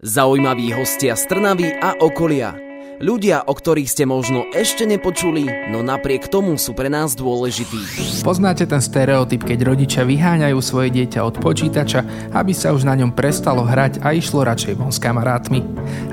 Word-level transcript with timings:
Zaujímaví 0.00 0.72
hostia 0.72 1.12
z 1.12 1.28
Trnavy 1.28 1.76
a 1.76 1.92
okolia. 2.00 2.56
Ľudia, 3.04 3.44
o 3.44 3.52
ktorých 3.52 3.84
ste 3.84 4.08
možno 4.08 4.48
ešte 4.56 4.88
nepočuli, 4.88 5.44
no 5.68 5.84
napriek 5.84 6.24
tomu 6.24 6.56
sú 6.56 6.72
pre 6.72 6.88
nás 6.88 7.12
dôležití. 7.12 8.24
Poznáte 8.24 8.64
ten 8.64 8.80
stereotyp, 8.80 9.44
keď 9.44 9.60
rodičia 9.60 10.08
vyháňajú 10.08 10.56
svoje 10.64 10.88
dieťa 10.96 11.20
od 11.20 11.36
počítača, 11.44 12.32
aby 12.32 12.52
sa 12.56 12.72
už 12.72 12.88
na 12.88 12.96
ňom 12.96 13.12
prestalo 13.12 13.60
hrať 13.60 14.00
a 14.00 14.16
išlo 14.16 14.40
radšej 14.40 14.80
von 14.80 14.88
s 14.88 14.96
kamarátmi. 14.96 15.60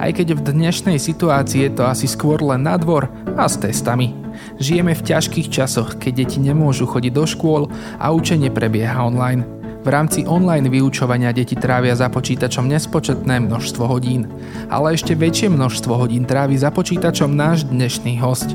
Aj 0.04 0.12
keď 0.12 0.36
v 0.36 0.52
dnešnej 0.52 1.00
situácii 1.00 1.72
je 1.72 1.72
to 1.72 1.88
asi 1.88 2.12
skôr 2.12 2.44
len 2.44 2.68
na 2.68 2.76
dvor 2.76 3.08
a 3.40 3.48
s 3.48 3.56
testami. 3.56 4.12
Žijeme 4.60 5.00
v 5.00 5.06
ťažkých 5.16 5.48
časoch, 5.48 5.96
keď 5.96 6.28
deti 6.28 6.44
nemôžu 6.44 6.92
chodiť 6.92 7.12
do 7.16 7.24
škôl 7.24 7.72
a 8.04 8.12
učenie 8.12 8.52
prebieha 8.52 9.00
online. 9.00 9.57
V 9.88 9.96
rámci 9.96 10.28
online 10.28 10.68
vyučovania 10.68 11.32
deti 11.32 11.56
trávia 11.56 11.96
za 11.96 12.12
počítačom 12.12 12.68
nespočetné 12.68 13.40
množstvo 13.48 13.88
hodín, 13.88 14.28
ale 14.68 15.00
ešte 15.00 15.16
väčšie 15.16 15.48
množstvo 15.48 15.96
hodín 15.96 16.28
trávi 16.28 16.60
za 16.60 16.76
počítačom 16.76 17.32
náš 17.32 17.64
dnešný 17.72 18.20
host. 18.20 18.52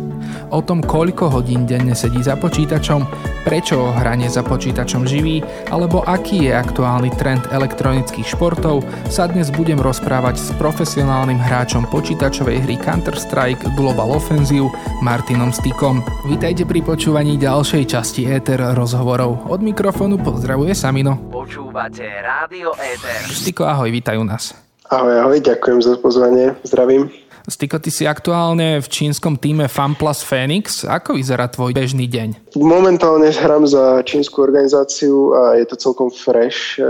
O 0.53 0.61
tom, 0.61 0.85
koľko 0.85 1.33
hodín 1.33 1.65
denne 1.65 1.97
sedí 1.97 2.21
za 2.21 2.37
počítačom, 2.37 3.09
prečo 3.49 3.81
o 3.81 3.97
hranie 3.97 4.29
za 4.29 4.45
počítačom 4.45 5.09
živí, 5.09 5.41
alebo 5.73 6.05
aký 6.05 6.53
je 6.53 6.53
aktuálny 6.53 7.09
trend 7.17 7.49
elektronických 7.49 8.29
športov, 8.29 8.85
sa 9.09 9.25
dnes 9.25 9.49
budem 9.49 9.81
rozprávať 9.81 10.37
s 10.37 10.53
profesionálnym 10.61 11.41
hráčom 11.41 11.89
počítačovej 11.89 12.61
hry 12.69 12.77
Counter-Strike 12.77 13.73
Global 13.73 14.13
Offensive 14.13 14.69
Martinom 15.01 15.49
Stykom. 15.49 16.05
Vítajte 16.29 16.69
pri 16.69 16.85
počúvaní 16.85 17.41
ďalšej 17.41 17.89
časti 17.89 18.29
Ether 18.29 18.77
rozhovorov. 18.77 19.49
Od 19.49 19.65
mikrofónu 19.65 20.21
pozdravuje 20.21 20.77
Samino. 20.77 21.22
Počúvate 21.43 22.07
Rádio 22.07 22.71
Éter. 22.79 23.19
Stiko, 23.27 23.67
ahoj, 23.67 23.91
vítajú 23.91 24.23
nás. 24.23 24.55
Ahoj, 24.87 25.27
ahoj, 25.27 25.43
ďakujem 25.43 25.83
za 25.83 25.99
pozvanie, 25.99 26.55
zdravím. 26.63 27.11
Stiko, 27.51 27.83
ty 27.83 27.91
si 27.91 28.07
aktuálne 28.07 28.79
v 28.79 28.87
čínskom 28.87 29.35
týme 29.35 29.67
FanPlus 29.67 30.23
Phoenix. 30.23 30.87
Ako 30.87 31.19
vyzerá 31.19 31.51
tvoj 31.51 31.75
bežný 31.75 32.07
deň? 32.07 32.55
Momentálne 32.55 33.35
hrám 33.35 33.67
za 33.67 34.07
čínsku 34.07 34.39
organizáciu 34.39 35.35
a 35.35 35.59
je 35.59 35.67
to 35.67 35.75
celkom 35.83 36.15
fresh. 36.15 36.79
E, 36.79 36.87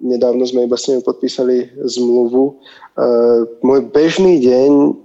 nedávno 0.00 0.48
sme 0.48 0.64
iba 0.64 0.80
s 0.80 0.88
nimi 0.88 1.04
podpísali 1.04 1.76
zmluvu. 1.76 2.44
E, 2.48 2.52
môj 3.60 3.84
bežný 3.92 4.40
deň 4.40 4.96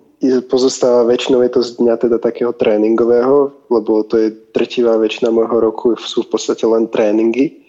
pozostáva 0.47 1.03
väčšinou 1.03 1.43
je 1.43 1.51
to 1.51 1.61
z 1.67 1.83
dňa 1.83 1.99
teda 1.99 2.17
takého 2.23 2.55
tréningového, 2.55 3.51
lebo 3.67 4.07
to 4.07 4.15
je 4.17 4.31
tretivá 4.55 4.95
väčšina 4.95 5.35
môjho 5.35 5.59
roku, 5.59 5.99
sú 5.99 6.23
v 6.23 6.31
podstate 6.31 6.63
len 6.63 6.87
tréningy. 6.87 7.66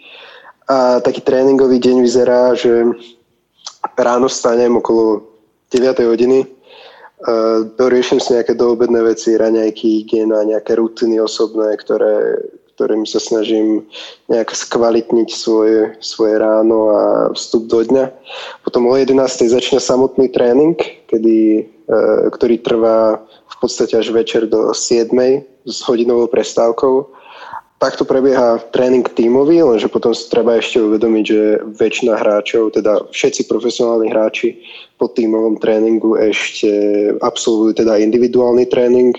A 0.68 1.00
taký 1.00 1.24
tréningový 1.24 1.80
deň 1.80 1.96
vyzerá, 2.04 2.52
že 2.52 2.84
ráno 3.96 4.28
stanem 4.28 4.76
okolo 4.76 5.24
9 5.72 6.04
hodiny, 6.04 6.44
doriešim 7.74 8.20
si 8.22 8.36
nejaké 8.36 8.54
doobedné 8.54 9.02
veci, 9.02 9.34
raňajky, 9.34 10.04
hygiena, 10.04 10.46
nejaké 10.46 10.78
rutiny 10.78 11.18
osobné, 11.18 11.74
ktoré, 11.74 12.38
ktorým 12.78 13.02
sa 13.02 13.18
snažím 13.18 13.90
nejak 14.30 14.54
skvalitniť 14.54 15.28
svoje, 15.34 15.98
svoje 15.98 16.38
ráno 16.38 16.94
a 16.94 17.02
vstup 17.34 17.66
do 17.66 17.82
dňa. 17.82 18.14
Potom 18.62 18.86
o 18.86 18.94
11. 18.94 19.18
začne 19.50 19.82
samotný 19.82 20.30
tréning, 20.30 20.78
kedy, 21.10 21.38
e, 21.58 21.62
ktorý 22.30 22.62
trvá 22.62 23.18
v 23.26 23.56
podstate 23.58 23.98
až 23.98 24.14
večer 24.14 24.46
do 24.46 24.70
7. 24.70 25.10
s 25.66 25.82
hodinovou 25.82 26.30
prestávkou 26.30 27.10
Takto 27.78 28.02
prebieha 28.02 28.58
tréning 28.74 29.06
tímový, 29.06 29.62
lenže 29.62 29.86
potom 29.86 30.10
si 30.10 30.26
treba 30.26 30.58
ešte 30.58 30.82
uvedomiť, 30.82 31.24
že 31.30 31.62
väčšina 31.78 32.18
hráčov, 32.18 32.74
teda 32.74 33.06
všetci 33.14 33.46
profesionálni 33.46 34.10
hráči 34.10 34.58
po 34.98 35.06
tímovom 35.06 35.62
tréningu 35.62 36.18
ešte 36.18 36.66
absolvujú 37.22 37.78
teda 37.78 38.02
individuálny 38.02 38.66
tréning, 38.66 39.14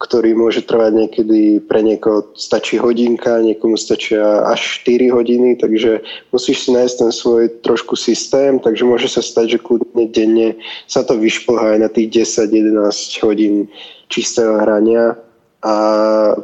ktorý 0.00 0.32
môže 0.32 0.64
trvať 0.64 0.92
niekedy 1.04 1.60
pre 1.68 1.84
niekoho 1.84 2.32
stačí 2.32 2.80
hodinka, 2.80 3.44
niekomu 3.44 3.76
stačia 3.76 4.40
až 4.48 4.80
4 4.88 5.12
hodiny, 5.12 5.60
takže 5.60 6.00
musíš 6.32 6.64
si 6.64 6.72
nájsť 6.72 6.96
ten 6.96 7.12
svoj 7.12 7.60
trošku 7.60 7.92
systém, 7.92 8.56
takže 8.56 8.88
môže 8.88 9.12
sa 9.12 9.20
stať, 9.20 9.60
že 9.60 9.64
kľudne 9.68 10.08
denne 10.08 10.56
sa 10.88 11.04
to 11.04 11.12
vyšplhá 11.12 11.76
aj 11.76 11.78
na 11.84 11.88
tých 11.92 12.24
10-11 12.24 12.88
hodín 13.20 13.68
čistého 14.08 14.56
hrania. 14.64 15.12
A 15.60 15.74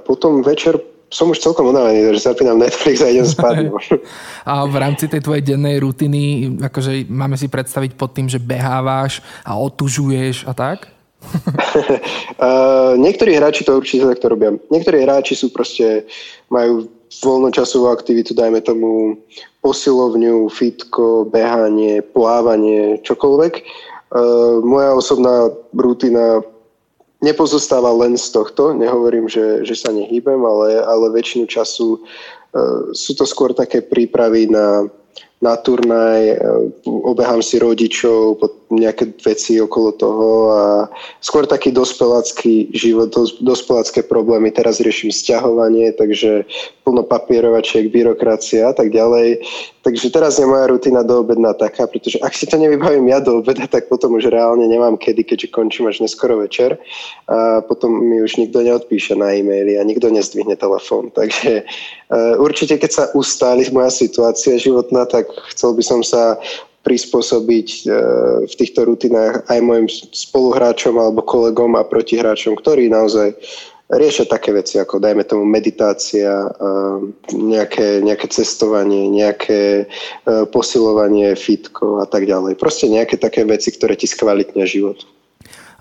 potom 0.05 0.45
večer 0.45 0.77
som 1.15 1.31
už 1.31 1.39
celkom 1.39 1.71
unavený, 1.71 2.11
že 2.19 2.27
zapínam 2.27 2.59
Netflix 2.59 2.99
a 2.99 3.07
idem 3.07 3.23
spať. 3.23 3.71
A 4.51 4.67
v 4.67 4.77
rámci 4.77 5.07
tej 5.07 5.23
tvojej 5.23 5.55
dennej 5.55 5.79
rutiny, 5.79 6.53
akože 6.59 7.07
máme 7.07 7.39
si 7.39 7.47
predstaviť 7.47 7.95
pod 7.95 8.13
tým, 8.13 8.27
že 8.27 8.43
behávaš 8.43 9.23
a 9.47 9.55
otužuješ 9.55 10.45
a 10.45 10.53
tak? 10.53 10.91
uh, 11.25 12.93
niektorí 13.05 13.39
hráči 13.39 13.65
to 13.65 13.79
určite 13.79 14.05
takto 14.05 14.29
robia. 14.29 14.53
Niektorí 14.69 15.01
hráči 15.07 15.39
sú 15.39 15.49
proste, 15.49 16.05
majú 16.53 16.91
voľnočasovú 17.23 17.89
aktivitu, 17.89 18.35
dajme 18.35 18.61
tomu 18.61 19.17
posilovňu, 19.65 20.51
fitko, 20.53 21.31
behanie, 21.31 22.05
plávanie, 22.05 23.01
čokoľvek. 23.01 23.55
Uh, 24.13 24.61
moja 24.61 24.93
osobná 24.93 25.49
rutina 25.73 26.45
nepozostáva 27.25 27.89
len 28.05 28.21
z 28.21 28.29
tohto. 28.29 28.77
Nehovorím, 28.77 29.27
že, 29.27 29.65
že 29.65 29.73
sa 29.73 29.89
nehýbem, 29.89 30.37
ale, 30.45 30.85
ale 30.85 31.09
väčšinu 31.17 31.49
času 31.49 31.97
uh, 31.97 32.93
sú 32.93 33.17
to 33.17 33.25
skôr 33.25 33.57
také 33.57 33.81
prípravy 33.81 34.53
na, 34.53 34.85
na 35.41 35.57
turnaj, 35.57 36.21
uh, 36.37 36.69
obehám 36.85 37.41
si 37.41 37.57
rodičov, 37.57 38.37
nejaké 38.77 39.11
veci 39.23 39.59
okolo 39.63 39.91
toho 39.95 40.29
a 40.51 40.63
skôr 41.23 41.47
taký 41.47 41.71
dospelácky 41.71 42.71
život, 42.75 43.15
dos, 43.15 43.39
dospelácké 43.41 44.03
problémy. 44.05 44.51
Teraz 44.51 44.83
riešim 44.83 45.15
sťahovanie, 45.15 45.95
takže 45.95 46.45
plno 46.85 47.03
papierovačiek, 47.07 47.89
byrokracia 47.89 48.71
a 48.71 48.75
tak 48.77 48.93
ďalej. 48.93 49.41
Takže 49.85 50.09
teraz 50.13 50.41
je 50.41 50.49
moja 50.49 50.69
rutina 50.69 51.05
doobedná 51.05 51.53
taká, 51.53 51.85
pretože 51.85 52.17
ak 52.25 52.33
si 52.33 52.49
to 52.49 52.57
nevybavím 52.57 53.09
ja 53.13 53.21
do 53.21 53.41
obeda, 53.41 53.69
tak 53.69 53.89
potom 53.93 54.17
už 54.17 54.33
reálne 54.33 54.65
nemám 54.65 54.97
kedy, 54.97 55.25
keďže 55.29 55.53
končím 55.53 55.89
až 55.89 56.01
neskoro 56.01 56.41
večer. 56.41 56.81
A 57.29 57.61
potom 57.61 57.93
mi 57.93 58.21
už 58.25 58.41
nikto 58.41 58.65
neodpíše 58.65 59.13
na 59.13 59.37
e-maily 59.37 59.77
a 59.77 59.85
nikto 59.85 60.09
nezdvihne 60.09 60.57
telefón. 60.57 61.13
Takže 61.13 61.65
uh, 61.65 62.41
určite, 62.41 62.81
keď 62.81 62.91
sa 62.91 63.05
ustáli 63.13 63.69
moja 63.73 63.93
situácia 63.93 64.57
životná, 64.57 65.05
tak 65.05 65.29
chcel 65.53 65.77
by 65.77 65.83
som 65.85 66.01
sa 66.01 66.41
prispôsobiť 66.85 67.69
e, 67.69 67.85
v 68.45 68.55
týchto 68.55 68.85
rutinách 68.85 69.49
aj 69.49 69.59
mojim 69.65 69.89
spoluhráčom 69.91 71.01
alebo 71.01 71.25
kolegom 71.25 71.75
a 71.81 71.89
protihráčom, 71.89 72.61
ktorí 72.61 72.93
naozaj 72.93 73.33
riešia 73.89 74.25
také 74.29 74.53
veci 74.53 74.77
ako 74.81 75.01
dajme 75.01 75.25
tomu 75.25 75.49
meditácia, 75.49 76.29
e, 76.29 76.51
nejaké, 77.33 78.05
nejaké 78.05 78.27
cestovanie, 78.29 79.09
nejaké 79.09 79.85
e, 79.85 79.85
posilovanie, 80.53 81.33
fitko 81.33 82.05
a 82.05 82.07
tak 82.07 82.29
ďalej. 82.29 82.61
Proste 82.61 82.93
nejaké 82.93 83.17
také 83.17 83.49
veci, 83.49 83.73
ktoré 83.73 83.97
ti 83.97 84.05
skvalitnia 84.05 84.69
život. 84.69 85.09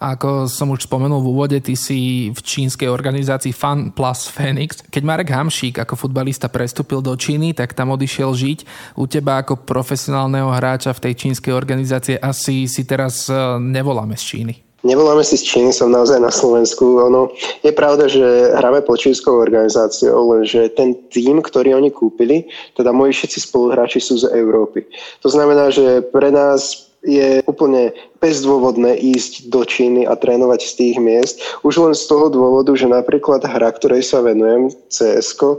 Ako 0.03 0.51
som 0.51 0.67
už 0.75 0.83
spomenul 0.83 1.23
v 1.23 1.31
úvode, 1.31 1.57
ty 1.63 1.79
si 1.79 2.27
v 2.27 2.39
čínskej 2.43 2.91
organizácii 2.91 3.55
Fun 3.55 3.95
Plus 3.95 4.27
Phoenix. 4.27 4.83
Keď 4.83 4.99
Marek 4.99 5.31
Hamšík 5.31 5.79
ako 5.79 5.95
futbalista 5.95 6.51
prestúpil 6.51 6.99
do 6.99 7.15
Číny, 7.15 7.55
tak 7.55 7.71
tam 7.71 7.95
odišiel 7.95 8.35
žiť. 8.35 8.59
U 8.99 9.07
teba 9.07 9.39
ako 9.39 9.63
profesionálneho 9.63 10.51
hráča 10.51 10.91
v 10.91 11.07
tej 11.07 11.13
čínskej 11.23 11.55
organizácie 11.55 12.19
asi 12.19 12.67
si 12.67 12.83
teraz 12.83 13.31
e, 13.31 13.35
nevoláme 13.63 14.19
z 14.19 14.23
Číny. 14.27 14.53
Nevoláme 14.83 15.23
si 15.23 15.39
z 15.39 15.47
Číny, 15.47 15.71
som 15.71 15.87
naozaj 15.87 16.19
na 16.19 16.27
Slovensku. 16.27 16.99
Ono, 16.99 17.31
je 17.63 17.71
pravda, 17.71 18.11
že 18.11 18.51
hráme 18.59 18.83
pod 18.83 18.99
čínskou 18.99 19.39
organizáciou, 19.39 20.35
lenže 20.35 20.75
ten 20.75 20.99
tým, 21.07 21.39
ktorý 21.39 21.79
oni 21.79 21.87
kúpili, 21.87 22.51
teda 22.75 22.91
moji 22.91 23.15
všetci 23.15 23.47
spoluhráči 23.47 24.03
sú 24.03 24.19
z 24.19 24.27
Európy. 24.35 24.83
To 25.23 25.31
znamená, 25.31 25.71
že 25.71 26.03
pre 26.11 26.35
nás 26.35 26.82
je 27.03 27.43
úplne 27.45 27.91
bezdôvodné 28.23 28.95
ísť 28.95 29.51
do 29.51 29.67
Číny 29.67 30.07
a 30.07 30.15
trénovať 30.15 30.61
z 30.63 30.73
tých 30.79 30.97
miest. 31.03 31.43
Už 31.67 31.83
len 31.83 31.93
z 31.93 32.07
toho 32.07 32.31
dôvodu, 32.31 32.71
že 32.73 32.87
napríklad 32.87 33.43
hra, 33.43 33.75
ktorej 33.75 34.07
sa 34.07 34.23
venujem, 34.23 34.71
cs 34.87 35.35
e, 35.35 35.55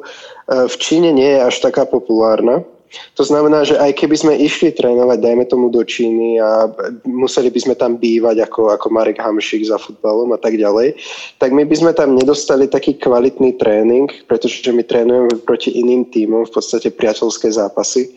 v 0.48 0.74
Číne 0.80 1.12
nie 1.12 1.36
je 1.36 1.44
až 1.44 1.60
taká 1.60 1.84
populárna 1.84 2.64
to 3.14 3.22
znamená, 3.22 3.62
že 3.62 3.78
aj 3.78 3.94
keby 3.98 4.16
sme 4.16 4.34
išli 4.38 4.72
trénovať, 4.72 5.18
dajme 5.20 5.44
tomu 5.46 5.68
do 5.68 5.84
Číny 5.84 6.40
a 6.40 6.68
museli 7.04 7.52
by 7.52 7.60
sme 7.60 7.74
tam 7.74 8.00
bývať 8.00 8.46
ako, 8.48 8.74
ako 8.74 8.86
Marek 8.90 9.20
Hamšik 9.20 9.66
za 9.68 9.78
futbalom 9.78 10.32
a 10.34 10.38
tak 10.40 10.56
ďalej, 10.56 10.96
tak 11.38 11.52
my 11.52 11.62
by 11.68 11.74
sme 11.76 11.92
tam 11.92 12.16
nedostali 12.16 12.66
taký 12.66 12.96
kvalitný 12.96 13.56
tréning, 13.60 14.08
pretože 14.26 14.64
my 14.72 14.82
trénujeme 14.82 15.40
proti 15.44 15.74
iným 15.74 16.08
tímom, 16.10 16.46
v 16.48 16.52
podstate 16.52 16.90
priateľské 16.90 17.50
zápasy. 17.52 18.14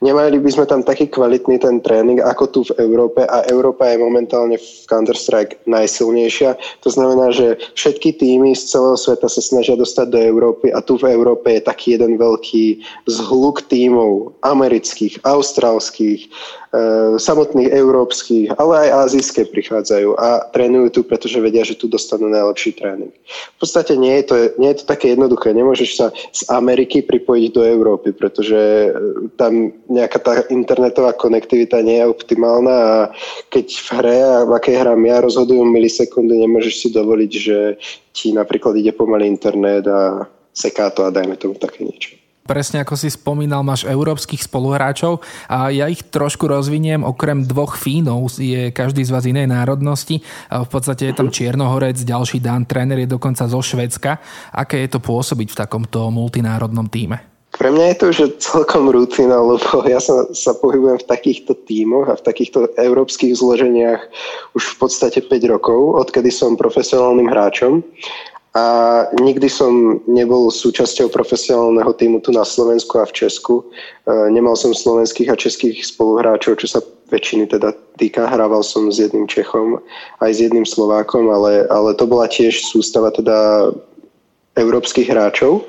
Nemali 0.00 0.40
by 0.40 0.50
sme 0.50 0.64
tam 0.64 0.80
taký 0.80 1.12
kvalitný 1.12 1.60
ten 1.60 1.78
tréning 1.84 2.24
ako 2.24 2.44
tu 2.48 2.60
v 2.72 2.76
Európe 2.80 3.24
a 3.24 3.44
Európa 3.48 3.88
je 3.90 4.00
momentálne 4.00 4.56
v 4.56 4.68
Counter-Strike 4.88 5.68
najsilnejšia. 5.68 6.56
To 6.84 6.88
znamená, 6.88 7.32
že 7.32 7.60
všetky 7.76 8.16
týmy 8.16 8.56
z 8.56 8.76
celého 8.76 8.96
sveta 8.96 9.28
sa 9.28 9.42
snažia 9.44 9.76
dostať 9.76 10.06
do 10.08 10.18
Európy 10.20 10.72
a 10.72 10.80
tu 10.80 10.96
v 10.96 11.12
Európe 11.12 11.52
je 11.56 11.62
taký 11.64 11.96
jeden 11.96 12.16
veľký 12.16 12.80
zhluk 13.08 13.64
tímov 13.68 14.19
amerických, 14.44 15.24
austrálskych, 15.24 16.20
e, 16.24 16.28
samotných 17.16 17.72
európskych, 17.72 18.54
ale 18.60 18.88
aj 18.88 19.10
azijské 19.10 19.48
prichádzajú 19.48 20.16
a 20.20 20.46
trénujú 20.52 20.88
tu, 20.92 21.00
pretože 21.02 21.40
vedia, 21.40 21.64
že 21.64 21.76
tu 21.76 21.88
dostanú 21.88 22.28
najlepší 22.28 22.76
tréning. 22.76 23.12
V 23.56 23.56
podstate 23.58 23.96
nie 23.96 24.20
je 24.20 24.24
to, 24.28 24.34
nie 24.60 24.70
je 24.72 24.78
to 24.82 24.84
také 24.86 25.16
jednoduché. 25.16 25.56
Nemôžeš 25.56 25.90
sa 25.96 26.06
z 26.12 26.42
Ameriky 26.52 27.02
pripojiť 27.02 27.48
do 27.56 27.62
Európy, 27.64 28.12
pretože 28.12 28.58
e, 28.58 28.88
tam 29.40 29.72
nejaká 29.88 30.18
tá 30.20 30.32
internetová 30.52 31.16
konektivita 31.16 31.80
nie 31.80 32.04
je 32.04 32.10
optimálna 32.10 32.76
a 32.76 32.96
keď 33.48 33.66
v 33.66 33.88
hre, 33.96 34.18
a 34.20 34.36
v 34.44 34.52
akej 34.60 34.76
hrám 34.76 35.02
ja, 35.08 35.24
rozhodujú 35.24 35.64
milisekundy, 35.64 36.36
nemôžeš 36.36 36.74
si 36.76 36.88
dovoliť, 36.92 37.32
že 37.32 37.58
ti 38.12 38.36
napríklad 38.36 38.76
ide 38.76 38.92
pomaly 38.92 39.24
internet 39.24 39.88
a 39.88 40.28
seká 40.52 40.92
to 40.92 41.08
a 41.08 41.14
dajme 41.14 41.40
tomu 41.40 41.56
také 41.56 41.86
niečo 41.86 42.19
presne 42.50 42.82
ako 42.82 42.98
si 42.98 43.06
spomínal, 43.06 43.62
máš 43.62 43.86
európskych 43.86 44.42
spoluhráčov 44.42 45.22
a 45.46 45.70
ja 45.70 45.86
ich 45.86 46.02
trošku 46.10 46.50
rozviniem. 46.50 47.06
Okrem 47.06 47.46
dvoch 47.46 47.78
Fínov 47.78 48.34
je 48.34 48.74
každý 48.74 49.06
z 49.06 49.14
vás 49.14 49.22
inej 49.22 49.46
národnosti. 49.46 50.18
V 50.50 50.66
podstate 50.66 51.06
je 51.06 51.14
tam 51.14 51.30
Čiernohorec, 51.30 52.02
ďalší 52.02 52.42
Dan, 52.42 52.66
tréner 52.66 53.06
je 53.06 53.14
dokonca 53.14 53.46
zo 53.46 53.62
Švedska. 53.62 54.18
Aké 54.50 54.82
je 54.82 54.90
to 54.90 54.98
pôsobiť 54.98 55.54
v 55.54 55.58
takomto 55.62 56.10
multinárodnom 56.10 56.90
týme? 56.90 57.30
Pre 57.50 57.66
mňa 57.66 57.84
je 57.92 57.96
to 57.98 58.04
už 58.14 58.18
celkom 58.38 58.88
rutina, 58.94 59.42
lebo 59.42 59.82
ja 59.82 59.98
sa, 59.98 60.26
sa 60.30 60.54
pohybujem 60.54 61.02
v 61.02 61.08
takýchto 61.10 61.52
tímoch 61.66 62.06
a 62.06 62.14
v 62.14 62.22
takýchto 62.22 62.70
európskych 62.78 63.34
zloženiach 63.36 64.00
už 64.54 64.64
v 64.64 64.76
podstate 64.78 65.18
5 65.26 65.52
rokov, 65.52 65.98
odkedy 65.98 66.30
som 66.30 66.54
profesionálnym 66.54 67.26
hráčom 67.26 67.82
a 68.50 68.64
nikdy 69.14 69.46
som 69.46 70.02
nebol 70.10 70.50
súčasťou 70.50 71.06
profesionálneho 71.14 71.94
týmu 71.94 72.18
tu 72.18 72.34
na 72.34 72.42
Slovensku 72.42 72.98
a 72.98 73.06
v 73.06 73.14
Česku. 73.14 73.62
E, 73.62 73.64
nemal 74.34 74.58
som 74.58 74.74
slovenských 74.74 75.30
a 75.30 75.38
českých 75.38 75.86
spoluhráčov, 75.86 76.58
čo 76.58 76.66
sa 76.66 76.80
väčšiny 77.14 77.46
teda 77.46 77.70
týka. 77.94 78.26
Hrával 78.26 78.66
som 78.66 78.90
s 78.90 78.98
jedným 78.98 79.30
Čechom 79.30 79.78
aj 80.18 80.30
s 80.34 80.42
jedným 80.42 80.66
Slovákom, 80.66 81.30
ale, 81.30 81.70
ale 81.70 81.94
to 81.94 82.10
bola 82.10 82.26
tiež 82.26 82.66
sústava 82.66 83.14
teda 83.14 83.70
európskych 84.58 85.06
hráčov. 85.06 85.62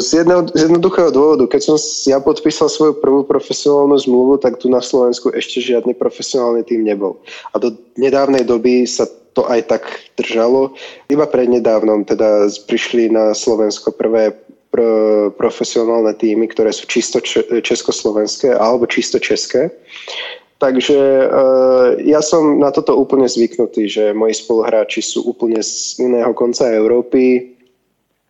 Z, 0.00 0.24
jedného, 0.24 0.50
z 0.50 0.66
jednoduchého 0.66 1.14
dôvodu, 1.14 1.46
keď 1.46 1.62
som 1.62 1.76
ja 2.10 2.18
podpísal 2.18 2.66
svoju 2.66 2.98
prvú 2.98 3.22
profesionálnu 3.22 3.94
zmluvu, 4.02 4.42
tak 4.42 4.58
tu 4.58 4.66
na 4.66 4.82
Slovensku 4.82 5.30
ešte 5.30 5.62
žiadny 5.62 5.94
profesionálny 5.94 6.66
tým 6.66 6.82
nebol. 6.82 7.22
A 7.54 7.62
do 7.62 7.70
nedávnej 7.94 8.42
doby 8.42 8.82
sa 8.88 9.06
to 9.34 9.42
aj 9.50 9.60
tak 9.66 9.82
držalo. 10.14 10.72
Iba 11.10 11.26
prednedávnom 11.26 12.06
teda 12.06 12.48
prišli 12.70 13.10
na 13.10 13.34
Slovensko 13.34 13.90
prvé 13.92 14.32
pr- 14.70 15.34
profesionálne 15.34 16.14
týmy, 16.14 16.48
ktoré 16.50 16.70
sú 16.70 16.86
čisto 16.86 17.18
československé 17.60 18.54
alebo 18.54 18.86
čisto 18.86 19.18
české. 19.18 19.74
Takže 20.62 20.98
uh, 21.28 21.98
ja 22.00 22.22
som 22.22 22.62
na 22.62 22.70
toto 22.70 22.94
úplne 22.94 23.26
zvyknutý, 23.26 23.90
že 23.90 24.04
moji 24.16 24.38
spoluhráči 24.38 25.02
sú 25.02 25.26
úplne 25.26 25.60
z 25.60 25.98
iného 26.00 26.30
konca 26.32 26.70
Európy. 26.70 27.52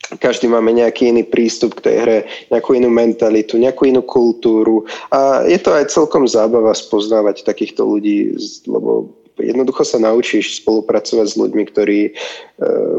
Každý 0.05 0.49
máme 0.49 0.73
nejaký 0.73 1.15
iný 1.15 1.25
prístup 1.25 1.81
k 1.81 1.85
tej 1.89 1.97
hre, 2.01 2.19
nejakú 2.53 2.77
inú 2.77 2.93
mentalitu, 2.93 3.57
nejakú 3.57 3.89
inú 3.89 4.05
kultúru. 4.05 4.85
A 5.09 5.45
je 5.49 5.57
to 5.61 5.73
aj 5.73 5.93
celkom 5.93 6.29
zábava 6.29 6.77
spoznávať 6.77 7.45
takýchto 7.45 7.89
ľudí, 7.89 8.37
lebo 8.69 9.15
jednoducho 9.39 9.83
sa 9.83 9.99
naučíš 9.99 10.63
spolupracovať 10.63 11.27
s 11.27 11.39
ľuďmi, 11.39 11.65
ktorí, 11.71 12.01
e, 12.11 12.13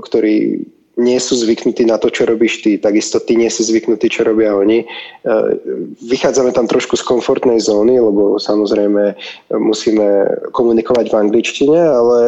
ktorí 0.03 0.35
nie 0.95 1.19
sú 1.19 1.35
zvyknutí 1.35 1.83
na 1.83 1.99
to, 1.99 2.07
čo 2.07 2.23
robíš 2.23 2.63
ty, 2.63 2.79
takisto 2.79 3.19
ty 3.19 3.35
nie 3.35 3.51
si 3.51 3.67
zvyknutí, 3.67 4.07
čo 4.07 4.23
robia 4.23 4.55
oni. 4.55 4.83
E, 4.83 4.85
vychádzame 5.99 6.55
tam 6.55 6.71
trošku 6.71 6.95
z 6.95 7.03
komfortnej 7.03 7.59
zóny, 7.59 7.99
lebo 7.99 8.39
samozrejme 8.39 9.15
musíme 9.59 10.07
komunikovať 10.55 11.11
v 11.11 11.19
angličtine, 11.19 11.79
ale 11.79 12.19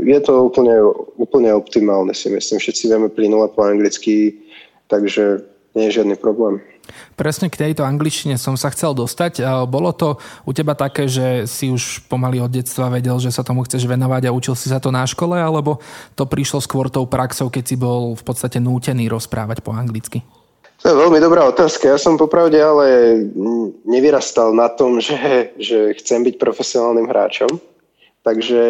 je 0.00 0.18
to 0.24 0.48
úplne, 0.48 0.80
úplne 1.20 1.52
optimálne, 1.52 2.16
si 2.16 2.32
myslím. 2.32 2.56
Všetci 2.56 2.84
vieme 2.88 3.08
plynule 3.12 3.52
po 3.52 3.68
anglicky, 3.68 4.32
takže 4.88 5.44
nie 5.76 5.92
je 5.92 6.00
žiadny 6.00 6.16
problém. 6.16 6.64
Presne 7.18 7.52
k 7.52 7.60
tejto 7.60 7.84
angličtine 7.84 8.40
som 8.40 8.56
sa 8.56 8.72
chcel 8.72 8.96
dostať. 8.96 9.44
Bolo 9.68 9.92
to 9.92 10.16
u 10.48 10.52
teba 10.56 10.72
také, 10.72 11.10
že 11.10 11.44
si 11.44 11.68
už 11.68 12.06
pomaly 12.08 12.40
od 12.40 12.48
detstva 12.48 12.88
vedel, 12.88 13.20
že 13.20 13.34
sa 13.34 13.44
tomu 13.44 13.66
chceš 13.68 13.84
venovať 13.84 14.30
a 14.30 14.34
učil 14.34 14.54
si 14.56 14.72
sa 14.72 14.80
to 14.80 14.88
na 14.88 15.04
škole, 15.04 15.36
alebo 15.36 15.82
to 16.16 16.24
prišlo 16.24 16.62
skôr 16.64 16.88
tou 16.88 17.04
praxou, 17.04 17.52
keď 17.52 17.64
si 17.66 17.76
bol 17.76 18.16
v 18.16 18.22
podstate 18.24 18.62
nútený 18.62 19.10
rozprávať 19.10 19.60
po 19.60 19.74
anglicky? 19.76 20.24
To 20.84 20.92
je 20.92 21.00
veľmi 21.02 21.18
dobrá 21.18 21.48
otázka. 21.48 21.88
Ja 21.88 21.98
som 21.98 22.20
popravde 22.20 22.60
ale 22.60 23.18
nevyrastal 23.88 24.52
na 24.52 24.68
tom, 24.68 25.00
že, 25.00 25.50
že 25.56 25.96
chcem 25.98 26.22
byť 26.22 26.36
profesionálnym 26.36 27.08
hráčom. 27.08 27.50
Takže 28.26 28.62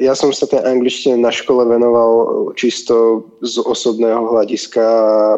ja 0.00 0.16
som 0.16 0.32
sa 0.32 0.48
tej 0.48 0.64
angličtine 0.64 1.20
na 1.20 1.28
škole 1.28 1.68
venoval 1.68 2.48
čisto 2.56 3.28
z 3.44 3.60
osobného 3.60 4.24
hľadiska, 4.32 4.80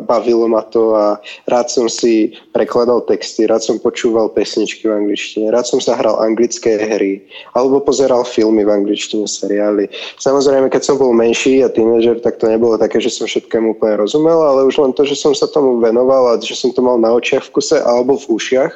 bavilo 0.06 0.47
ma 0.47 0.62
to 0.62 0.94
a 0.94 1.19
rád 1.50 1.67
som 1.67 1.91
si 1.91 2.38
prekladal 2.55 3.03
texty, 3.03 3.50
rád 3.50 3.67
som 3.67 3.82
počúval 3.82 4.31
pesničky 4.31 4.87
v 4.87 4.94
angličtine, 4.94 5.50
rád 5.50 5.67
som 5.67 5.82
sa 5.82 5.99
hral 5.99 6.23
anglické 6.23 6.79
hry 6.79 7.26
alebo 7.59 7.82
pozeral 7.82 8.23
filmy 8.23 8.62
v 8.62 8.79
angličtine, 8.79 9.26
seriály. 9.26 9.91
Samozrejme, 10.23 10.71
keď 10.71 10.94
som 10.94 10.94
bol 10.94 11.11
menší 11.11 11.67
a 11.67 11.69
tínežer, 11.69 12.23
tak 12.23 12.38
to 12.38 12.47
nebolo 12.47 12.79
také, 12.79 13.03
že 13.03 13.11
som 13.11 13.26
všetkému 13.26 13.75
úplne 13.75 13.99
rozumel, 13.99 14.38
ale 14.38 14.71
už 14.71 14.87
len 14.87 14.94
to, 14.94 15.03
že 15.03 15.19
som 15.19 15.35
sa 15.35 15.50
tomu 15.50 15.82
venoval 15.82 16.31
a 16.31 16.38
že 16.38 16.55
som 16.55 16.71
to 16.71 16.79
mal 16.79 16.94
na 16.94 17.11
očiach 17.11 17.50
v 17.50 17.59
kuse 17.59 17.82
alebo 17.82 18.15
v 18.23 18.38
ušiach, 18.38 18.71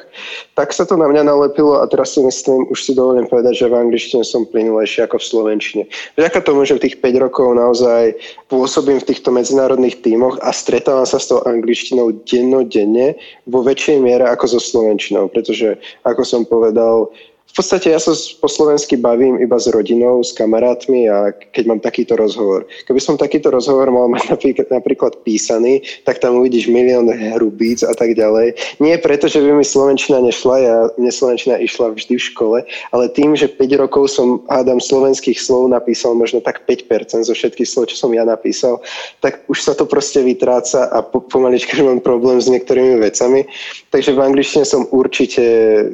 tak 0.59 0.75
sa 0.75 0.83
to 0.83 0.99
na 0.99 1.07
mňa 1.07 1.23
nalepilo 1.23 1.79
a 1.79 1.87
teraz 1.87 2.11
si 2.11 2.19
myslím, 2.19 2.67
už 2.67 2.83
si 2.83 2.91
dovolím 2.91 3.31
povedať, 3.31 3.63
že 3.63 3.71
v 3.71 3.79
angličtine 3.79 4.27
som 4.27 4.43
plynulejší 4.43 4.88
rýchlejšie 4.89 5.05
ako 5.05 5.17
v 5.21 5.29
Slovenčine. 5.29 5.83
Vďaka 6.17 6.39
tomu, 6.41 6.65
že 6.65 6.81
v 6.81 6.89
tých 6.89 6.97
5 6.97 7.21
rokov 7.21 7.53
naozaj 7.53 8.17
pôsobím 8.49 8.97
v 8.97 9.13
týchto 9.13 9.29
medzinárodných 9.29 10.01
tímoch 10.01 10.41
a 10.41 10.49
stretávam 10.49 11.05
sa 11.05 11.21
s 11.21 11.29
tou 11.29 11.45
angličtinou 11.45 12.17
dennodenne 12.25 13.13
vo 13.45 13.61
väčšej 13.61 14.01
miere 14.01 14.25
ako 14.25 14.57
so 14.57 14.59
slovenčinou, 14.59 15.29
pretože 15.29 15.77
ako 16.01 16.25
som 16.25 16.41
povedal, 16.41 17.13
v 17.49 17.53
podstate 17.57 17.89
ja 17.89 17.99
sa 17.99 18.13
po 18.37 18.45
slovensky 18.45 18.93
bavím 18.95 19.41
iba 19.41 19.57
s 19.57 19.65
rodinou, 19.67 20.21
s 20.21 20.31
kamarátmi 20.37 21.09
a 21.09 21.33
keď 21.33 21.63
mám 21.65 21.81
takýto 21.81 22.13
rozhovor. 22.13 22.69
Keby 22.85 23.01
som 23.01 23.17
takýto 23.17 23.49
rozhovor 23.49 23.89
mal 23.89 24.05
mať 24.07 24.37
napríklad, 24.69 25.25
písaný, 25.25 25.81
tak 26.05 26.21
tam 26.21 26.39
uvidíš 26.39 26.69
milión 26.69 27.09
hrubíc 27.09 27.81
a 27.81 27.91
tak 27.97 28.13
ďalej. 28.13 28.53
Nie 28.77 29.01
preto, 29.01 29.25
že 29.25 29.41
by 29.41 29.57
mi 29.57 29.65
slovenčina 29.65 30.21
nešla, 30.21 30.55
ja, 30.61 30.77
mne 30.95 31.11
slovenčina 31.11 31.57
išla 31.57 31.97
vždy 31.97 32.15
v 32.15 32.27
škole, 32.31 32.57
ale 32.93 33.05
tým, 33.11 33.33
že 33.33 33.49
5 33.49 33.81
rokov 33.81 34.13
som 34.13 34.45
hádam 34.47 34.77
slovenských 34.77 35.41
slov 35.41 35.73
napísal 35.73 36.13
možno 36.13 36.39
tak 36.45 36.63
5% 36.69 37.25
zo 37.25 37.33
všetkých 37.33 37.67
slov, 37.67 37.89
čo 37.89 37.97
som 37.97 38.13
ja 38.13 38.23
napísal, 38.23 38.79
tak 39.19 39.43
už 39.49 39.65
sa 39.65 39.73
to 39.73 39.89
proste 39.89 40.21
vytráca 40.21 40.85
a 40.85 41.01
po, 41.01 41.25
pomalička 41.25 41.81
mám 41.81 41.99
problém 41.99 42.37
s 42.37 42.47
niektorými 42.47 43.01
vecami. 43.01 43.49
Takže 43.89 44.13
v 44.13 44.21
angličtine 44.21 44.63
som 44.63 44.85
určite 44.93 45.41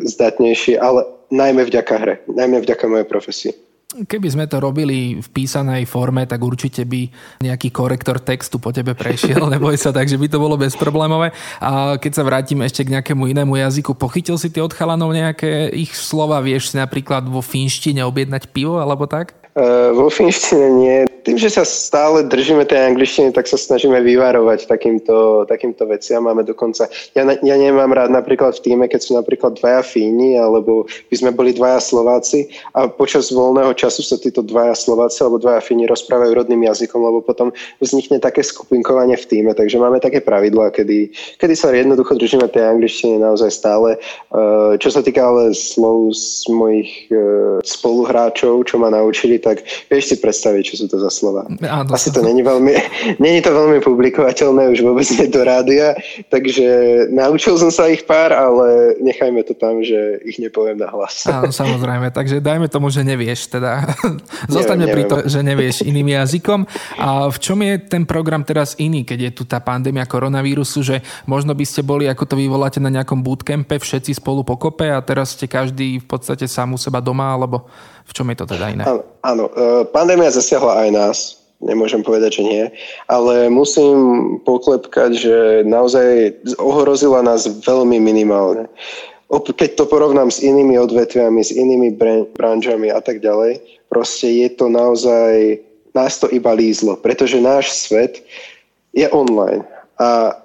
zdatnejší, 0.03 0.77
ale 0.77 1.15
najmä 1.35 1.67
vďaka 1.67 1.93
hre, 1.99 2.15
najmä 2.31 2.63
vďaka 2.63 2.87
mojej 2.87 3.07
profesii. 3.07 3.53
Keby 3.95 4.27
sme 4.27 4.43
to 4.43 4.59
robili 4.59 5.23
v 5.23 5.27
písanej 5.31 5.87
forme, 5.87 6.27
tak 6.27 6.43
určite 6.43 6.83
by 6.83 7.07
nejaký 7.39 7.71
korektor 7.71 8.19
textu 8.19 8.59
po 8.59 8.75
tebe 8.75 8.91
prešiel, 8.91 9.47
neboj 9.55 9.79
sa, 9.79 9.95
takže 9.95 10.19
by 10.19 10.27
to 10.27 10.41
bolo 10.41 10.59
bezproblémové. 10.59 11.31
A 11.63 11.95
keď 11.95 12.11
sa 12.11 12.27
vrátim 12.27 12.59
ešte 12.59 12.83
k 12.83 12.91
nejakému 12.99 13.31
inému 13.31 13.55
jazyku, 13.55 13.95
pochytil 13.95 14.35
si 14.35 14.51
ty 14.51 14.59
od 14.59 14.75
chalanov 14.75 15.15
nejaké 15.15 15.71
ich 15.71 15.95
slova, 15.95 16.43
vieš 16.43 16.73
si 16.73 16.81
napríklad 16.81 17.23
vo 17.31 17.39
finštine 17.39 18.03
objednať 18.03 18.51
pivo 18.51 18.83
alebo 18.83 19.07
tak? 19.07 19.44
Vo 19.95 20.11
finštine 20.11 20.67
nie. 20.75 20.99
Tým, 21.25 21.41
že 21.41 21.49
sa 21.49 21.65
stále 21.65 22.27
držíme 22.27 22.69
tej 22.69 22.91
angličtiny, 22.91 23.33
tak 23.33 23.49
sa 23.49 23.57
snažíme 23.57 23.97
vyvarovať 23.97 24.69
takýmto, 24.69 25.47
takýmto 25.49 25.89
veciam. 25.89 26.27
Máme 26.27 26.45
dokonca, 26.45 26.85
ja, 27.17 27.23
ja 27.25 27.55
nemám 27.57 27.89
rád 27.97 28.13
napríklad 28.13 28.53
v 28.59 28.61
týme, 28.61 28.85
keď 28.85 29.01
sú 29.01 29.17
napríklad 29.17 29.57
dvaja 29.57 29.81
Fíni, 29.81 30.37
alebo 30.37 30.85
by 31.09 31.15
sme 31.17 31.31
boli 31.33 31.49
dvaja 31.55 31.81
Slováci 31.81 32.51
a 32.77 32.85
počas 32.85 33.33
voľného 33.33 33.73
času 33.73 34.05
sa 34.05 34.21
títo 34.21 34.45
dvaja 34.45 34.77
Slováci 34.77 35.25
alebo 35.25 35.41
dvaja 35.41 35.65
Fíni 35.65 35.89
rozprávajú 35.89 36.35
rodným 36.35 36.61
jazykom, 36.69 37.01
lebo 37.01 37.25
potom 37.25 37.49
vznikne 37.81 38.21
také 38.21 38.45
skupinkovanie 38.45 39.17
v 39.17 39.25
týme. 39.25 39.51
Takže 39.57 39.81
máme 39.81 39.97
také 39.97 40.21
pravidlá, 40.21 40.69
kedy, 40.75 41.09
kedy 41.41 41.55
sa 41.57 41.73
jednoducho 41.73 42.19
držíme 42.19 42.45
tej 42.53 42.69
angličtiny 42.69 43.17
naozaj 43.17 43.49
stále. 43.49 43.97
Uh, 44.29 44.77
čo 44.77 44.93
sa 44.93 45.01
týka 45.01 45.25
ale 45.25 45.57
slov 45.57 46.13
z 46.13 46.45
mojich 46.53 47.09
uh, 47.09 47.57
spoluhráčov, 47.65 48.69
čo 48.69 48.77
ma 48.77 48.93
naučili, 48.93 49.41
tak 49.45 49.61
vieš 49.93 50.09
si 50.09 50.15
predstaviť, 50.17 50.63
čo 50.65 50.75
sú 50.81 50.85
to 50.89 50.97
za 50.97 51.13
doslova. 51.15 51.47
Áno, 51.63 51.95
Asi 51.95 52.11
to 52.11 52.19
není 52.19 52.43
veľmi, 52.43 52.73
není 53.23 53.39
to 53.39 53.55
veľmi 53.55 53.79
publikovateľné, 53.79 54.75
už 54.75 54.83
vôbec 54.83 55.07
nie 55.15 55.31
do 55.31 55.41
rádia, 55.47 55.95
takže 56.27 56.65
naučil 57.15 57.55
som 57.55 57.71
sa 57.71 57.87
ich 57.87 58.03
pár, 58.03 58.35
ale 58.35 58.99
nechajme 58.99 59.39
to 59.47 59.55
tam, 59.55 59.79
že 59.79 60.19
ich 60.27 60.35
nepoviem 60.43 60.75
na 60.75 60.91
hlas. 60.91 61.23
Áno, 61.31 61.55
samozrejme, 61.63 62.11
takže 62.11 62.43
dajme 62.43 62.67
tomu, 62.67 62.91
že 62.91 63.07
nevieš 63.07 63.47
teda. 63.47 63.95
Zostaňme 64.51 64.91
pri 64.91 65.03
to, 65.07 65.17
že 65.31 65.39
nevieš 65.39 65.85
iným 65.89 66.19
jazykom. 66.19 66.67
A 66.99 67.31
v 67.31 67.37
čom 67.39 67.63
je 67.63 67.79
ten 67.79 68.03
program 68.03 68.43
teraz 68.43 68.75
iný, 68.75 69.07
keď 69.07 69.31
je 69.31 69.31
tu 69.31 69.43
tá 69.47 69.63
pandémia 69.63 70.03
koronavírusu, 70.03 70.83
že 70.83 70.99
možno 71.23 71.55
by 71.55 71.63
ste 71.63 71.85
boli, 71.85 72.11
ako 72.11 72.27
to 72.27 72.35
vyvoláte 72.35 72.83
na 72.83 72.91
nejakom 72.91 73.23
bootcampe, 73.23 73.79
všetci 73.79 74.19
spolu 74.19 74.43
pokope 74.43 74.91
a 74.91 74.99
teraz 74.99 75.37
ste 75.37 75.47
každý 75.47 76.03
v 76.03 76.05
podstate 76.05 76.49
sám 76.49 76.75
u 76.75 76.79
seba 76.81 76.99
doma, 76.99 77.31
alebo 77.31 77.69
v 78.05 78.11
čom 78.13 78.29
je 78.29 78.37
to 78.37 78.45
teda 78.45 78.65
iné? 78.71 78.83
Áno, 78.85 79.01
áno. 79.25 79.45
E, 79.49 79.83
pandémia 79.89 80.29
zasiahla 80.29 80.85
aj 80.85 80.89
nás, 80.93 81.17
nemôžem 81.59 82.05
povedať, 82.05 82.41
že 82.41 82.43
nie, 82.45 82.63
ale 83.09 83.49
musím 83.49 83.97
poklepkať, 84.45 85.11
že 85.17 85.37
naozaj 85.65 86.37
ohrozila 86.61 87.25
nás 87.25 87.49
veľmi 87.49 87.97
minimálne. 87.97 88.69
Keď 89.33 89.73
to 89.73 89.89
porovnám 89.89 90.29
s 90.29 90.45
inými 90.45 90.77
odvetviami, 90.77 91.41
s 91.41 91.49
inými 91.49 91.97
branžami 92.37 92.93
a 92.93 93.01
tak 93.01 93.25
ďalej, 93.25 93.57
proste 93.89 94.29
je 94.29 94.49
to 94.53 94.69
naozaj, 94.69 95.57
nás 95.97 96.21
to 96.21 96.29
iba 96.29 96.53
lízlo, 96.53 96.93
pretože 97.01 97.41
náš 97.41 97.73
svet 97.73 98.21
je 98.93 99.09
online. 99.09 99.65
A 99.97 100.37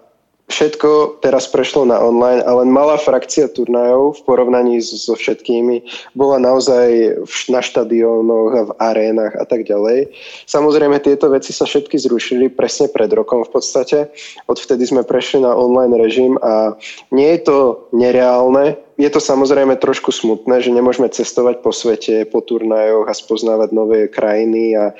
všetko 0.50 1.22
teraz 1.22 1.46
prešlo 1.46 1.86
na 1.86 2.02
online 2.02 2.42
a 2.42 2.50
len 2.58 2.68
malá 2.68 2.98
frakcia 2.98 3.46
turnajov 3.48 4.18
v 4.18 4.24
porovnaní 4.26 4.82
so 4.82 5.14
všetkými 5.14 5.86
bola 6.18 6.42
naozaj 6.42 7.16
na 7.48 7.62
štadiónoch 7.62 8.52
a 8.52 8.62
v 8.66 8.72
arénach 8.82 9.34
a 9.38 9.46
tak 9.46 9.64
ďalej. 9.64 10.10
Samozrejme 10.50 10.98
tieto 11.00 11.30
veci 11.30 11.54
sa 11.54 11.64
všetky 11.64 11.96
zrušili 11.96 12.50
presne 12.50 12.90
pred 12.90 13.08
rokom 13.14 13.46
v 13.46 13.50
podstate. 13.54 14.10
Odvtedy 14.50 14.84
sme 14.84 15.06
prešli 15.06 15.46
na 15.46 15.54
online 15.54 15.94
režim 15.94 16.34
a 16.42 16.74
nie 17.14 17.30
je 17.38 17.40
to 17.46 17.58
nereálne, 17.94 18.76
je 19.00 19.10
to 19.10 19.20
samozrejme 19.20 19.80
trošku 19.80 20.12
smutné, 20.12 20.60
že 20.60 20.68
nemôžeme 20.68 21.08
cestovať 21.08 21.64
po 21.64 21.72
svete, 21.72 22.28
po 22.28 22.44
turnajoch 22.44 23.08
a 23.08 23.16
spoznávať 23.16 23.72
nové 23.72 24.06
krajiny 24.12 24.76
a 24.76 24.92
e, 24.92 24.94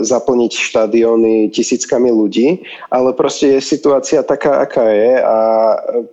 zaplniť 0.00 0.52
štadióny 0.56 1.52
tisíckami 1.52 2.08
ľudí, 2.08 2.64
ale 2.88 3.12
proste 3.12 3.60
je 3.60 3.60
situácia 3.60 4.24
taká, 4.24 4.64
aká 4.64 4.88
je 4.88 5.12
a 5.20 5.38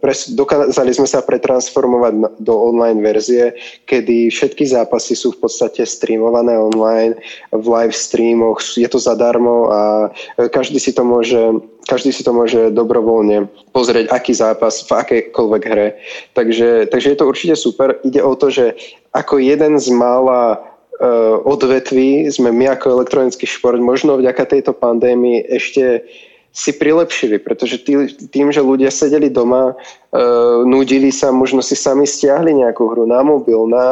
pres, 0.04 0.28
dokázali 0.36 0.92
sme 0.92 1.08
sa 1.08 1.24
pretransformovať 1.24 2.44
do 2.44 2.54
online 2.54 3.00
verzie, 3.00 3.56
kedy 3.88 4.28
všetky 4.28 4.68
zápasy 4.68 5.16
sú 5.16 5.32
v 5.40 5.48
podstate 5.48 5.88
streamované 5.88 6.60
online, 6.60 7.16
v 7.56 7.66
live 7.66 7.96
streamoch, 7.96 8.60
je 8.76 8.88
to 8.92 9.00
zadarmo 9.00 9.72
a 9.72 9.82
každý 10.52 10.78
si 10.78 10.92
to 10.92 11.08
môže 11.08 11.40
každý 11.90 12.14
si 12.14 12.22
to 12.22 12.30
môže 12.30 12.70
dobrovoľne 12.70 13.50
pozrieť, 13.74 14.14
aký 14.14 14.38
zápas 14.38 14.86
v 14.86 14.92
akejkoľvek 14.94 15.64
hre. 15.66 15.98
Takže, 16.38 16.86
takže 16.94 17.08
je 17.10 17.18
to 17.18 17.26
určite 17.26 17.56
super. 17.58 17.98
Ide 18.06 18.22
o 18.22 18.38
to, 18.38 18.54
že 18.54 18.78
ako 19.18 19.42
jeden 19.42 19.82
z 19.82 19.90
mála 19.90 20.62
uh, 20.62 21.42
odvetví 21.42 22.30
sme 22.30 22.54
my 22.54 22.78
ako 22.78 23.02
elektronický 23.02 23.50
šport 23.50 23.82
možno 23.82 24.22
vďaka 24.22 24.46
tejto 24.46 24.78
pandémii 24.78 25.50
ešte 25.50 26.06
si 26.50 26.74
prilepšili, 26.74 27.38
pretože 27.38 27.78
tý, 27.86 28.10
tým, 28.34 28.50
že 28.50 28.66
ľudia 28.66 28.90
sedeli 28.90 29.30
doma, 29.30 29.78
e, 30.10 30.20
nudili 30.66 31.14
sa, 31.14 31.30
možno 31.30 31.62
si 31.62 31.78
sami 31.78 32.10
stiahli 32.10 32.58
nejakú 32.58 32.90
hru 32.90 33.06
na 33.06 33.22
mobil, 33.22 33.70
na, 33.70 33.86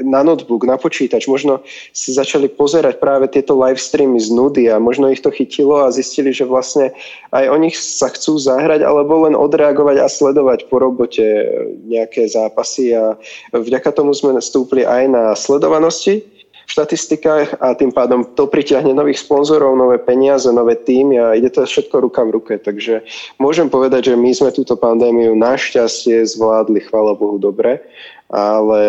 na 0.00 0.24
notebook, 0.24 0.64
na 0.64 0.80
počítač, 0.80 1.28
možno 1.28 1.60
si 1.92 2.16
začali 2.16 2.48
pozerať 2.48 2.96
práve 2.96 3.28
tieto 3.28 3.52
live 3.60 3.76
streamy 3.76 4.16
z 4.16 4.32
nudy 4.32 4.72
a 4.72 4.80
možno 4.80 5.12
ich 5.12 5.20
to 5.20 5.28
chytilo 5.28 5.84
a 5.84 5.92
zistili, 5.92 6.32
že 6.32 6.48
vlastne 6.48 6.96
aj 7.28 7.44
o 7.52 7.56
nich 7.60 7.76
sa 7.76 8.08
chcú 8.08 8.40
zahrať 8.40 8.80
alebo 8.80 9.28
len 9.28 9.36
odreagovať 9.36 10.00
a 10.00 10.08
sledovať 10.08 10.72
po 10.72 10.80
robote 10.80 11.22
nejaké 11.92 12.24
zápasy 12.24 12.96
a 12.96 13.20
vďaka 13.52 13.92
tomu 13.92 14.16
sme 14.16 14.40
stúpli 14.40 14.88
aj 14.88 15.02
na 15.12 15.24
sledovanosti 15.36 16.31
štatistikách 16.72 17.60
a 17.60 17.76
tým 17.76 17.92
pádom 17.92 18.24
to 18.32 18.48
pritiahne 18.48 18.96
nových 18.96 19.20
sponzorov, 19.20 19.76
nové 19.76 20.00
peniaze, 20.00 20.48
nové 20.48 20.80
týmy 20.80 21.20
a 21.20 21.26
ide 21.36 21.52
to 21.52 21.68
všetko 21.68 22.08
ruka 22.08 22.24
v 22.24 22.34
ruke. 22.40 22.54
Takže 22.56 23.04
môžem 23.36 23.68
povedať, 23.68 24.12
že 24.12 24.14
my 24.16 24.32
sme 24.32 24.50
túto 24.56 24.72
pandémiu 24.80 25.36
našťastie 25.36 26.24
zvládli, 26.24 26.80
chvála 26.88 27.12
Bohu, 27.12 27.36
dobre 27.36 27.84
ale 28.32 28.80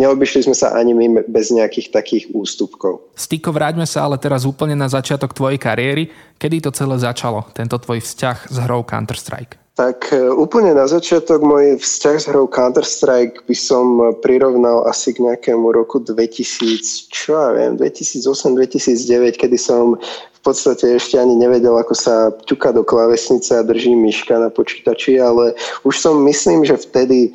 neobyšli 0.00 0.48
sme 0.48 0.56
sa 0.56 0.72
ani 0.72 0.96
my 0.96 1.28
bez 1.28 1.52
nejakých 1.52 1.92
takých 1.92 2.32
ústupkov. 2.32 3.12
Stýko, 3.12 3.52
vráťme 3.52 3.84
sa 3.84 4.08
ale 4.08 4.16
teraz 4.16 4.48
úplne 4.48 4.72
na 4.72 4.88
začiatok 4.88 5.36
tvojej 5.36 5.60
kariéry. 5.60 6.08
Kedy 6.40 6.64
to 6.64 6.70
celé 6.72 6.96
začalo, 6.96 7.44
tento 7.52 7.76
tvoj 7.76 8.00
vzťah 8.00 8.48
s 8.48 8.56
hrou 8.64 8.88
Counter-Strike? 8.88 9.65
Tak 9.76 10.08
e, 10.08 10.32
úplne 10.32 10.72
na 10.72 10.88
začiatok 10.88 11.44
môj 11.44 11.76
vzťah 11.76 12.16
s 12.16 12.24
hrou 12.32 12.48
Counter-Strike 12.48 13.44
by 13.44 13.52
som 13.52 14.16
prirovnal 14.24 14.88
asi 14.88 15.12
k 15.12 15.20
nejakému 15.20 15.68
roku 15.68 16.00
2000, 16.00 17.12
čo 17.12 17.36
ja 17.36 17.52
viem, 17.52 17.76
2008-2009, 17.76 19.36
kedy 19.36 19.58
som 19.60 20.00
v 20.00 20.40
podstate 20.40 20.96
ešte 20.96 21.20
ani 21.20 21.36
nevedel, 21.36 21.76
ako 21.76 21.92
sa 21.92 22.32
ťuka 22.48 22.72
do 22.72 22.88
klávesnice 22.88 23.52
a 23.52 23.66
drží 23.68 23.92
myška 23.92 24.40
na 24.40 24.48
počítači, 24.48 25.20
ale 25.20 25.52
už 25.84 26.00
som 26.00 26.24
myslím, 26.24 26.64
že 26.64 26.80
vtedy 26.80 27.28
e, 27.28 27.30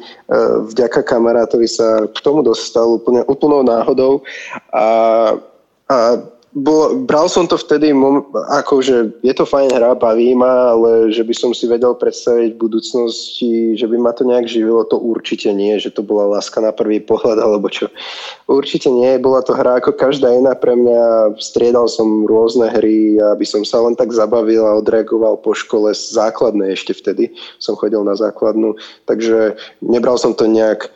vďaka 0.65 1.05
kamarátovi 1.05 1.69
sa 1.69 2.09
k 2.09 2.17
tomu 2.25 2.41
dostal 2.41 2.97
úplne 2.97 3.21
úplnou 3.29 3.61
náhodou. 3.61 4.25
A, 4.73 4.85
a 5.93 5.97
bol, 6.51 7.07
bral 7.07 7.31
som 7.31 7.47
to 7.47 7.55
vtedy, 7.55 7.95
ako 8.51 8.83
že 8.83 9.15
je 9.23 9.31
to 9.31 9.47
fajn 9.47 9.71
hra, 9.71 9.95
baví 9.95 10.35
ma, 10.35 10.75
ale 10.75 11.07
že 11.07 11.23
by 11.23 11.31
som 11.31 11.51
si 11.55 11.63
vedel 11.63 11.95
predstaviť 11.95 12.55
v 12.55 12.61
budúcnosti, 12.61 13.79
že 13.79 13.87
by 13.87 13.95
ma 13.95 14.11
to 14.11 14.27
nejak 14.27 14.51
živilo, 14.51 14.83
to 14.83 14.99
určite 14.99 15.47
nie, 15.55 15.79
že 15.79 15.95
to 15.95 16.03
bola 16.03 16.27
láska 16.27 16.59
na 16.59 16.75
prvý 16.75 16.99
pohľad, 16.99 17.39
alebo 17.45 17.71
čo. 17.71 17.87
Určite 18.51 18.91
nie, 18.91 19.15
bola 19.15 19.39
to 19.39 19.55
hra 19.55 19.79
ako 19.79 19.95
každá 19.95 20.27
iná 20.35 20.51
pre 20.51 20.75
mňa, 20.75 21.39
striedal 21.39 21.87
som 21.87 22.27
rôzne 22.27 22.67
hry, 22.67 23.15
aby 23.15 23.47
som 23.47 23.63
sa 23.63 23.79
len 23.79 23.95
tak 23.95 24.11
zabavil 24.11 24.67
a 24.67 24.75
odreagoval 24.75 25.39
po 25.39 25.55
škole, 25.55 25.95
základné 25.95 26.75
ešte 26.75 26.91
vtedy, 26.91 27.31
som 27.63 27.79
chodil 27.79 28.03
na 28.03 28.19
základnú, 28.19 28.75
takže 29.07 29.55
nebral 29.79 30.19
som 30.19 30.35
to 30.35 30.51
nejak 30.51 30.91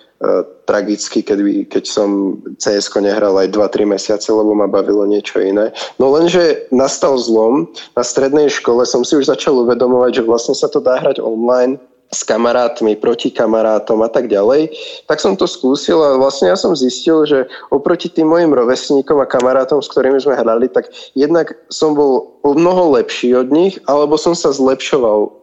tragicky, 0.65 1.21
keď, 1.21 1.67
keď 1.67 1.83
som 1.85 2.39
cs 2.57 2.87
nehral 2.97 3.35
aj 3.35 3.51
2-3 3.51 3.85
mesiace, 3.85 4.31
lebo 4.31 4.55
ma 4.55 4.65
bavilo 4.65 5.03
niečo 5.03 5.43
iné. 5.43 5.75
No 5.99 6.09
lenže 6.09 6.65
nastal 6.71 7.19
zlom. 7.19 7.67
Na 7.93 8.03
strednej 8.03 8.47
škole 8.47 8.87
som 8.87 9.03
si 9.03 9.19
už 9.19 9.27
začal 9.27 9.59
uvedomovať, 9.67 10.23
že 10.23 10.27
vlastne 10.27 10.55
sa 10.55 10.71
to 10.71 10.79
dá 10.79 10.97
hrať 10.97 11.19
online 11.19 11.77
s 12.13 12.21
kamarátmi, 12.21 12.95
proti 12.95 13.33
kamarátom 13.33 13.99
a 14.05 14.09
tak 14.09 14.29
ďalej, 14.29 14.69
tak 15.09 15.17
som 15.17 15.33
to 15.33 15.49
skúsil 15.49 15.99
a 16.05 16.15
vlastne 16.21 16.53
ja 16.53 16.55
som 16.55 16.77
zistil, 16.77 17.25
že 17.25 17.49
oproti 17.73 18.13
tým 18.13 18.29
mojim 18.29 18.53
rovesníkom 18.53 19.17
a 19.19 19.27
kamarátom, 19.27 19.81
s 19.81 19.89
ktorými 19.89 20.21
sme 20.21 20.37
hrali, 20.37 20.69
tak 20.69 20.93
jednak 21.17 21.57
som 21.73 21.97
bol 21.97 22.39
o 22.45 22.53
mnoho 22.53 22.93
lepší 23.01 23.33
od 23.33 23.49
nich, 23.49 23.81
alebo 23.89 24.21
som 24.21 24.37
sa 24.37 24.53
zlepšoval 24.53 25.33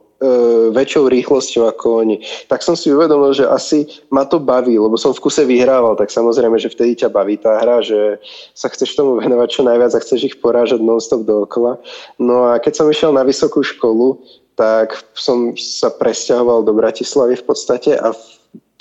väčšou 0.73 1.11
rýchlosťou 1.11 1.67
ako 1.67 1.87
oni. 2.07 2.17
Tak 2.47 2.63
som 2.63 2.79
si 2.79 2.95
uvedomil, 2.95 3.35
že 3.35 3.51
asi 3.51 3.91
ma 4.09 4.23
to 4.23 4.39
baví, 4.39 4.79
lebo 4.79 4.95
som 4.95 5.11
v 5.11 5.23
kuse 5.23 5.43
vyhrával, 5.43 5.99
tak 5.99 6.15
samozrejme, 6.15 6.57
že 6.57 6.71
vtedy 6.71 7.03
ťa 7.03 7.09
baví 7.11 7.37
tá 7.37 7.59
hra, 7.59 7.83
že 7.83 8.23
sa 8.55 8.71
chceš 8.71 8.95
tomu 8.95 9.19
venovať 9.19 9.49
čo 9.51 9.63
najviac 9.67 9.93
a 9.93 10.03
chceš 10.03 10.21
ich 10.33 10.37
porážať 10.39 10.79
non-stop 10.81 11.27
dookola. 11.27 11.83
No 12.23 12.49
a 12.49 12.63
keď 12.63 12.73
som 12.79 12.87
išiel 12.87 13.11
na 13.11 13.27
vysokú 13.27 13.67
školu, 13.67 14.23
tak 14.55 15.01
som 15.17 15.57
sa 15.57 15.89
presťahoval 15.89 16.63
do 16.63 16.77
Bratislavy 16.77 17.41
v 17.41 17.45
podstate 17.49 17.97
a 17.97 18.13
v 18.13 18.32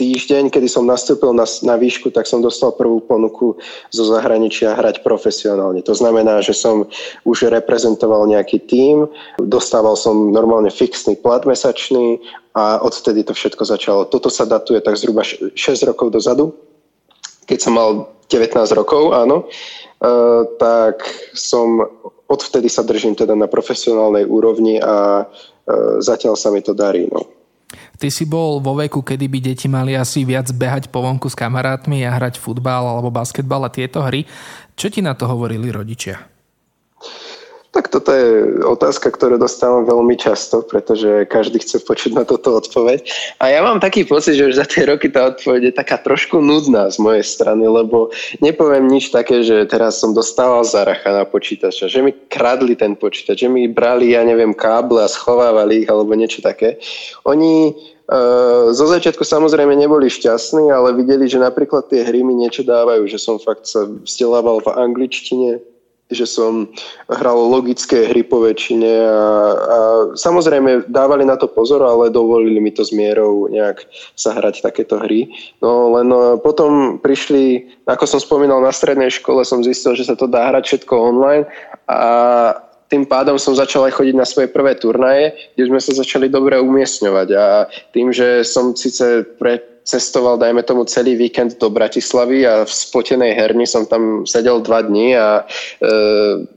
týždeň, 0.02 0.50
kedy 0.50 0.66
som 0.66 0.90
nastúpil 0.90 1.30
na, 1.38 1.46
na 1.62 1.78
výšku, 1.78 2.10
tak 2.10 2.26
som 2.26 2.42
dostal 2.42 2.74
prvú 2.74 3.06
ponuku 3.06 3.54
zo 3.94 4.04
zahraničia 4.10 4.74
hrať 4.74 5.06
profesionálne. 5.06 5.86
To 5.86 5.94
znamená, 5.94 6.42
že 6.42 6.58
som 6.58 6.90
už 7.22 7.54
reprezentoval 7.54 8.26
nejaký 8.26 8.66
tím, 8.66 9.06
dostával 9.38 9.94
som 9.94 10.34
normálne 10.34 10.74
fixný 10.74 11.14
plat 11.22 11.46
mesačný 11.46 12.18
a 12.58 12.82
odtedy 12.82 13.22
to 13.22 13.38
všetko 13.38 13.62
začalo. 13.62 14.10
Toto 14.10 14.34
sa 14.34 14.50
datuje 14.50 14.82
tak 14.82 14.98
zhruba 14.98 15.22
6 15.22 15.54
rokov 15.86 16.10
dozadu, 16.10 16.58
keď 17.46 17.60
som 17.62 17.78
mal 17.78 18.10
19 18.26 18.58
rokov, 18.74 19.14
áno, 19.14 19.46
uh, 19.46 20.50
tak 20.58 21.06
som 21.38 21.78
odvtedy 22.26 22.74
sa 22.74 22.82
držím 22.82 23.14
teda 23.14 23.38
na 23.38 23.46
profesionálnej 23.46 24.26
úrovni 24.26 24.82
a 24.82 25.30
uh, 25.30 26.02
zatiaľ 26.02 26.34
sa 26.34 26.50
mi 26.50 26.66
to 26.66 26.74
darí. 26.74 27.06
No. 27.06 27.41
Ty 28.02 28.10
si 28.10 28.26
bol 28.26 28.58
vo 28.58 28.74
veku, 28.74 29.06
kedy 29.06 29.30
by 29.30 29.40
deti 29.46 29.70
mali 29.70 29.94
asi 29.94 30.26
viac 30.26 30.50
behať 30.50 30.90
po 30.90 31.06
vonku 31.06 31.30
s 31.30 31.38
kamarátmi 31.38 32.02
a 32.02 32.18
hrať 32.18 32.42
futbal 32.42 32.82
alebo 32.82 33.14
basketbal 33.14 33.62
a 33.62 33.70
tieto 33.70 34.02
hry. 34.02 34.26
Čo 34.74 34.90
ti 34.90 35.06
na 35.06 35.14
to 35.14 35.30
hovorili 35.30 35.70
rodičia? 35.70 36.31
Tak 37.72 37.88
toto 37.88 38.12
je 38.12 38.60
otázka, 38.68 39.08
ktorú 39.16 39.40
dostávam 39.40 39.88
veľmi 39.88 40.20
často, 40.20 40.60
pretože 40.60 41.24
každý 41.32 41.64
chce 41.64 41.80
počuť 41.80 42.12
na 42.20 42.28
toto 42.28 42.60
odpoveď. 42.60 43.08
A 43.40 43.48
ja 43.48 43.64
mám 43.64 43.80
taký 43.80 44.04
pocit, 44.04 44.36
že 44.36 44.52
už 44.52 44.60
za 44.60 44.68
tie 44.68 44.84
roky 44.92 45.08
tá 45.08 45.32
odpoveď 45.32 45.72
je 45.72 45.74
taká 45.80 45.96
trošku 45.96 46.44
nudná 46.44 46.92
z 46.92 47.00
mojej 47.00 47.24
strany, 47.24 47.64
lebo 47.64 48.12
nepoviem 48.44 48.92
nič 48.92 49.16
také, 49.16 49.40
že 49.40 49.64
teraz 49.72 50.04
som 50.04 50.12
dostával 50.12 50.68
zaracha 50.68 51.16
na 51.16 51.24
počítača, 51.24 51.88
že 51.88 52.04
mi 52.04 52.12
kradli 52.12 52.76
ten 52.76 53.00
počítač, 53.00 53.48
že 53.48 53.50
mi 53.50 53.72
brali, 53.72 54.12
ja 54.12 54.28
neviem, 54.28 54.52
káble 54.52 55.00
a 55.00 55.08
schovávali 55.08 55.88
ich 55.88 55.90
alebo 55.90 56.12
niečo 56.12 56.44
také. 56.44 56.76
Oni 57.24 57.72
Uh, 58.12 58.76
zo 58.76 58.92
začiatku 58.92 59.24
samozrejme 59.24 59.72
neboli 59.72 60.12
šťastní, 60.12 60.68
ale 60.68 60.92
videli, 61.00 61.32
že 61.32 61.40
napríklad 61.40 61.88
tie 61.88 62.04
hry 62.04 62.28
mi 62.28 62.36
niečo 62.36 62.68
dávajú, 62.68 63.08
že 63.08 63.16
som 63.16 63.40
fakt 63.40 63.64
sa 63.64 63.88
vzdelával 63.88 64.60
v 64.60 64.68
angličtine, 64.68 65.64
že 66.12 66.28
som 66.28 66.68
hral 67.08 67.40
logické 67.48 68.12
hry 68.12 68.22
po 68.22 68.44
väčšine 68.44 68.92
a, 69.08 69.24
a 69.56 69.78
samozrejme 70.20 70.92
dávali 70.92 71.24
na 71.24 71.40
to 71.40 71.48
pozor, 71.48 71.82
ale 71.82 72.14
dovolili 72.14 72.60
mi 72.60 72.72
to 72.72 72.84
s 72.84 72.92
mierou 72.92 73.48
nejak 73.48 73.88
sa 74.14 74.36
hrať 74.36 74.62
takéto 74.62 75.00
hry. 75.00 75.32
No 75.64 75.96
len 75.96 76.12
no, 76.12 76.38
potom 76.38 77.00
prišli, 77.00 77.72
ako 77.88 78.06
som 78.06 78.20
spomínal, 78.20 78.60
na 78.60 78.76
strednej 78.76 79.10
škole 79.10 79.48
som 79.48 79.64
zistil, 79.64 79.96
že 79.96 80.08
sa 80.08 80.16
to 80.20 80.28
dá 80.28 80.52
hrať 80.52 80.64
všetko 80.68 80.94
online 80.94 81.48
a 81.88 82.02
tým 82.92 83.08
pádom 83.08 83.40
som 83.40 83.56
začal 83.56 83.88
aj 83.88 83.96
chodiť 83.96 84.16
na 84.20 84.28
svoje 84.28 84.52
prvé 84.52 84.76
turnaje, 84.76 85.32
kde 85.56 85.72
sme 85.72 85.80
sa 85.80 85.96
začali 85.96 86.28
dobre 86.28 86.60
umiestňovať 86.60 87.28
a 87.32 87.72
tým, 87.96 88.12
že 88.12 88.44
som 88.44 88.76
síce 88.76 89.24
pre 89.40 89.71
cestoval, 89.92 90.40
dajme 90.40 90.64
tomu, 90.64 90.88
celý 90.88 91.20
víkend 91.20 91.60
do 91.60 91.68
Bratislavy 91.68 92.48
a 92.48 92.64
v 92.64 92.72
spotenej 92.72 93.36
herni 93.36 93.68
som 93.68 93.84
tam 93.84 94.24
sedel 94.24 94.64
dva 94.64 94.88
dní 94.88 95.20
a 95.20 95.44
e, 95.44 95.46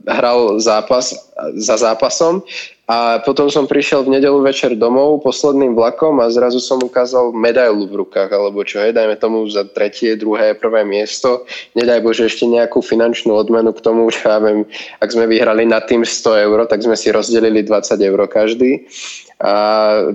hral 0.07 0.63
zápas 0.63 1.11
za 1.59 1.75
zápasom. 1.75 2.47
A 2.85 3.17
potom 3.25 3.49
som 3.49 3.65
prišiel 3.65 4.05
v 4.05 4.21
nedelu 4.21 4.37
večer 4.45 4.77
domov 4.77 5.25
posledným 5.25 5.73
vlakom 5.73 6.21
a 6.21 6.29
zrazu 6.29 6.61
som 6.61 6.77
ukázal 6.77 7.33
medailu 7.33 7.89
v 7.89 8.05
rukách, 8.05 8.29
alebo 8.29 8.61
čo 8.61 8.77
je, 8.85 8.93
dajme 8.93 9.17
tomu 9.17 9.41
za 9.49 9.65
tretie, 9.65 10.13
druhé, 10.13 10.53
prvé 10.53 10.85
miesto. 10.85 11.49
Nedaj 11.73 12.05
Bože 12.05 12.29
ešte 12.29 12.45
nejakú 12.45 12.85
finančnú 12.85 13.33
odmenu 13.33 13.73
k 13.73 13.81
tomu, 13.81 14.05
že 14.13 14.21
ja 14.21 14.37
viem, 14.37 14.69
ak 15.01 15.09
sme 15.09 15.25
vyhrali 15.25 15.65
na 15.65 15.81
tým 15.81 16.05
100 16.05 16.45
eur, 16.45 16.57
tak 16.69 16.85
sme 16.85 16.93
si 16.93 17.09
rozdelili 17.09 17.65
20 17.65 17.97
eur 18.05 18.19
každý 18.29 18.85
a 19.41 19.53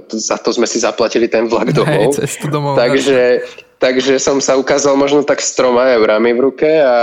za 0.08 0.40
to 0.40 0.54
sme 0.54 0.64
si 0.64 0.80
zaplatili 0.80 1.28
ten 1.28 1.50
vlak 1.50 1.76
domov. 1.76 2.16
Hej, 2.16 2.48
domov 2.48 2.78
Takže, 2.78 3.44
Takže 3.80 4.20
som 4.20 4.44
sa 4.44 4.60
ukázal 4.60 4.92
možno 4.92 5.24
tak 5.24 5.40
s 5.40 5.56
troma 5.56 5.88
eurami 5.96 6.36
v 6.36 6.52
ruke 6.52 6.68
a 6.68 6.96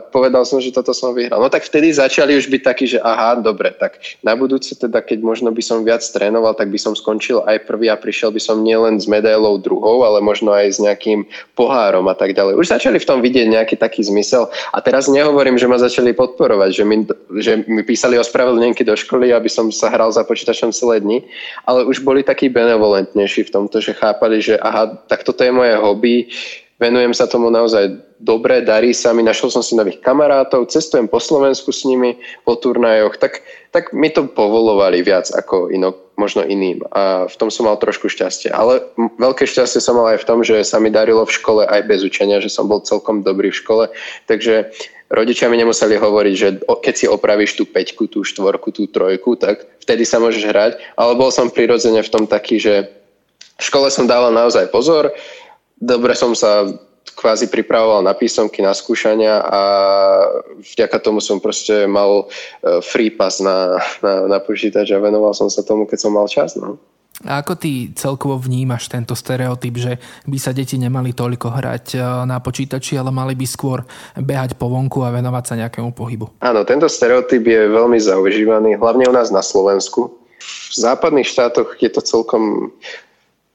povedal 0.00 0.48
som, 0.48 0.64
že 0.64 0.72
toto 0.72 0.96
som 0.96 1.12
vyhral. 1.12 1.36
No 1.36 1.52
tak 1.52 1.60
vtedy 1.60 1.92
začali 1.92 2.32
už 2.40 2.48
byť 2.48 2.62
takí, 2.64 2.88
že 2.88 3.04
aha, 3.04 3.36
dobre, 3.36 3.68
tak 3.76 4.00
na 4.24 4.32
budúce 4.32 4.72
teda, 4.72 5.04
keď 5.04 5.20
možno 5.20 5.52
by 5.52 5.60
som 5.60 5.84
viac 5.84 6.00
trénoval, 6.00 6.56
tak 6.56 6.72
by 6.72 6.80
som 6.80 6.96
skončil 6.96 7.44
aj 7.44 7.68
prvý 7.68 7.92
a 7.92 8.00
prišiel 8.00 8.32
by 8.32 8.40
som 8.40 8.64
nielen 8.64 8.96
s 8.96 9.04
medailou 9.04 9.60
druhou, 9.60 10.08
ale 10.08 10.24
možno 10.24 10.56
aj 10.56 10.72
s 10.72 10.78
nejakým 10.80 11.28
pohárom 11.52 12.08
a 12.08 12.16
tak 12.16 12.32
ďalej. 12.32 12.56
Už 12.56 12.72
začali 12.72 12.96
v 12.96 13.08
tom 13.12 13.20
vidieť 13.20 13.52
nejaký 13.52 13.76
taký 13.76 14.00
zmysel 14.00 14.48
a 14.72 14.80
teraz 14.80 15.12
nehovorím, 15.12 15.60
že 15.60 15.68
ma 15.68 15.76
začali 15.76 16.16
podporovať, 16.16 16.70
že 16.72 16.84
mi, 16.88 17.04
že 17.44 17.60
mi 17.68 17.84
písali 17.84 18.16
ospravedlnenky 18.16 18.88
do 18.88 18.96
školy, 18.96 19.36
aby 19.36 19.52
som 19.52 19.68
sa 19.68 19.92
hral 19.92 20.08
za 20.08 20.24
počítačom 20.24 20.72
celé 20.72 21.04
dni, 21.04 21.28
ale 21.68 21.84
už 21.84 22.00
boli 22.00 22.24
takí 22.24 22.48
benevolentnejší 22.48 23.52
v 23.52 23.52
tomto, 23.52 23.84
že 23.84 23.92
chápali, 23.92 24.40
že 24.40 24.56
aha, 24.56 24.96
tak 25.12 25.28
toto 25.28 25.44
je 25.44 25.52
moje 25.52 25.76
hobby, 25.76 26.21
venujem 26.82 27.14
sa 27.14 27.30
tomu 27.30 27.46
naozaj 27.46 27.94
dobre, 28.18 28.66
darí 28.66 28.90
sa 28.90 29.14
mi, 29.14 29.22
našiel 29.22 29.54
som 29.54 29.62
si 29.62 29.78
nových 29.78 30.02
kamarátov, 30.02 30.66
cestujem 30.66 31.06
po 31.06 31.22
Slovensku 31.22 31.70
s 31.70 31.86
nimi, 31.86 32.18
po 32.42 32.58
turnajoch, 32.58 33.14
tak, 33.22 33.46
tak 33.70 33.94
mi 33.94 34.10
to 34.10 34.26
povolovali 34.26 35.06
viac 35.06 35.30
ako 35.30 35.70
ino, 35.70 35.94
možno 36.18 36.42
iným 36.42 36.82
a 36.90 37.30
v 37.30 37.34
tom 37.38 37.54
som 37.54 37.70
mal 37.70 37.78
trošku 37.78 38.10
šťastie. 38.10 38.50
Ale 38.50 38.82
veľké 38.98 39.46
šťastie 39.46 39.78
som 39.78 39.94
mal 39.94 40.10
aj 40.14 40.26
v 40.26 40.28
tom, 40.28 40.42
že 40.42 40.66
sa 40.66 40.82
mi 40.82 40.90
darilo 40.90 41.22
v 41.22 41.34
škole 41.34 41.62
aj 41.62 41.86
bez 41.86 42.02
učenia, 42.02 42.42
že 42.42 42.50
som 42.50 42.66
bol 42.66 42.82
celkom 42.82 43.22
dobrý 43.22 43.54
v 43.54 43.60
škole, 43.62 43.84
takže 44.26 44.74
rodičia 45.12 45.46
mi 45.46 45.60
nemuseli 45.60 46.00
hovoriť, 46.00 46.34
že 46.34 46.48
keď 46.66 46.94
si 46.98 47.06
opravíš 47.06 47.54
tú 47.54 47.68
peťku, 47.68 48.10
tú 48.10 48.26
štvorku, 48.26 48.74
tú 48.74 48.90
trojku, 48.90 49.38
tak 49.38 49.62
vtedy 49.84 50.02
sa 50.02 50.18
môžeš 50.18 50.44
hrať, 50.50 50.72
ale 50.98 51.12
bol 51.14 51.30
som 51.30 51.52
prirodzene 51.52 52.00
v 52.00 52.12
tom 52.12 52.24
taký, 52.24 52.58
že 52.58 52.90
v 53.60 53.64
škole 53.70 53.92
som 53.92 54.10
dával 54.10 54.34
naozaj 54.34 54.74
pozor, 54.74 55.14
dobre 55.82 56.14
som 56.14 56.30
sa 56.38 56.70
kvázi 57.18 57.50
pripravoval 57.50 58.06
na 58.06 58.14
písomky, 58.14 58.62
na 58.62 58.72
skúšania 58.72 59.42
a 59.42 59.62
vďaka 60.62 60.96
tomu 61.02 61.18
som 61.18 61.42
proste 61.42 61.84
mal 61.84 62.24
e, 62.62 62.78
free 62.80 63.10
pass 63.10 63.42
na, 63.42 63.82
na, 64.00 64.30
na 64.30 64.38
počítač 64.38 64.94
a 64.94 65.02
venoval 65.02 65.34
som 65.34 65.50
sa 65.50 65.66
tomu, 65.66 65.84
keď 65.84 65.98
som 65.98 66.14
mal 66.14 66.30
čas. 66.30 66.54
No. 66.56 66.78
A 67.28 67.44
ako 67.44 67.60
ty 67.60 67.92
celkovo 67.92 68.40
vnímaš 68.40 68.88
tento 68.88 69.12
stereotyp, 69.12 69.74
že 69.76 69.92
by 70.24 70.38
sa 70.40 70.56
deti 70.56 70.80
nemali 70.80 71.12
toľko 71.12 71.48
hrať 71.52 71.86
e, 71.94 71.98
na 72.24 72.40
počítači, 72.40 72.96
ale 72.96 73.12
mali 73.12 73.36
by 73.36 73.44
skôr 73.44 73.84
behať 74.16 74.56
po 74.56 74.72
vonku 74.72 75.04
a 75.04 75.12
venovať 75.12 75.44
sa 75.44 75.54
nejakému 75.60 75.92
pohybu? 75.92 76.40
Áno, 76.40 76.64
tento 76.64 76.88
stereotyp 76.88 77.44
je 77.44 77.68
veľmi 77.68 77.98
zaužívaný, 78.00 78.80
hlavne 78.80 79.04
u 79.10 79.14
nás 79.14 79.28
na 79.28 79.44
Slovensku. 79.44 80.22
V 80.42 80.74
západných 80.74 81.28
štátoch 81.28 81.76
je 81.78 81.90
to 81.92 82.00
celkom 82.02 82.72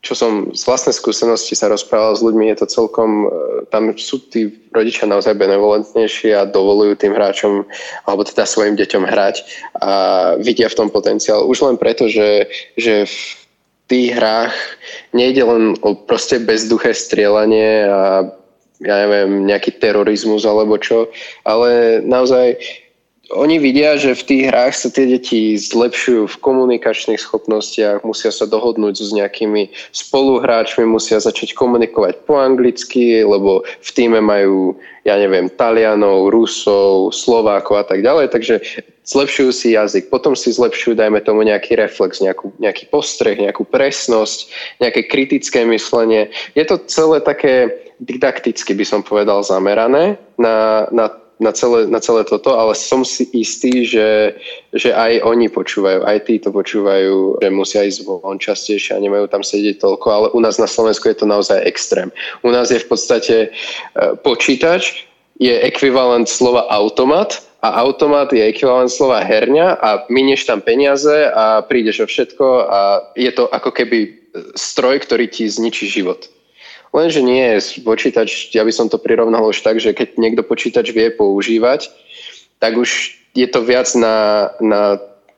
čo 0.05 0.13
som 0.13 0.53
z 0.53 0.61
vlastnej 0.63 0.93
skúsenosti 0.93 1.57
sa 1.57 1.67
rozprával 1.73 2.13
s 2.13 2.21
ľuďmi, 2.21 2.53
je 2.53 2.57
to 2.61 2.67
celkom, 2.69 3.25
e, 3.25 3.27
tam 3.73 3.91
sú 3.97 4.21
tí 4.29 4.53
rodičia 4.69 5.09
naozaj 5.09 5.33
benevolentnejší 5.33 6.37
a 6.37 6.45
dovolujú 6.45 6.95
tým 7.01 7.17
hráčom, 7.17 7.65
alebo 8.05 8.21
teda 8.21 8.45
svojim 8.45 8.77
deťom 8.77 9.03
hrať 9.03 9.35
a 9.81 9.91
vidia 10.37 10.69
v 10.69 10.77
tom 10.77 10.89
potenciál. 10.93 11.49
Už 11.49 11.65
len 11.65 11.81
preto, 11.81 12.05
že, 12.05 12.45
že 12.77 13.09
v 13.09 13.17
tých 13.89 14.09
hrách 14.13 14.53
nejde 15.17 15.43
len 15.43 15.63
o 15.81 15.97
proste 15.97 16.37
bezduché 16.39 16.93
strieľanie 16.93 17.89
a 17.89 18.01
ja 18.77 18.95
neviem, 19.09 19.49
nejaký 19.49 19.81
terorizmus 19.81 20.45
alebo 20.45 20.77
čo, 20.77 21.09
ale 21.41 21.99
naozaj 22.05 22.61
oni 23.35 23.59
vidia, 23.59 23.99
že 23.99 24.15
v 24.15 24.23
tých 24.23 24.43
hrách 24.47 24.73
sa 24.75 24.87
tie 24.87 25.03
deti 25.03 25.59
zlepšujú 25.59 26.31
v 26.31 26.39
komunikačných 26.39 27.19
schopnostiach, 27.19 28.07
musia 28.07 28.31
sa 28.31 28.47
dohodnúť 28.47 28.95
s 29.03 29.11
nejakými 29.11 29.67
spoluhráčmi, 29.91 30.87
musia 30.87 31.19
začať 31.19 31.51
komunikovať 31.51 32.23
po 32.23 32.39
anglicky, 32.39 33.27
lebo 33.27 33.67
v 33.67 33.89
týme 33.91 34.23
majú, 34.23 34.79
ja 35.03 35.19
neviem, 35.19 35.51
Talianov, 35.51 36.31
Rusov, 36.31 37.11
Slovákov 37.11 37.83
a 37.83 37.85
tak 37.87 37.99
ďalej, 37.99 38.31
takže 38.31 38.55
zlepšujú 39.07 39.51
si 39.51 39.67
jazyk, 39.75 40.07
potom 40.07 40.35
si 40.35 40.51
zlepšujú, 40.51 40.95
dajme 40.95 41.19
tomu, 41.23 41.43
nejaký 41.43 41.75
reflex, 41.75 42.23
nejakú, 42.23 42.55
nejaký 42.59 42.87
postreh, 42.87 43.39
nejakú 43.39 43.67
presnosť, 43.67 44.51
nejaké 44.79 45.07
kritické 45.07 45.67
myslenie. 45.67 46.31
Je 46.55 46.63
to 46.63 46.79
celé 46.87 47.19
také 47.19 47.71
didakticky, 47.99 48.71
by 48.77 48.85
som 48.85 49.01
povedal, 49.01 49.41
zamerané 49.43 50.15
na, 50.37 50.87
na 50.95 51.09
na 51.37 51.53
celé, 51.53 51.85
na 51.85 52.01
celé 52.01 52.25
toto, 52.25 52.57
ale 52.57 52.73
som 52.73 53.05
si 53.05 53.29
istý, 53.33 53.85
že, 53.85 54.33
že 54.73 54.89
aj 54.89 55.21
oni 55.21 55.47
počúvajú, 55.53 56.01
aj 56.01 56.17
tí 56.25 56.41
to 56.41 56.49
počúvajú, 56.49 57.37
že 57.37 57.49
musia 57.53 57.85
ísť 57.85 58.05
von 58.05 58.41
častejšie 58.41 58.97
a 58.97 59.03
nemajú 59.03 59.29
tam 59.29 59.45
sedieť 59.45 59.77
toľko, 59.77 60.07
ale 60.09 60.27
u 60.33 60.39
nás 60.41 60.57
na 60.57 60.65
Slovensku 60.65 61.05
je 61.09 61.17
to 61.21 61.29
naozaj 61.29 61.61
extrém. 61.61 62.09
U 62.41 62.49
nás 62.49 62.73
je 62.73 62.81
v 62.81 62.87
podstate 62.89 63.35
e, 63.37 63.47
počítač, 64.25 65.05
je 65.37 65.53
ekvivalent 65.53 66.25
slova 66.25 66.65
automat 66.73 67.45
a 67.61 67.77
automat 67.85 68.33
je 68.33 68.41
ekvivalent 68.41 68.89
slova 68.89 69.21
herňa 69.21 69.77
a 69.77 69.89
minieš 70.09 70.49
tam 70.49 70.65
peniaze 70.65 71.29
a 71.29 71.61
prídeš 71.61 72.01
o 72.01 72.07
všetko 72.09 72.45
a 72.65 72.79
je 73.13 73.29
to 73.29 73.45
ako 73.49 73.69
keby 73.69 74.17
stroj, 74.57 75.01
ktorý 75.05 75.29
ti 75.29 75.45
zničí 75.45 75.85
život. 75.85 76.29
Lenže 76.95 77.21
nie, 77.21 77.59
počítač, 77.83 78.51
ja 78.55 78.63
by 78.63 78.71
som 78.71 78.87
to 78.87 78.97
prirovnal 78.97 79.47
už 79.47 79.61
tak, 79.61 79.77
že 79.77 79.91
keď 79.91 80.17
niekto 80.17 80.41
počítač 80.41 80.91
vie 80.95 81.11
používať, 81.11 81.91
tak 82.57 82.79
už 82.79 83.17
je 83.37 83.47
to 83.47 83.61
viac 83.61 83.85
na, 83.93 84.49
na 84.57 84.97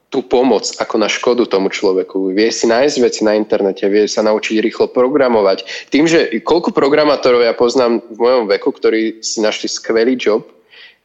tú 0.10 0.26
pomoc 0.26 0.66
ako 0.82 0.96
na 0.98 1.06
škodu 1.06 1.46
tomu 1.46 1.70
človeku. 1.70 2.34
Vie 2.34 2.50
si 2.50 2.66
nájsť 2.66 2.98
veci 3.02 3.22
na 3.22 3.38
internete, 3.38 3.86
vie 3.86 4.10
sa 4.10 4.26
naučiť 4.26 4.58
rýchlo 4.58 4.90
programovať. 4.90 5.90
Tým, 5.94 6.10
že 6.10 6.34
koľko 6.42 6.74
programátorov 6.74 7.46
ja 7.46 7.54
poznám 7.54 8.02
v 8.10 8.18
mojom 8.18 8.44
veku, 8.50 8.74
ktorí 8.74 9.22
si 9.22 9.38
našli 9.44 9.70
skvelý 9.70 10.18
job, 10.18 10.50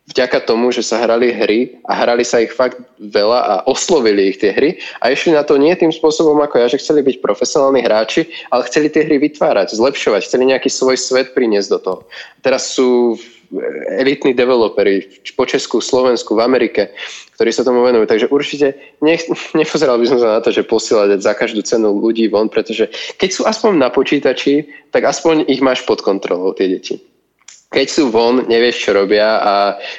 vďaka 0.05 0.45
tomu, 0.45 0.69
že 0.69 0.85
sa 0.85 1.01
hrali 1.01 1.33
hry 1.33 1.81
a 1.89 1.97
hrali 1.97 2.29
sa 2.29 2.45
ich 2.45 2.53
fakt 2.53 2.77
veľa 3.01 3.39
a 3.41 3.55
oslovili 3.65 4.29
ich 4.29 4.37
tie 4.37 4.53
hry 4.53 4.77
a 5.01 5.09
išli 5.09 5.33
na 5.33 5.41
to 5.41 5.57
nie 5.57 5.73
tým 5.73 5.89
spôsobom 5.89 6.37
ako 6.45 6.61
ja, 6.61 6.67
že 6.69 6.81
chceli 6.81 7.01
byť 7.01 7.25
profesionálni 7.25 7.81
hráči, 7.81 8.29
ale 8.53 8.69
chceli 8.69 8.93
tie 8.93 9.09
hry 9.09 9.17
vytvárať, 9.17 9.73
zlepšovať, 9.73 10.29
chceli 10.29 10.53
nejaký 10.53 10.69
svoj 10.69 11.01
svet 11.01 11.33
priniesť 11.33 11.69
do 11.73 11.79
toho. 11.81 12.01
Teraz 12.45 12.77
sú 12.77 13.17
elitní 13.97 14.35
developeri 14.35 15.07
po 15.37 15.47
Česku, 15.47 15.81
Slovensku, 15.81 16.35
v 16.35 16.45
Amerike, 16.45 16.91
ktorí 17.39 17.51
sa 17.55 17.63
tomu 17.63 17.87
venujú. 17.87 18.05
Takže 18.05 18.27
určite 18.29 18.75
nech, 19.01 19.25
nepozeral 19.57 19.97
by 19.97 20.07
som 20.11 20.19
sa 20.19 20.39
na 20.39 20.41
to, 20.43 20.51
že 20.51 20.67
posielať 20.67 21.23
za 21.23 21.33
každú 21.33 21.63
cenu 21.63 21.95
ľudí 21.97 22.29
von, 22.29 22.51
pretože 22.51 22.91
keď 23.17 23.31
sú 23.31 23.43
aspoň 23.47 23.79
na 23.79 23.89
počítači, 23.89 24.69
tak 24.91 25.07
aspoň 25.07 25.47
ich 25.49 25.63
máš 25.63 25.87
pod 25.87 26.03
kontrolou, 26.03 26.53
tie 26.53 26.67
deti. 26.67 27.14
Keď 27.75 27.87
sú 27.91 28.15
von, 28.15 28.47
nevieš, 28.47 28.87
čo 28.87 28.91
robia 28.95 29.43
a 29.43 29.55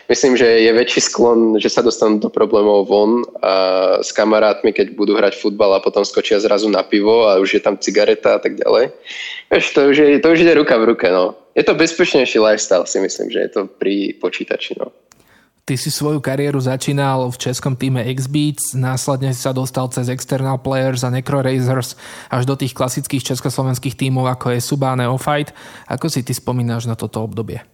myslím, 0.08 0.40
že 0.40 0.64
je 0.64 0.72
väčší 0.72 1.12
sklon, 1.12 1.60
že 1.60 1.68
sa 1.68 1.84
dostanú 1.84 2.24
do 2.24 2.32
problémov 2.32 2.88
von 2.88 3.28
a 3.44 4.00
s 4.00 4.16
kamarátmi, 4.16 4.72
keď 4.72 4.96
budú 4.96 5.20
hrať 5.20 5.36
futbal 5.36 5.76
a 5.76 5.84
potom 5.84 6.08
skočia 6.08 6.40
zrazu 6.40 6.72
na 6.72 6.88
pivo 6.88 7.28
a 7.28 7.36
už 7.36 7.60
je 7.60 7.62
tam 7.62 7.76
cigareta 7.76 8.36
a 8.36 8.40
tak 8.40 8.56
ďalej. 8.56 8.96
Vieš, 9.52 9.66
to 9.76 9.80
už, 9.92 9.96
je, 10.00 10.08
to 10.24 10.28
už 10.32 10.40
ide 10.48 10.56
ruka 10.56 10.80
v 10.80 10.96
ruke, 10.96 11.12
no. 11.12 11.36
Je 11.52 11.64
to 11.68 11.76
bezpečnejší 11.76 12.40
lifestyle, 12.40 12.88
si 12.88 13.00
myslím, 13.04 13.28
že 13.32 13.40
je 13.40 13.50
to 13.52 13.62
pri 13.68 14.16
počítači, 14.24 14.80
no. 14.80 14.96
Ty 15.66 15.82
si 15.82 15.90
svoju 15.90 16.22
kariéru 16.22 16.62
začínal 16.62 17.26
v 17.34 17.42
českom 17.42 17.74
týme 17.74 18.06
X-Beats, 18.14 18.78
následne 18.78 19.34
si 19.34 19.42
sa 19.42 19.50
dostal 19.50 19.90
cez 19.90 20.14
External 20.14 20.62
Players 20.62 21.02
a 21.02 21.10
Necro 21.10 21.42
Razors 21.42 21.98
až 22.30 22.46
do 22.46 22.54
tých 22.54 22.78
klasických 22.78 23.34
československých 23.34 23.98
tímov 23.98 24.30
ako 24.30 24.54
je 24.54 24.62
Suba 24.62 24.94
Neofight. 24.94 25.58
Ako 25.90 26.06
si 26.06 26.22
ty 26.22 26.38
spomínaš 26.38 26.86
na 26.86 26.94
toto 26.94 27.26
obdobie? 27.26 27.66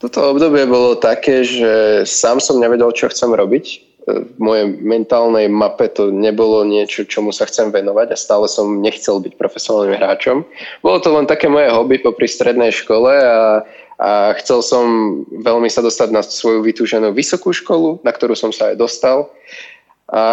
Toto 0.00 0.24
obdobie 0.24 0.64
bolo 0.64 0.96
také, 0.96 1.44
že 1.44 2.00
sám 2.08 2.40
som 2.40 2.64
nevedel, 2.64 2.88
čo 2.96 3.12
chcem 3.12 3.28
robiť. 3.28 3.64
V 4.08 4.40
mojej 4.40 4.64
mentálnej 4.80 5.52
mape 5.52 5.92
to 5.92 6.08
nebolo 6.08 6.64
niečo, 6.64 7.04
čomu 7.04 7.28
sa 7.28 7.44
chcem 7.44 7.68
venovať 7.68 8.08
a 8.08 8.16
stále 8.16 8.48
som 8.48 8.80
nechcel 8.80 9.20
byť 9.20 9.36
profesionálnym 9.36 10.00
hráčom. 10.00 10.48
Bolo 10.80 10.96
to 11.04 11.12
len 11.12 11.28
také 11.28 11.44
moje 11.52 11.68
hobby 11.76 12.00
popri 12.00 12.24
strednej 12.24 12.72
škole 12.72 13.12
a 13.12 13.68
a 13.98 14.30
chcel 14.38 14.62
som 14.62 14.86
veľmi 15.26 15.66
sa 15.66 15.82
dostať 15.82 16.08
na 16.14 16.22
svoju 16.22 16.62
vytúženú 16.62 17.10
vysokú 17.10 17.50
školu, 17.50 17.98
na 18.06 18.14
ktorú 18.14 18.38
som 18.38 18.54
sa 18.54 18.70
aj 18.70 18.78
dostal. 18.78 19.34
A 20.06 20.24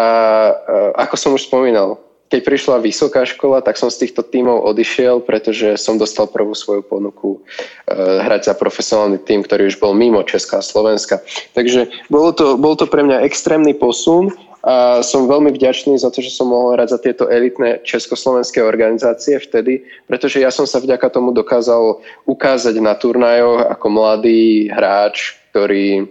ako 0.94 1.14
som 1.18 1.34
už 1.34 1.50
spomínal, 1.50 1.98
keď 2.26 2.40
prišla 2.42 2.82
vysoká 2.82 3.22
škola, 3.22 3.62
tak 3.62 3.78
som 3.78 3.86
z 3.86 4.06
týchto 4.06 4.26
tímov 4.26 4.66
odišiel, 4.66 5.22
pretože 5.22 5.78
som 5.78 5.94
dostal 5.94 6.26
prvú 6.26 6.58
svoju 6.58 6.82
ponuku 6.82 7.38
e, 7.38 7.94
hrať 7.94 8.50
za 8.50 8.54
profesionálny 8.58 9.22
tým, 9.22 9.46
ktorý 9.46 9.70
už 9.70 9.78
bol 9.78 9.94
mimo 9.94 10.18
Česká 10.26 10.58
a 10.58 10.66
Slovenska. 10.66 11.22
Takže 11.54 11.86
bol 12.10 12.34
to, 12.34 12.58
bol 12.58 12.74
to 12.74 12.90
pre 12.90 13.06
mňa 13.06 13.22
extrémny 13.22 13.78
posun 13.78 14.34
a 14.66 14.98
som 15.06 15.30
veľmi 15.30 15.54
vďačný 15.54 15.94
za 15.94 16.10
to, 16.10 16.18
že 16.18 16.34
som 16.34 16.50
mohol 16.50 16.74
hrať 16.74 16.88
za 16.90 16.98
tieto 16.98 17.30
elitné 17.30 17.86
československé 17.86 18.58
organizácie 18.66 19.38
vtedy, 19.38 19.86
pretože 20.10 20.42
ja 20.42 20.50
som 20.50 20.66
sa 20.66 20.82
vďaka 20.82 21.06
tomu 21.06 21.30
dokázal 21.30 22.02
ukázať 22.26 22.74
na 22.82 22.98
turnajoch 22.98 23.62
ako 23.62 23.86
mladý 23.86 24.66
hráč, 24.74 25.38
ktorý 25.54 26.10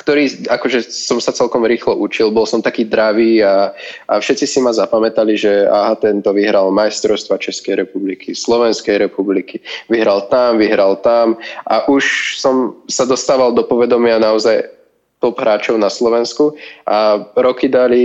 ktorý 0.00 0.48
akože 0.48 0.88
som 0.88 1.20
sa 1.20 1.28
celkom 1.28 1.60
rýchlo 1.68 1.92
učil, 2.00 2.32
bol 2.32 2.48
som 2.48 2.64
taký 2.64 2.88
dravý 2.88 3.44
a, 3.44 3.76
a 4.08 4.16
všetci 4.16 4.48
si 4.48 4.58
ma 4.64 4.72
zapamätali, 4.72 5.36
že 5.36 5.68
aha, 5.68 5.92
tento 6.00 6.32
vyhral 6.32 6.72
majstrovstva 6.72 7.36
Českej 7.36 7.84
republiky, 7.84 8.32
Slovenskej 8.32 8.96
republiky, 8.96 9.60
vyhral 9.92 10.24
tam, 10.32 10.56
vyhral 10.56 10.96
tam 11.04 11.36
a 11.68 11.84
už 11.84 12.36
som 12.40 12.80
sa 12.88 13.04
dostával 13.04 13.52
do 13.52 13.60
povedomia 13.60 14.16
naozaj 14.16 14.79
top 15.20 15.36
hráčov 15.36 15.76
na 15.76 15.92
Slovensku 15.92 16.56
a 16.88 17.20
roky 17.36 17.68
dali 17.68 18.02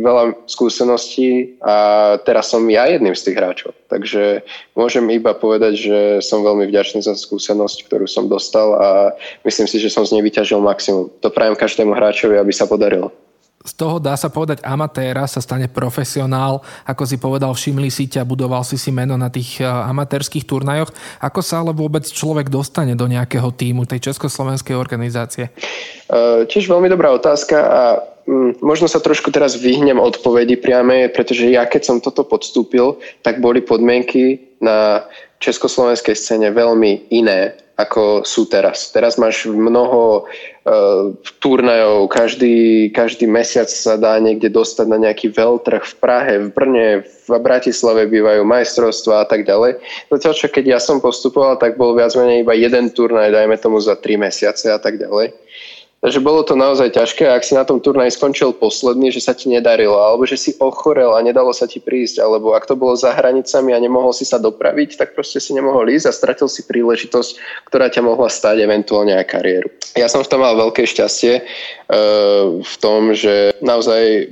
veľa 0.00 0.48
skúseností 0.48 1.60
a 1.60 2.16
teraz 2.24 2.48
som 2.48 2.64
ja 2.72 2.88
jedným 2.88 3.12
z 3.12 3.30
tých 3.30 3.36
hráčov. 3.36 3.76
Takže 3.92 4.40
môžem 4.72 5.04
iba 5.12 5.36
povedať, 5.36 5.72
že 5.76 5.98
som 6.24 6.40
veľmi 6.40 6.64
vďačný 6.66 7.04
za 7.04 7.12
skúsenosť, 7.12 7.86
ktorú 7.86 8.08
som 8.08 8.26
dostal 8.26 8.72
a 8.72 8.88
myslím 9.44 9.68
si, 9.68 9.76
že 9.76 9.92
som 9.92 10.08
z 10.08 10.16
nej 10.16 10.24
vyťažil 10.24 10.58
maximum. 10.64 11.12
To 11.20 11.28
prajem 11.28 11.54
každému 11.54 11.92
hráčovi, 11.92 12.40
aby 12.40 12.50
sa 12.56 12.64
podarilo 12.64 13.12
z 13.66 13.74
toho 13.74 13.98
dá 13.98 14.14
sa 14.14 14.30
povedať 14.30 14.62
amatéra 14.62 15.26
sa 15.26 15.42
stane 15.42 15.66
profesionál, 15.66 16.62
ako 16.86 17.02
si 17.02 17.18
povedal, 17.18 17.50
všimli 17.50 17.90
si 17.90 18.06
ťa, 18.06 18.22
budoval 18.22 18.62
si 18.62 18.78
si 18.78 18.94
meno 18.94 19.18
na 19.18 19.26
tých 19.26 19.58
e, 19.58 19.66
amatérských 19.66 20.46
turnajoch. 20.46 20.94
Ako 21.18 21.42
sa 21.42 21.60
ale 21.60 21.74
vôbec 21.74 22.06
človek 22.06 22.46
dostane 22.46 22.94
do 22.94 23.10
nejakého 23.10 23.50
týmu 23.50 23.84
tej 23.84 24.10
československej 24.10 24.78
organizácie? 24.78 25.50
Uh, 26.06 26.46
tiež 26.46 26.70
veľmi 26.70 26.86
dobrá 26.86 27.10
otázka 27.10 27.56
a 27.58 27.82
um, 28.30 28.54
možno 28.62 28.86
sa 28.86 29.02
trošku 29.02 29.34
teraz 29.34 29.58
vyhnem 29.58 29.98
odpovedi 29.98 30.54
priame, 30.54 31.10
pretože 31.10 31.50
ja 31.50 31.66
keď 31.66 31.82
som 31.82 31.96
toto 31.98 32.22
podstúpil, 32.22 33.02
tak 33.26 33.42
boli 33.42 33.58
podmienky 33.58 34.54
na 34.62 35.02
československej 35.42 36.14
scéne 36.14 36.48
veľmi 36.54 37.10
iné 37.10 37.65
ako 37.76 38.24
sú 38.24 38.48
teraz. 38.48 38.88
Teraz 38.88 39.20
máš 39.20 39.44
mnoho 39.44 40.24
uh, 40.24 41.12
turnajov, 41.44 42.08
každý, 42.08 42.88
každý 42.88 43.28
mesiac 43.28 43.68
sa 43.68 44.00
dá 44.00 44.16
niekde 44.16 44.48
dostať 44.48 44.86
na 44.88 44.96
nejaký 44.96 45.28
veľtrh 45.36 45.84
v 45.84 45.94
Prahe, 46.00 46.34
v 46.40 46.48
Brne, 46.56 46.88
v 47.04 47.28
Bratislave 47.36 48.08
bývajú 48.08 48.48
majstrovstvá 48.48 49.24
a 49.24 49.26
tak 49.28 49.44
ďalej. 49.44 49.76
Zatiaľ 50.08 50.34
čo 50.40 50.48
keď 50.48 50.64
ja 50.76 50.80
som 50.80 51.04
postupoval, 51.04 51.60
tak 51.60 51.76
bol 51.76 51.92
viac 51.92 52.16
menej 52.16 52.48
iba 52.48 52.56
jeden 52.56 52.88
turnaj, 52.88 53.28
dajme 53.28 53.60
tomu 53.60 53.76
za 53.76 53.92
tri 54.00 54.16
mesiace 54.16 54.72
a 54.72 54.80
tak 54.80 54.96
ďalej. 54.96 55.36
Takže 56.06 56.22
bolo 56.22 56.46
to 56.46 56.54
naozaj 56.54 56.94
ťažké, 56.94 57.26
ak 57.26 57.42
si 57.42 57.58
na 57.58 57.66
tom 57.66 57.82
turnaji 57.82 58.14
skončil 58.14 58.54
posledný, 58.54 59.10
že 59.10 59.18
sa 59.18 59.34
ti 59.34 59.50
nedarilo, 59.50 59.98
alebo 59.98 60.22
že 60.22 60.38
si 60.38 60.54
ochorel 60.62 61.10
a 61.10 61.18
nedalo 61.18 61.50
sa 61.50 61.66
ti 61.66 61.82
prísť, 61.82 62.22
alebo 62.22 62.54
ak 62.54 62.62
to 62.62 62.78
bolo 62.78 62.94
za 62.94 63.10
hranicami 63.10 63.74
a 63.74 63.82
nemohol 63.82 64.14
si 64.14 64.22
sa 64.22 64.38
dopraviť, 64.38 65.02
tak 65.02 65.18
proste 65.18 65.42
si 65.42 65.50
nemohol 65.50 65.90
ísť 65.90 66.06
a 66.06 66.14
stratil 66.14 66.46
si 66.46 66.62
príležitosť, 66.62 67.30
ktorá 67.66 67.90
ťa 67.90 68.06
mohla 68.06 68.30
stať 68.30 68.62
eventuálne 68.62 69.18
aj 69.18 69.34
kariéru. 69.34 69.66
Ja 69.98 70.06
som 70.06 70.22
v 70.22 70.30
tom 70.30 70.46
mal 70.46 70.54
veľké 70.54 70.86
šťastie 70.86 71.42
uh, 71.42 72.62
v 72.62 72.74
tom, 72.78 73.10
že 73.10 73.58
naozaj 73.58 74.30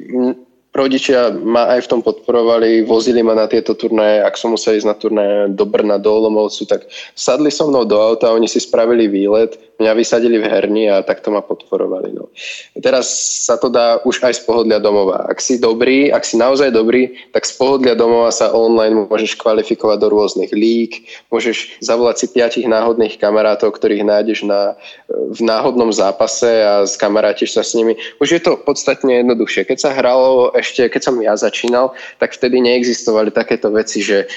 rodičia 0.74 1.30
ma 1.30 1.70
aj 1.78 1.86
v 1.86 1.90
tom 1.90 2.00
podporovali, 2.02 2.82
vozili 2.82 3.22
ma 3.22 3.38
na 3.38 3.46
tieto 3.46 3.78
turnaje, 3.78 4.22
ak 4.26 4.34
som 4.34 4.54
musel 4.54 4.74
ísť 4.74 4.88
na 4.90 4.94
turnaje 4.98 5.38
do 5.54 5.64
Brna, 5.66 6.02
do 6.02 6.10
Olomovcu, 6.10 6.66
tak 6.66 6.90
sadli 7.14 7.50
so 7.54 7.70
mnou 7.70 7.86
do 7.86 7.94
auta, 7.94 8.34
oni 8.34 8.50
si 8.50 8.58
spravili 8.58 9.06
výlet, 9.06 9.54
mňa 9.78 9.92
vysadili 9.98 10.38
v 10.38 10.46
herni 10.46 10.86
a 10.86 11.02
takto 11.02 11.34
ma 11.34 11.42
podporovali. 11.42 12.14
No. 12.14 12.30
Teraz 12.78 13.10
sa 13.42 13.58
to 13.58 13.66
dá 13.66 13.98
už 14.06 14.22
aj 14.22 14.38
z 14.38 14.40
pohodlia 14.46 14.78
domova. 14.78 15.26
Ak 15.26 15.42
si 15.42 15.58
dobrý, 15.58 16.14
ak 16.14 16.22
si 16.22 16.38
naozaj 16.38 16.70
dobrý, 16.70 17.10
tak 17.34 17.42
z 17.42 17.58
pohodlia 17.58 17.98
domova 17.98 18.30
sa 18.30 18.54
online 18.54 19.10
môžeš 19.10 19.34
kvalifikovať 19.34 19.98
do 19.98 20.08
rôznych 20.14 20.52
lík, 20.54 21.10
môžeš 21.28 21.82
zavolať 21.82 22.16
si 22.22 22.26
piatich 22.30 22.66
náhodných 22.70 23.18
kamarátov, 23.18 23.74
ktorých 23.74 24.06
nájdeš 24.06 24.46
na, 24.46 24.78
v 25.10 25.40
náhodnom 25.42 25.90
zápase 25.90 26.62
a 26.62 26.86
skamarátiš 26.86 27.58
sa 27.58 27.66
s 27.66 27.74
nimi. 27.74 27.98
Už 28.22 28.38
je 28.38 28.40
to 28.42 28.54
podstatne 28.54 29.10
jednoduchšie. 29.10 29.66
Keď 29.66 29.78
sa 29.78 29.90
hralo 29.90 30.54
ešte, 30.54 30.86
keď 30.86 31.02
som 31.02 31.18
ja 31.18 31.34
začínal, 31.34 31.92
tak 32.22 32.30
vtedy 32.30 32.62
neexistovali 32.62 33.34
takéto 33.34 33.74
veci, 33.74 34.06
že 34.06 34.30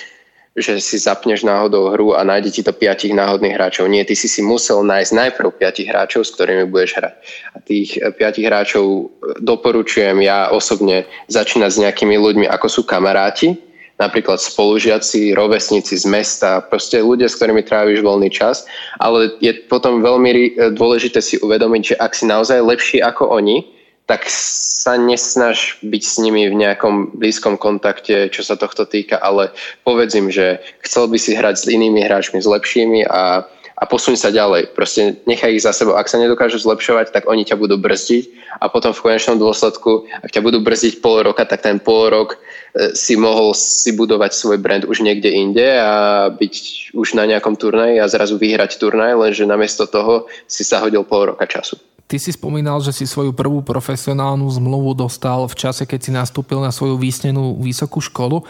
že 0.58 0.82
si 0.82 0.98
zapneš 0.98 1.46
náhodou 1.46 1.93
hru 1.93 2.17
a 2.17 2.26
nájde 2.26 2.50
ti 2.50 2.62
to 2.65 2.74
piatich 2.74 3.13
náhodných 3.13 3.54
hráčov. 3.54 3.86
Nie, 3.86 4.02
ty 4.02 4.17
si 4.17 4.26
si 4.26 4.41
musel 4.41 4.82
nájsť 4.82 5.12
najprv 5.13 5.54
piatich 5.54 5.86
hráčov, 5.86 6.26
s 6.26 6.34
ktorými 6.34 6.65
budeš 6.65 6.98
hrať. 6.98 7.13
A 7.54 7.58
tých 7.62 8.02
eh, 8.02 8.10
piatich 8.10 8.50
hráčov 8.50 8.86
eh, 8.86 9.06
doporučujem 9.38 10.17
ja 10.26 10.50
osobne 10.50 11.06
začínať 11.30 11.70
s 11.70 11.82
nejakými 11.86 12.17
ľuďmi, 12.17 12.46
ako 12.50 12.67
sú 12.74 12.82
kamaráti, 12.89 13.54
napríklad 14.02 14.41
spolužiaci, 14.41 15.38
rovesníci 15.38 15.93
z 15.93 16.06
mesta, 16.10 16.65
proste 16.65 17.06
ľudia, 17.06 17.30
s 17.30 17.38
ktorými 17.38 17.62
tráviš 17.62 18.02
voľný 18.02 18.34
čas, 18.34 18.65
ale 18.98 19.38
je 19.38 19.54
potom 19.70 20.02
veľmi 20.02 20.32
eh, 20.34 20.50
dôležité 20.74 21.22
si 21.22 21.38
uvedomiť, 21.38 21.93
že 21.93 21.96
ak 22.02 22.17
si 22.17 22.26
naozaj 22.26 22.65
lepší 22.65 22.98
ako 23.06 23.30
oni, 23.30 23.77
tak 24.08 24.32
sa 24.32 24.96
nesnaž 24.96 25.84
byť 25.84 26.04
s 26.08 26.15
nimi 26.24 26.48
v 26.48 26.56
nejakom 26.56 27.20
blízkom 27.20 27.60
kontakte, 27.60 28.32
čo 28.32 28.39
sa 28.39 28.56
tohto 28.56 28.88
týka, 28.88 29.20
ale 29.20 29.52
povedz 29.84 30.15
im, 30.15 30.32
že 30.32 30.63
chcel 30.80 31.12
by 31.12 31.20
si 31.20 31.36
hrať 31.36 31.56
s 31.60 31.65
inými 31.67 32.08
hráčmi, 32.08 32.39
s 32.39 32.48
lepšími 32.48 33.04
a, 33.04 33.43
a 33.76 33.84
posuň 33.84 34.15
sa 34.15 34.32
ďalej. 34.32 34.72
Proste 34.72 35.20
nechaj 35.28 35.60
ich 35.60 35.67
za 35.67 35.76
sebou. 35.76 36.00
Ak 36.00 36.08
sa 36.08 36.24
nedokážu 36.24 36.56
zlepšovať, 36.56 37.12
tak 37.12 37.28
oni 37.28 37.43
ťa 37.43 37.60
budú 37.60 37.76
brzdiť 37.76 38.56
a 38.63 38.72
potom 38.72 38.96
v 38.96 39.04
konečnom 39.12 39.36
dôsledku, 39.36 40.08
ak 40.24 40.32
ťa 40.32 40.39
budú 40.39 40.63
brzdiť 40.63 41.04
pol 41.04 41.28
roka, 41.28 41.43
tak 41.43 41.67
ten 41.67 41.76
pol 41.76 42.08
rok 42.08 42.39
e, 42.39 42.96
si 42.96 43.20
mohol 43.20 43.52
si 43.60 43.91
budovať 43.91 44.32
svoj 44.32 44.56
brand 44.63 44.88
už 44.88 45.04
niekde 45.04 45.36
inde 45.36 45.67
a 45.67 46.32
byť 46.32 46.56
už 46.96 47.20
na 47.20 47.28
nejakom 47.28 47.60
turnaji 47.60 48.00
a 48.00 48.08
zrazu 48.08 48.39
vyhrať 48.39 48.80
turnaj, 48.80 49.20
lenže 49.20 49.43
namiesto 49.43 49.84
toho 49.84 50.32
si 50.48 50.63
sa 50.63 50.80
hodil 50.80 51.04
pol 51.04 51.36
roka 51.36 51.43
času. 51.43 51.76
Ty 52.08 52.15
si 52.24 52.32
spomínal, 52.32 52.80
že 52.80 52.96
si 52.96 53.04
svoju 53.04 53.36
prvú 53.36 53.60
profesionálnu 53.60 54.48
zmluvu 54.48 54.96
dostal 54.96 55.43
v 55.43 55.56
čase, 55.60 55.84
keď 55.84 56.00
si 56.00 56.12
nastúpil 56.15 56.63
na 56.63 56.72
svoju 56.72 56.96
výsnenú 56.96 57.60
vysokú 57.60 58.00
školu. 58.00 58.48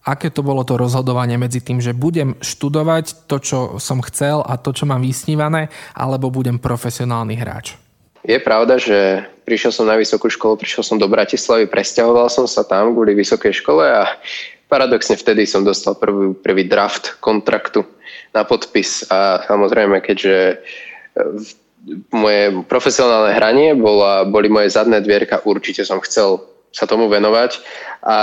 Aké 0.00 0.32
to 0.32 0.40
bolo 0.40 0.64
to 0.64 0.80
rozhodovanie 0.80 1.36
medzi 1.36 1.60
tým, 1.60 1.76
že 1.84 1.92
budem 1.92 2.40
študovať 2.40 3.28
to, 3.28 3.36
čo 3.36 3.58
som 3.76 4.00
chcel 4.00 4.40
a 4.40 4.56
to, 4.56 4.72
čo 4.72 4.88
mám 4.88 5.04
vysnívané, 5.04 5.68
alebo 5.92 6.32
budem 6.32 6.56
profesionálny 6.56 7.36
hráč? 7.36 7.76
Je 8.24 8.40
pravda, 8.40 8.80
že 8.80 9.28
prišiel 9.44 9.76
som 9.76 9.84
na 9.84 10.00
vysokú 10.00 10.32
školu, 10.32 10.56
prišiel 10.56 10.82
som 10.82 10.96
do 10.96 11.04
Bratislavy, 11.04 11.68
presťahoval 11.68 12.32
som 12.32 12.48
sa 12.48 12.64
tam 12.64 12.96
kvôli 12.96 13.12
vysokej 13.12 13.60
škole 13.60 13.84
a 13.84 14.08
paradoxne 14.72 15.20
vtedy 15.20 15.44
som 15.44 15.62
dostal 15.62 16.00
prvý, 16.00 16.32
prvý 16.32 16.64
draft 16.64 17.20
kontraktu 17.20 17.84
na 18.32 18.42
podpis 18.42 19.04
a 19.12 19.44
samozrejme, 19.44 20.00
keďže 20.00 20.64
moje 22.10 22.66
profesionálne 22.66 23.34
hranie 23.36 23.74
bola, 23.78 24.26
boli 24.26 24.50
moje 24.50 24.74
zadné 24.74 24.98
dvierka, 25.02 25.44
určite 25.46 25.86
som 25.86 26.02
chcel 26.02 26.42
sa 26.74 26.84
tomu 26.84 27.06
venovať. 27.08 27.62
A 28.02 28.16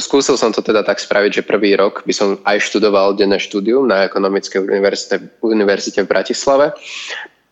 skúsil 0.00 0.40
som 0.40 0.54
to 0.54 0.64
teda 0.64 0.80
tak 0.86 1.02
spraviť, 1.02 1.42
že 1.42 1.48
prvý 1.48 1.76
rok 1.76 2.06
by 2.06 2.14
som 2.14 2.28
aj 2.46 2.64
študoval 2.64 3.18
denné 3.18 3.36
štúdium 3.36 3.84
na 3.84 4.08
ekonomickej 4.08 4.62
univerzite, 4.62 5.16
univerzite 5.44 6.00
v 6.06 6.10
Bratislave. 6.10 6.66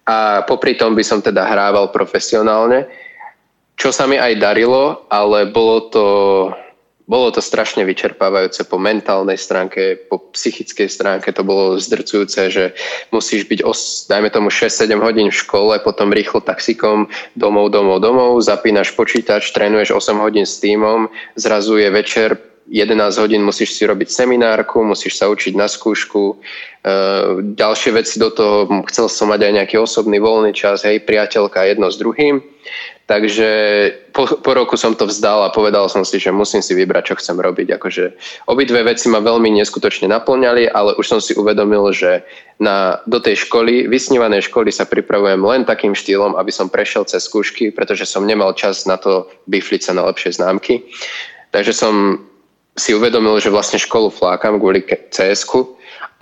A 0.05 0.45
popri 0.45 0.77
tom 0.77 0.97
by 0.97 1.05
som 1.05 1.21
teda 1.21 1.45
hrával 1.49 1.89
profesionálne, 1.89 2.89
čo 3.75 3.91
sa 3.91 4.07
mi 4.07 4.21
aj 4.21 4.39
darilo, 4.39 5.09
ale 5.11 5.49
bolo 5.51 5.91
to 5.91 6.05
bolo 7.05 7.29
to 7.29 7.45
strašne 7.45 7.85
vyčerpávajúce 7.85 8.65
po 8.65 8.81
mentálnej 8.81 9.37
stránke, 9.37 10.09
po 10.09 10.33
psychickej 10.33 10.89
stránke. 10.89 11.37
To 11.37 11.45
bolo 11.45 11.77
zdrcujúce, 11.77 12.49
že 12.49 12.65
musíš 13.13 13.45
byť, 13.45 13.61
os, 13.61 14.09
dajme 14.09 14.33
tomu 14.33 14.49
6-7 14.49 14.97
hodín 15.05 15.29
v 15.29 15.37
škole, 15.37 15.77
potom 15.85 16.17
rýchlo 16.17 16.41
taxikom 16.41 17.13
domov, 17.37 17.69
domov, 17.69 18.01
domov, 18.01 18.41
zapínaš 18.41 18.97
počítač, 18.97 19.53
trénuješ 19.53 19.93
8 19.93 20.17
hodín 20.17 20.49
s 20.49 20.57
týmom, 20.65 21.13
zrazu 21.37 21.77
je 21.77 21.89
večer, 21.93 22.41
11 22.69 23.21
hodín 23.21 23.45
musíš 23.45 23.77
si 23.77 23.85
robiť 23.85 24.09
seminárku, 24.09 24.81
musíš 24.81 25.21
sa 25.21 25.29
učiť 25.29 25.53
na 25.53 25.69
skúšku, 25.69 26.33
e, 26.33 26.35
ďalšie 27.53 27.91
veci 27.93 28.17
do 28.17 28.33
toho, 28.33 28.85
chcel 28.89 29.13
som 29.13 29.29
mať 29.29 29.41
aj 29.45 29.53
nejaký 29.53 29.77
osobný 29.77 30.17
voľný 30.17 30.57
čas, 30.57 30.81
hej, 30.89 31.05
priateľka 31.05 31.61
jedno 31.69 31.93
s 31.93 32.01
druhým. 32.01 32.41
Takže 33.05 33.49
po, 34.17 34.25
po 34.41 34.51
roku 34.57 34.81
som 34.81 34.97
to 34.97 35.05
vzdal 35.05 35.45
a 35.45 35.53
povedal 35.53 35.93
som 35.93 36.09
si, 36.09 36.17
že 36.17 36.33
musím 36.33 36.65
si 36.65 36.73
vybrať, 36.73 37.13
čo 37.13 37.15
chcem 37.21 37.37
robiť. 37.37 37.77
Akože 37.77 38.17
obidve 38.49 38.81
veci 38.81 39.13
ma 39.13 39.21
veľmi 39.21 39.61
neskutočne 39.61 40.09
naplňali, 40.09 40.73
ale 40.73 40.97
už 40.97 41.05
som 41.05 41.21
si 41.21 41.37
uvedomil, 41.37 41.93
že 41.93 42.25
na, 42.57 43.05
do 43.05 43.21
tej 43.21 43.45
školy, 43.45 43.93
vysnívanej 43.93 44.49
školy 44.49 44.73
sa 44.73 44.89
pripravujem 44.89 45.45
len 45.45 45.69
takým 45.69 45.93
štýlom, 45.93 46.33
aby 46.41 46.49
som 46.49 46.73
prešiel 46.73 47.05
cez 47.05 47.29
skúšky, 47.29 47.69
pretože 47.69 48.09
som 48.09 48.25
nemal 48.25 48.57
čas 48.57 48.89
na 48.89 48.97
to 48.97 49.29
bifliť 49.53 49.85
sa 49.85 49.93
na 49.93 50.09
lepšie 50.09 50.41
známky. 50.41 50.89
Takže 51.53 51.77
som 51.77 52.25
si 52.75 52.91
uvedomil, 52.95 53.39
že 53.39 53.55
vlastne 53.55 53.79
školu 53.79 54.11
flákam 54.11 54.59
kvôli 54.59 54.83
cs 54.87 55.47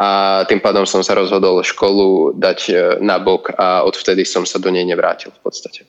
a 0.03 0.43
tým 0.49 0.61
pádom 0.61 0.88
som 0.88 1.05
sa 1.05 1.15
rozhodol 1.15 1.62
školu 1.62 2.35
dať 2.35 2.59
e, 2.69 2.73
na 3.05 3.23
bok 3.23 3.55
a 3.55 3.87
odvtedy 3.87 4.27
som 4.27 4.43
sa 4.43 4.59
do 4.59 4.73
nej 4.73 4.83
nevrátil 4.83 5.31
v 5.31 5.41
podstate. 5.47 5.87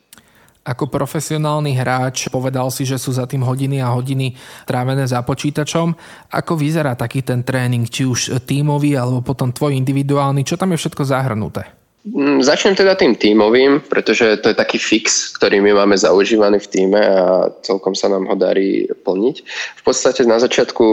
Ako 0.64 0.88
profesionálny 0.88 1.76
hráč 1.76 2.32
povedal 2.32 2.72
si, 2.72 2.88
že 2.88 2.96
sú 2.96 3.12
za 3.12 3.28
tým 3.28 3.44
hodiny 3.44 3.84
a 3.84 3.92
hodiny 3.92 4.32
trávené 4.64 5.04
za 5.04 5.20
počítačom. 5.20 5.92
Ako 6.32 6.56
vyzerá 6.56 6.96
taký 6.96 7.20
ten 7.20 7.44
tréning, 7.44 7.84
či 7.90 8.08
už 8.08 8.40
tímový 8.48 8.96
alebo 8.96 9.20
potom 9.20 9.52
tvoj 9.52 9.76
individuálny, 9.76 10.48
čo 10.48 10.56
tam 10.56 10.72
je 10.72 10.80
všetko 10.80 11.04
zahrnuté? 11.04 11.83
Mm, 12.04 12.44
začnem 12.44 12.76
teda 12.76 13.00
tým 13.00 13.16
tímovým, 13.16 13.80
pretože 13.88 14.36
to 14.44 14.52
je 14.52 14.60
taký 14.60 14.76
fix, 14.76 15.32
ktorý 15.40 15.64
my 15.64 15.72
máme 15.72 15.96
zaužívaný 15.96 16.60
v 16.60 16.68
týme 16.68 17.00
a 17.00 17.48
celkom 17.64 17.96
sa 17.96 18.12
nám 18.12 18.28
ho 18.28 18.36
darí 18.36 18.92
plniť. 19.08 19.36
V 19.80 19.84
podstate 19.88 20.28
na 20.28 20.36
začiatku 20.36 20.84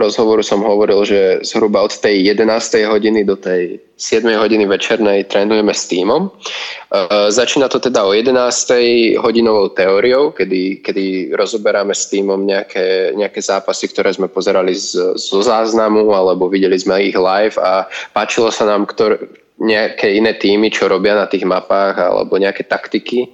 rozhovoru 0.00 0.40
som 0.40 0.64
hovoril, 0.64 1.04
že 1.04 1.44
zhruba 1.44 1.84
od 1.84 1.92
tej 1.92 2.32
11. 2.32 2.48
hodiny 2.88 3.28
do 3.28 3.36
tej 3.36 3.76
7. 4.00 4.24
hodiny 4.24 4.64
večernej 4.64 5.28
trénujeme 5.28 5.76
s 5.76 5.84
týmom. 5.84 6.32
E, 6.32 7.28
začína 7.28 7.68
to 7.68 7.76
teda 7.76 8.08
o 8.08 8.16
11. 8.16 9.20
hodinovou 9.20 9.68
teóriou, 9.76 10.32
kedy, 10.32 10.80
kedy 10.80 11.36
rozoberáme 11.36 11.92
s 11.92 12.08
týmom 12.08 12.40
nejaké, 12.48 13.12
nejaké 13.12 13.44
zápasy, 13.44 13.92
ktoré 13.92 14.16
sme 14.16 14.32
pozerali 14.32 14.72
z, 14.72 15.12
zo 15.12 15.40
záznamu 15.44 16.08
alebo 16.16 16.48
videli 16.48 16.80
sme 16.80 17.04
ich 17.04 17.18
live 17.20 17.60
a 17.60 17.84
páčilo 18.16 18.48
sa 18.48 18.64
nám, 18.64 18.88
ktor, 18.88 19.28
nejaké 19.58 20.14
iné 20.14 20.38
týmy, 20.38 20.70
čo 20.70 20.86
robia 20.86 21.18
na 21.18 21.26
tých 21.26 21.42
mapách 21.42 21.98
alebo 21.98 22.38
nejaké 22.38 22.62
taktiky. 22.62 23.26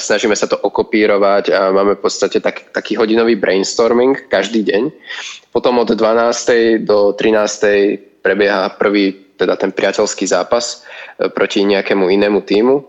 Snažíme 0.00 0.32
sa 0.32 0.48
to 0.48 0.56
okopírovať 0.56 1.44
a 1.52 1.68
máme 1.68 2.00
v 2.00 2.02
podstate 2.02 2.40
tak, 2.40 2.72
taký 2.72 2.96
hodinový 2.96 3.36
brainstorming 3.36 4.32
každý 4.32 4.64
deň. 4.64 4.82
Potom 5.52 5.76
od 5.84 5.92
12. 5.92 6.80
do 6.88 7.12
13. 7.12 8.24
prebieha 8.24 8.72
prvý, 8.80 9.36
teda 9.36 9.60
ten 9.60 9.68
priateľský 9.68 10.24
zápas 10.24 10.80
e, 11.20 11.28
proti 11.28 11.60
nejakému 11.60 12.08
inému 12.08 12.40
týmu. 12.40 12.80
E, 12.80 12.84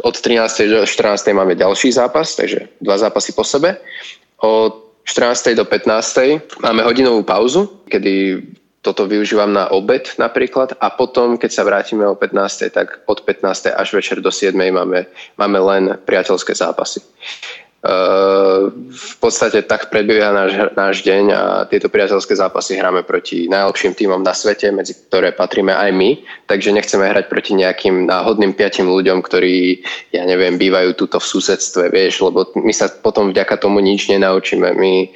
od 0.00 0.14
13. 0.16 0.72
do 0.72 0.82
14. 0.88 1.36
máme 1.36 1.52
ďalší 1.52 1.92
zápas, 1.92 2.32
takže 2.32 2.80
dva 2.80 2.96
zápasy 2.96 3.36
po 3.36 3.44
sebe. 3.44 3.76
Od 4.40 5.04
14. 5.04 5.52
do 5.52 5.68
15. 5.68 6.64
máme 6.64 6.80
hodinovú 6.80 7.20
pauzu, 7.28 7.84
kedy 7.92 8.40
toto 8.84 9.08
využívam 9.08 9.48
na 9.48 9.72
obed 9.72 10.12
napríklad 10.20 10.76
a 10.76 10.92
potom, 10.92 11.40
keď 11.40 11.50
sa 11.50 11.64
vrátime 11.64 12.04
o 12.04 12.12
15. 12.12 12.68
tak 12.68 13.00
od 13.08 13.24
15. 13.24 13.72
až 13.72 13.88
večer 13.96 14.20
do 14.20 14.28
7. 14.28 14.52
máme, 14.52 15.08
máme 15.40 15.58
len 15.58 15.96
priateľské 16.04 16.52
zápasy. 16.52 17.00
Uh, 17.84 18.72
v 18.88 19.14
podstate 19.20 19.60
tak 19.68 19.92
prebieha 19.92 20.32
náš, 20.32 20.72
náš 20.72 21.04
deň 21.04 21.24
a 21.36 21.42
tieto 21.68 21.92
priateľské 21.92 22.32
zápasy 22.32 22.80
hráme 22.80 23.04
proti 23.04 23.44
najlepším 23.44 23.92
týmom 23.92 24.24
na 24.24 24.32
svete, 24.32 24.72
medzi 24.72 24.96
ktoré 24.96 25.36
patríme 25.36 25.68
aj 25.68 25.92
my, 25.92 26.16
takže 26.48 26.72
nechceme 26.72 27.04
hrať 27.04 27.28
proti 27.28 27.52
nejakým 27.52 28.08
náhodným 28.08 28.56
piatim 28.56 28.88
ľuďom, 28.88 29.20
ktorí, 29.20 29.84
ja 30.16 30.24
neviem, 30.24 30.56
bývajú 30.56 30.96
tuto 30.96 31.20
v 31.20 31.28
susedstve, 31.28 31.92
vieš, 31.92 32.24
lebo 32.24 32.48
my 32.56 32.72
sa 32.72 32.88
potom 32.88 33.36
vďaka 33.36 33.60
tomu 33.60 33.84
nič 33.84 34.08
nenaučíme. 34.08 34.72
My 34.80 35.12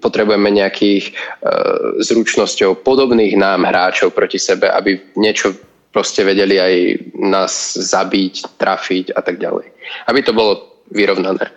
potrebujeme 0.00 0.48
nejakých 0.48 1.12
uh, 1.12 2.00
zručnosťou 2.00 2.80
podobných 2.88 3.36
nám 3.36 3.68
hráčov 3.68 4.16
proti 4.16 4.40
sebe, 4.40 4.64
aby 4.72 4.96
niečo 5.20 5.52
proste 5.92 6.24
vedeli 6.24 6.56
aj 6.56 6.74
nás 7.20 7.76
zabiť, 7.76 8.56
trafiť 8.56 9.12
a 9.12 9.20
tak 9.20 9.36
ďalej. 9.36 9.68
Aby 10.08 10.20
to 10.24 10.32
bolo 10.32 10.71
vyrovnané. 10.90 11.52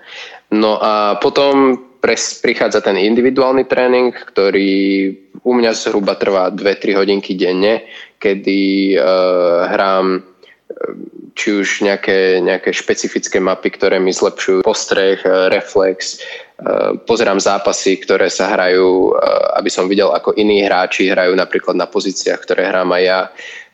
No 0.53 0.77
a 0.77 1.17
potom 1.17 1.79
pres, 2.05 2.37
prichádza 2.37 2.85
ten 2.85 3.01
individuálny 3.01 3.65
tréning, 3.65 4.13
ktorý 4.13 5.09
u 5.41 5.51
mňa 5.57 5.71
zhruba 5.73 6.13
trvá 6.21 6.53
2-3 6.53 7.01
hodinky 7.01 7.33
denne, 7.33 7.85
kedy 8.21 8.93
uh, 8.97 9.69
hrám 9.69 10.17
e, 10.17 10.21
či 11.37 11.61
už 11.61 11.85
nejaké, 11.85 12.41
nejaké 12.41 12.73
špecifické 12.73 13.37
mapy, 13.37 13.69
ktoré 13.73 14.01
mi 14.01 14.09
zlepšujú 14.09 14.65
postreh, 14.65 15.21
e, 15.21 15.51
reflex, 15.53 16.21
pozerám 17.03 17.35
zápasy, 17.43 17.99
ktoré 17.99 18.31
sa 18.31 18.47
hrajú, 18.55 19.11
aby 19.59 19.67
som 19.67 19.91
videl, 19.91 20.15
ako 20.15 20.31
iní 20.39 20.63
hráči 20.63 21.11
hrajú 21.11 21.35
napríklad 21.35 21.75
na 21.75 21.83
pozíciách, 21.83 22.39
ktoré 22.47 22.71
hrám 22.71 22.95
aj 22.95 23.03
ja 23.03 23.19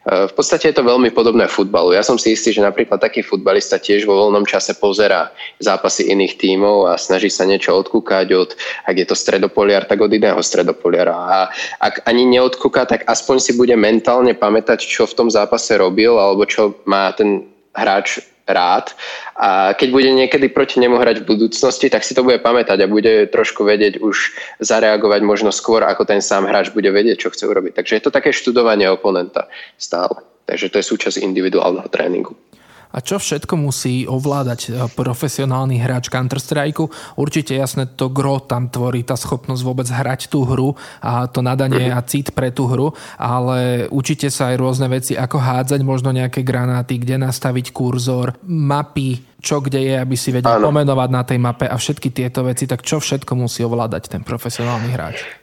v 0.01 0.33
podstate 0.33 0.73
je 0.73 0.75
to 0.81 0.87
veľmi 0.87 1.13
podobné 1.13 1.45
futbalu. 1.45 1.93
Ja 1.93 2.01
som 2.01 2.17
si 2.17 2.33
istý, 2.33 2.49
že 2.49 2.65
napríklad 2.65 2.97
taký 2.97 3.21
futbalista 3.21 3.77
tiež 3.77 4.09
vo 4.09 4.17
voľnom 4.17 4.49
čase 4.49 4.73
pozera 4.73 5.29
zápasy 5.61 6.09
iných 6.09 6.41
tímov 6.41 6.89
a 6.89 6.97
snaží 6.97 7.29
sa 7.29 7.45
niečo 7.45 7.77
odkúkať 7.77 8.27
od, 8.33 8.57
ak 8.89 8.95
je 8.97 9.05
to 9.05 9.13
stredopoliar, 9.13 9.85
tak 9.85 10.01
od 10.01 10.09
iného 10.09 10.41
stredopoliara. 10.41 11.13
A 11.13 11.37
ak 11.77 12.01
ani 12.09 12.25
neodkúka, 12.25 12.89
tak 12.89 13.05
aspoň 13.05 13.37
si 13.37 13.51
bude 13.53 13.77
mentálne 13.77 14.33
pamätať, 14.33 14.81
čo 14.81 15.05
v 15.05 15.13
tom 15.13 15.29
zápase 15.29 15.77
robil 15.77 16.17
alebo 16.17 16.49
čo 16.49 16.81
má 16.89 17.13
ten 17.13 17.45
hráč 17.77 18.30
rád 18.51 18.93
a 19.35 19.73
keď 19.73 19.89
bude 19.91 20.09
niekedy 20.11 20.51
proti 20.51 20.77
nemu 20.83 20.99
hrať 20.99 21.23
v 21.23 21.29
budúcnosti, 21.33 21.87
tak 21.89 22.03
si 22.03 22.13
to 22.13 22.21
bude 22.21 22.43
pamätať 22.43 22.83
a 22.83 22.91
bude 22.91 23.31
trošku 23.31 23.63
vedieť 23.63 24.03
už 24.03 24.35
zareagovať 24.61 25.21
možno 25.23 25.49
skôr, 25.49 25.83
ako 25.87 26.05
ten 26.05 26.19
sám 26.19 26.45
hráč 26.45 26.69
bude 26.75 26.91
vedieť, 26.91 27.27
čo 27.27 27.31
chce 27.33 27.47
urobiť. 27.47 27.73
Takže 27.79 27.93
je 27.97 28.03
to 28.03 28.11
také 28.11 28.35
študovanie 28.35 28.91
oponenta 28.91 29.47
stále. 29.79 30.21
Takže 30.45 30.67
to 30.67 30.77
je 30.83 30.89
súčasť 30.91 31.23
individuálneho 31.23 31.87
tréningu. 31.87 32.35
A 32.91 32.99
čo 32.99 33.17
všetko 33.17 33.55
musí 33.55 34.03
ovládať 34.05 34.59
eh, 34.67 34.73
profesionálny 34.91 35.79
hráč 35.79 36.11
Counter-Strike? 36.11 36.83
Určite 37.17 37.55
jasné, 37.55 37.87
to 37.87 38.11
gro 38.11 38.43
tam 38.43 38.67
tvorí 38.67 39.03
tá 39.03 39.15
schopnosť 39.15 39.61
vôbec 39.63 39.87
hrať 39.87 40.31
tú 40.31 40.43
hru 40.47 40.75
a 41.03 41.27
to 41.27 41.43
nadanie 41.43 41.91
a 41.91 41.99
cít 42.03 42.31
pre 42.35 42.51
tú 42.51 42.67
hru, 42.67 42.93
ale 43.19 43.87
učíte 43.91 44.27
sa 44.31 44.53
aj 44.53 44.55
rôzne 44.59 44.87
veci, 44.87 45.15
ako 45.15 45.37
hádzať 45.39 45.81
možno 45.83 46.11
nejaké 46.15 46.43
granáty, 46.43 46.99
kde 47.01 47.19
nastaviť 47.21 47.75
kurzor, 47.75 48.35
mapy, 48.45 49.19
čo 49.41 49.59
kde 49.59 49.79
je, 49.81 49.95
aby 49.97 50.15
si 50.15 50.29
vedel 50.29 50.61
pomenovať 50.61 51.09
na 51.09 51.21
tej 51.25 51.39
mape 51.41 51.65
a 51.65 51.75
všetky 51.75 52.13
tieto 52.13 52.45
veci, 52.45 52.69
tak 52.69 52.85
čo 52.85 53.01
všetko 53.01 53.33
musí 53.33 53.65
ovládať 53.65 54.13
ten 54.13 54.21
profesionálny 54.21 54.89
hráč? 54.93 55.40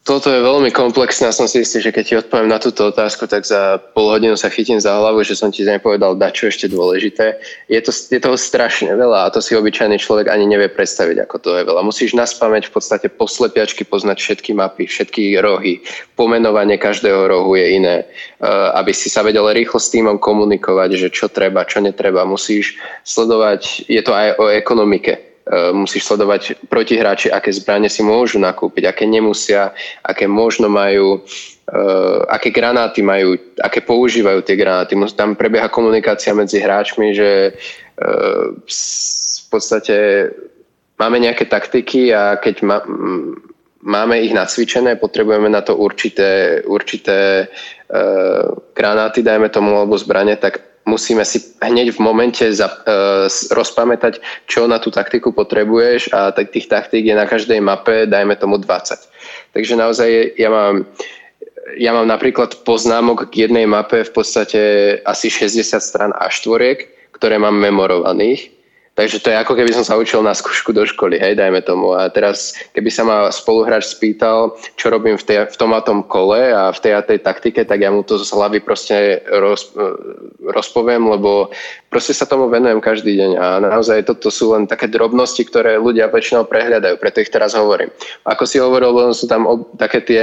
Toto 0.00 0.32
je 0.32 0.40
veľmi 0.40 0.72
komplexné 0.72 1.28
a 1.28 1.36
som 1.36 1.44
si 1.44 1.60
istý, 1.60 1.84
že 1.84 1.92
keď 1.92 2.04
ti 2.08 2.14
odpoviem 2.16 2.48
na 2.48 2.56
túto 2.56 2.88
otázku, 2.88 3.28
tak 3.28 3.44
za 3.44 3.76
pol 3.92 4.08
hodinu 4.08 4.32
sa 4.32 4.48
chytím 4.48 4.80
za 4.80 4.96
hlavu, 4.96 5.20
že 5.20 5.36
som 5.36 5.52
ti 5.52 5.60
nepovedal 5.60 6.16
dať 6.16 6.32
čo 6.32 6.44
ešte 6.48 6.66
dôležité. 6.72 7.36
Je, 7.68 7.76
to, 7.84 7.92
je 7.92 8.16
toho 8.16 8.32
strašne 8.40 8.96
veľa 8.96 9.28
a 9.28 9.32
to 9.32 9.44
si 9.44 9.52
obyčajný 9.52 10.00
človek 10.00 10.32
ani 10.32 10.48
nevie 10.48 10.72
predstaviť, 10.72 11.28
ako 11.28 11.36
to 11.44 11.50
je 11.52 11.68
veľa. 11.68 11.84
Musíš 11.84 12.16
naspamäť 12.16 12.72
v 12.72 12.80
podstate 12.80 13.12
poslepiačky 13.12 13.84
poznať 13.84 14.16
všetky 14.24 14.56
mapy, 14.56 14.88
všetky 14.88 15.36
rohy. 15.36 15.84
Pomenovanie 16.16 16.80
každého 16.80 17.28
rohu 17.28 17.60
je 17.60 17.66
iné. 17.76 17.96
Uh, 18.40 18.72
aby 18.80 18.96
si 18.96 19.12
sa 19.12 19.20
vedel 19.20 19.44
rýchlo 19.52 19.76
s 19.76 19.92
týmom 19.92 20.16
komunikovať, 20.16 20.96
že 20.96 21.08
čo 21.12 21.28
treba, 21.28 21.68
čo 21.68 21.84
netreba. 21.84 22.24
Musíš 22.24 22.80
sledovať, 23.04 23.84
je 23.84 24.00
to 24.00 24.16
aj 24.16 24.40
o 24.40 24.48
ekonomike 24.48 25.29
E, 25.29 25.29
musíš 25.74 26.06
sledovať 26.06 26.62
protihráči, 26.70 27.26
aké 27.26 27.50
zbranie 27.50 27.90
si 27.90 28.06
môžu 28.06 28.38
nakúpiť, 28.38 28.86
aké 28.86 29.04
nemusia, 29.10 29.74
aké 29.98 30.30
možno 30.30 30.70
majú, 30.70 31.18
uh, 31.18 32.18
aké 32.30 32.54
granáty 32.54 33.02
majú, 33.02 33.34
aké 33.58 33.82
používajú 33.82 34.46
tie 34.46 34.54
granáty. 34.54 34.94
Tam 35.18 35.34
prebieha 35.34 35.66
komunikácia 35.66 36.30
medzi 36.38 36.62
hráčmi, 36.62 37.18
že 37.18 37.50
uh, 37.50 38.54
v 38.62 39.46
podstate 39.50 40.30
máme 41.02 41.18
nejaké 41.18 41.50
taktiky 41.50 42.14
a 42.14 42.38
keď 42.38 42.62
máme 43.82 44.22
ich 44.22 44.30
nacvičené, 44.30 45.02
potrebujeme 45.02 45.50
na 45.50 45.64
to 45.64 45.74
určité, 45.74 46.62
určité 46.62 47.48
granáty, 48.76 49.24
dajme 49.24 49.50
tomu, 49.50 49.74
alebo 49.74 49.98
zbranie, 49.98 50.38
tak 50.38 50.69
musíme 50.90 51.22
si 51.22 51.54
hneď 51.62 51.94
v 51.94 52.02
momente 52.02 52.42
za, 52.50 52.66
uh, 52.66 53.30
rozpamätať, 53.54 54.18
čo 54.50 54.66
na 54.66 54.82
tú 54.82 54.90
taktiku 54.90 55.30
potrebuješ 55.30 56.10
a 56.10 56.34
tak 56.34 56.50
tých 56.50 56.66
taktík 56.66 57.06
je 57.06 57.14
na 57.14 57.30
každej 57.30 57.62
mape, 57.62 58.10
dajme 58.10 58.34
tomu 58.34 58.58
20. 58.58 59.54
Takže 59.54 59.74
naozaj 59.78 60.34
ja 60.34 60.50
mám 60.50 60.90
ja 61.78 61.94
mám 61.94 62.10
napríklad 62.10 62.66
poznámok 62.66 63.30
k 63.30 63.46
jednej 63.46 63.62
mape 63.62 64.02
v 64.02 64.10
podstate 64.10 64.60
asi 65.06 65.30
60 65.30 65.78
stran 65.78 66.10
a 66.18 66.26
štvoriek, 66.26 66.90
ktoré 67.14 67.38
mám 67.38 67.54
memorovaných 67.62 68.59
Takže 69.00 69.24
to 69.24 69.32
je 69.32 69.40
ako 69.40 69.56
keby 69.56 69.72
som 69.72 69.80
sa 69.80 69.96
učil 69.96 70.20
na 70.20 70.36
skúšku 70.36 70.76
do 70.76 70.84
školy, 70.84 71.16
hej, 71.16 71.32
dajme 71.32 71.64
tomu. 71.64 71.96
A 71.96 72.12
teraz, 72.12 72.52
keby 72.76 72.92
sa 72.92 73.00
ma 73.00 73.32
spoluhráč 73.32 73.88
spýtal, 73.96 74.52
čo 74.76 74.92
robím 74.92 75.16
v, 75.16 75.24
tej, 75.24 75.38
v 75.48 75.56
tom 75.56 75.72
a 75.72 75.80
tom 75.80 76.04
kole 76.04 76.52
a 76.52 76.68
v 76.68 76.76
tej 76.84 76.92
a 76.92 77.00
tej 77.00 77.24
taktike, 77.24 77.64
tak 77.64 77.80
ja 77.80 77.88
mu 77.88 78.04
to 78.04 78.20
z 78.20 78.28
hlavy 78.28 78.60
proste 78.60 79.24
roz, 79.32 79.72
rozpoviem, 80.44 81.00
lebo 81.00 81.48
proste 81.88 82.12
sa 82.12 82.28
tomu 82.28 82.52
venujem 82.52 82.76
každý 82.84 83.16
deň. 83.16 83.30
A 83.40 83.46
naozaj 83.72 84.04
toto 84.04 84.28
sú 84.28 84.52
len 84.52 84.68
také 84.68 84.84
drobnosti, 84.84 85.48
ktoré 85.48 85.80
ľudia 85.80 86.12
väčšinou 86.12 86.44
prehľadajú, 86.44 87.00
preto 87.00 87.24
ich 87.24 87.32
teraz 87.32 87.56
hovorím. 87.56 87.88
Ako 88.28 88.44
si 88.44 88.60
hovoril, 88.60 89.16
sú 89.16 89.24
tam 89.24 89.64
také 89.80 90.04
tie 90.04 90.22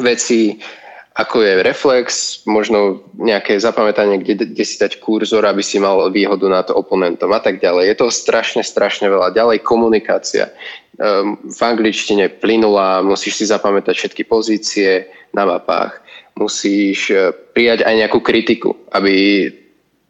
veci, 0.00 0.64
ako 1.14 1.46
je 1.46 1.62
reflex, 1.62 2.06
možno 2.42 3.06
nejaké 3.14 3.54
zapamätanie, 3.62 4.18
kde, 4.18 4.50
kde 4.50 4.64
si 4.66 4.82
dať 4.82 4.98
kurzor, 4.98 5.46
aby 5.46 5.62
si 5.62 5.78
mal 5.78 6.10
výhodu 6.10 6.50
nad 6.50 6.66
oponentom 6.74 7.30
a 7.30 7.38
tak 7.38 7.62
ďalej. 7.62 7.94
Je 7.94 7.96
to 8.02 8.06
strašne, 8.10 8.66
strašne 8.66 9.06
veľa. 9.06 9.30
Ďalej 9.30 9.62
komunikácia. 9.62 10.50
Um, 10.98 11.38
v 11.46 11.60
angličtine 11.62 12.34
plynulá, 12.42 12.98
musíš 13.06 13.38
si 13.38 13.44
zapamätať 13.46 13.94
všetky 13.94 14.26
pozície 14.26 15.06
na 15.30 15.46
mapách. 15.46 16.02
Musíš 16.34 17.14
uh, 17.14 17.30
prijať 17.30 17.86
aj 17.86 17.94
nejakú 17.94 18.18
kritiku, 18.18 18.74
aby 18.90 19.14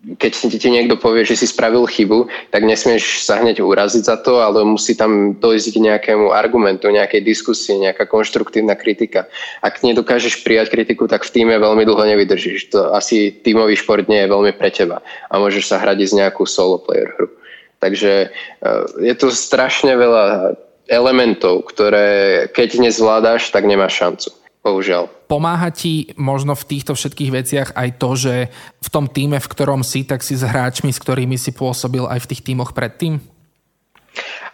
keď 0.04 0.32
ti 0.60 0.68
niekto 0.68 1.00
povie, 1.00 1.24
že 1.24 1.40
si 1.40 1.46
spravil 1.48 1.88
chybu, 1.88 2.28
tak 2.52 2.68
nesmieš 2.68 3.24
sa 3.24 3.40
hneď 3.40 3.64
uraziť 3.64 4.04
za 4.04 4.20
to, 4.20 4.44
ale 4.44 4.60
musí 4.60 4.92
tam 4.92 5.32
dojsť 5.40 5.66
k 5.72 5.76
nejakému 5.80 6.28
argumentu, 6.28 6.92
nejakej 6.92 7.24
diskusie, 7.24 7.80
nejaká 7.80 8.04
konštruktívna 8.04 8.76
kritika. 8.76 9.24
Ak 9.64 9.80
nedokážeš 9.80 10.44
prijať 10.44 10.68
kritiku, 10.76 11.08
tak 11.08 11.24
v 11.24 11.32
týme 11.32 11.56
veľmi 11.56 11.88
dlho 11.88 12.04
nevydržíš. 12.04 12.68
To 12.76 12.92
asi 12.92 13.32
tímový 13.32 13.80
šport 13.80 14.04
nie 14.04 14.20
je 14.24 14.32
veľmi 14.32 14.52
pre 14.52 14.68
teba 14.68 15.00
a 15.32 15.34
môžeš 15.40 15.72
sa 15.72 15.80
hrať 15.80 16.04
z 16.04 16.12
nejakú 16.20 16.44
solo 16.44 16.84
player 16.84 17.08
hru. 17.16 17.32
Takže 17.80 18.28
eh, 18.28 18.84
je 19.00 19.14
to 19.16 19.32
strašne 19.32 19.96
veľa 19.96 20.56
elementov, 20.92 21.64
ktoré 21.72 22.44
keď 22.52 22.92
nezvládaš, 22.92 23.48
tak 23.48 23.64
nemáš 23.64 23.96
šancu 23.96 24.43
bohužiaľ. 24.64 25.28
Pomáha 25.28 25.68
ti 25.68 26.16
možno 26.16 26.56
v 26.56 26.64
týchto 26.64 26.96
všetkých 26.96 27.30
veciach 27.30 27.68
aj 27.76 27.88
to, 28.00 28.10
že 28.16 28.34
v 28.80 28.88
tom 28.88 29.12
týme, 29.12 29.36
v 29.36 29.50
ktorom 29.52 29.84
si, 29.84 30.08
tak 30.08 30.24
si 30.24 30.34
s 30.34 30.42
hráčmi, 30.42 30.88
s 30.88 30.98
ktorými 30.98 31.36
si 31.36 31.52
pôsobil 31.52 32.08
aj 32.08 32.24
v 32.24 32.28
tých 32.32 32.42
týmoch 32.42 32.72
predtým? 32.72 33.20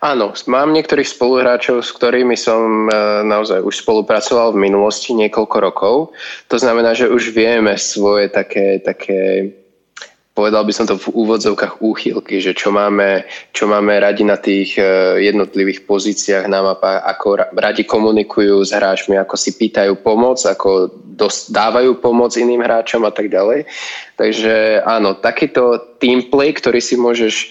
Áno, 0.01 0.33
mám 0.49 0.73
niektorých 0.73 1.05
spoluhráčov, 1.05 1.85
s 1.85 1.93
ktorými 1.93 2.33
som 2.33 2.89
e, 2.89 2.93
naozaj 3.29 3.61
už 3.61 3.85
spolupracoval 3.85 4.57
v 4.57 4.63
minulosti 4.65 5.13
niekoľko 5.13 5.57
rokov. 5.61 5.95
To 6.49 6.57
znamená, 6.57 6.97
že 6.97 7.13
už 7.13 7.37
vieme 7.37 7.77
svoje 7.77 8.33
také, 8.33 8.81
také 8.81 9.53
povedal 10.41 10.65
by 10.65 10.73
som 10.73 10.89
to 10.89 10.97
v 10.97 11.13
úvodzovkách 11.13 11.85
úchylky, 11.85 12.41
že 12.41 12.57
čo 12.57 12.73
máme, 12.73 13.29
čo 13.53 13.69
máme 13.69 14.01
radi 14.01 14.25
na 14.25 14.41
tých 14.41 14.81
e, 14.81 15.21
jednotlivých 15.29 15.85
pozíciách 15.85 16.49
na 16.49 16.65
mapách, 16.65 17.05
ako 17.05 17.53
radi 17.53 17.85
komunikujú 17.85 18.65
s 18.65 18.73
hráčmi, 18.73 19.21
ako 19.21 19.37
si 19.37 19.61
pýtajú 19.61 20.01
pomoc, 20.01 20.41
ako 20.41 20.97
dávajú 21.53 22.01
pomoc 22.01 22.33
iným 22.41 22.65
hráčom 22.65 23.05
a 23.05 23.13
tak 23.13 23.29
ďalej. 23.29 23.69
Takže 24.17 24.81
áno, 24.89 25.21
takýto 25.21 25.77
teamplay, 26.01 26.57
ktorý 26.57 26.81
si 26.81 26.97
môžeš 26.97 27.35
e, 27.37 27.47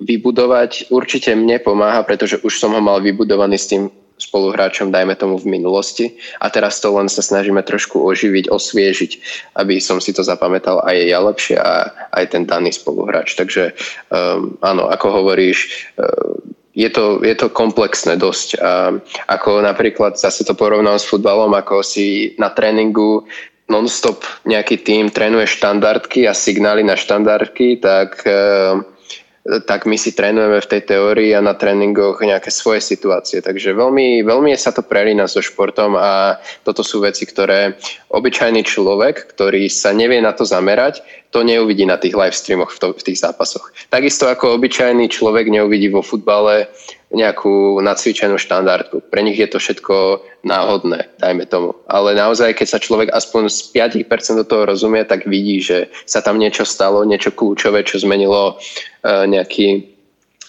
vybudovať, 0.00 0.88
určite 0.88 1.36
mne 1.36 1.60
pomáha, 1.60 2.00
pretože 2.08 2.40
už 2.40 2.56
som 2.56 2.72
ho 2.72 2.80
mal 2.80 3.04
vybudovaný 3.04 3.60
s 3.60 3.68
tým 3.68 3.92
spoluhráčom, 4.14 4.94
dajme 4.94 5.18
tomu 5.18 5.38
v 5.38 5.50
minulosti. 5.58 6.14
A 6.38 6.46
teraz 6.50 6.78
to 6.78 6.94
len 6.94 7.10
sa 7.10 7.20
snažíme 7.20 7.60
trošku 7.66 7.98
oživiť, 7.98 8.46
osviežiť, 8.46 9.12
aby 9.58 9.82
som 9.82 9.98
si 9.98 10.14
to 10.14 10.22
zapamätal 10.22 10.82
aj 10.86 10.96
ja 11.02 11.18
lepšie 11.18 11.56
a 11.58 11.90
aj 12.14 12.24
ten 12.30 12.46
daný 12.46 12.70
spoluhráč. 12.70 13.34
Takže 13.34 13.74
um, 14.10 14.54
áno, 14.62 14.86
ako 14.86 15.06
hovoríš, 15.22 15.90
uh, 15.98 16.38
je 16.74 16.90
to, 16.90 17.22
je 17.22 17.34
to 17.38 17.50
komplexné 17.50 18.18
dosť. 18.18 18.58
A 18.58 18.98
ako 19.30 19.62
napríklad, 19.62 20.18
zase 20.18 20.42
to 20.46 20.54
porovnám 20.58 20.98
s 20.98 21.06
futbalom, 21.06 21.54
ako 21.54 21.82
si 21.86 22.34
na 22.38 22.50
tréningu 22.50 23.26
non-stop 23.70 24.20
nejaký 24.44 24.84
tým 24.84 25.08
trénuje 25.08 25.48
štandardky 25.48 26.28
a 26.28 26.36
signály 26.36 26.84
na 26.84 26.98
štandardky, 26.98 27.80
tak 27.80 28.22
uh, 28.26 28.82
tak 29.44 29.84
my 29.84 30.00
si 30.00 30.16
trénujeme 30.16 30.56
v 30.56 30.70
tej 30.72 30.82
teórii 30.88 31.36
a 31.36 31.44
na 31.44 31.52
tréningoch 31.52 32.16
nejaké 32.24 32.48
svoje 32.48 32.80
situácie. 32.80 33.44
Takže 33.44 33.76
veľmi, 33.76 34.24
veľmi 34.24 34.56
sa 34.56 34.72
to 34.72 34.80
prelína 34.80 35.28
so 35.28 35.44
športom 35.44 36.00
a 36.00 36.40
toto 36.64 36.80
sú 36.80 37.04
veci, 37.04 37.28
ktoré 37.28 37.76
obyčajný 38.08 38.64
človek, 38.64 39.36
ktorý 39.36 39.68
sa 39.68 39.92
nevie 39.92 40.24
na 40.24 40.32
to 40.32 40.48
zamerať, 40.48 41.04
to 41.28 41.44
neuvidí 41.44 41.84
na 41.84 42.00
tých 42.00 42.16
live 42.16 42.32
streamoch 42.32 42.72
v, 42.72 42.78
to, 42.80 42.88
v 42.96 43.04
tých 43.04 43.20
zápasoch. 43.20 43.68
Takisto 43.92 44.32
ako 44.32 44.56
obyčajný 44.56 45.12
človek 45.12 45.52
neuvidí 45.52 45.92
vo 45.92 46.00
futbale 46.00 46.72
nejakú 47.14 47.78
nacvičenú 47.78 48.36
štandardku. 48.36 49.06
Pre 49.08 49.20
nich 49.22 49.38
je 49.38 49.48
to 49.48 49.62
všetko 49.62 50.20
náhodné, 50.42 51.08
dajme 51.22 51.46
tomu. 51.46 51.78
Ale 51.86 52.18
naozaj, 52.18 52.58
keď 52.58 52.66
sa 52.68 52.82
človek 52.82 53.14
aspoň 53.14 53.48
z 53.48 53.58
5% 53.72 54.42
do 54.42 54.44
toho 54.44 54.66
rozumie, 54.66 55.06
tak 55.06 55.24
vidí, 55.24 55.62
že 55.62 55.88
sa 56.04 56.20
tam 56.20 56.36
niečo 56.36 56.66
stalo, 56.66 57.06
niečo 57.06 57.30
kľúčové, 57.30 57.86
čo 57.86 58.02
zmenilo 58.02 58.58
uh, 58.58 59.24
nejaký 59.24 59.86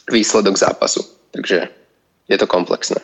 výsledok 0.09 0.57
zápasu. 0.57 1.05
Takže 1.31 1.69
je 2.25 2.37
to 2.37 2.49
komplexné. 2.49 2.99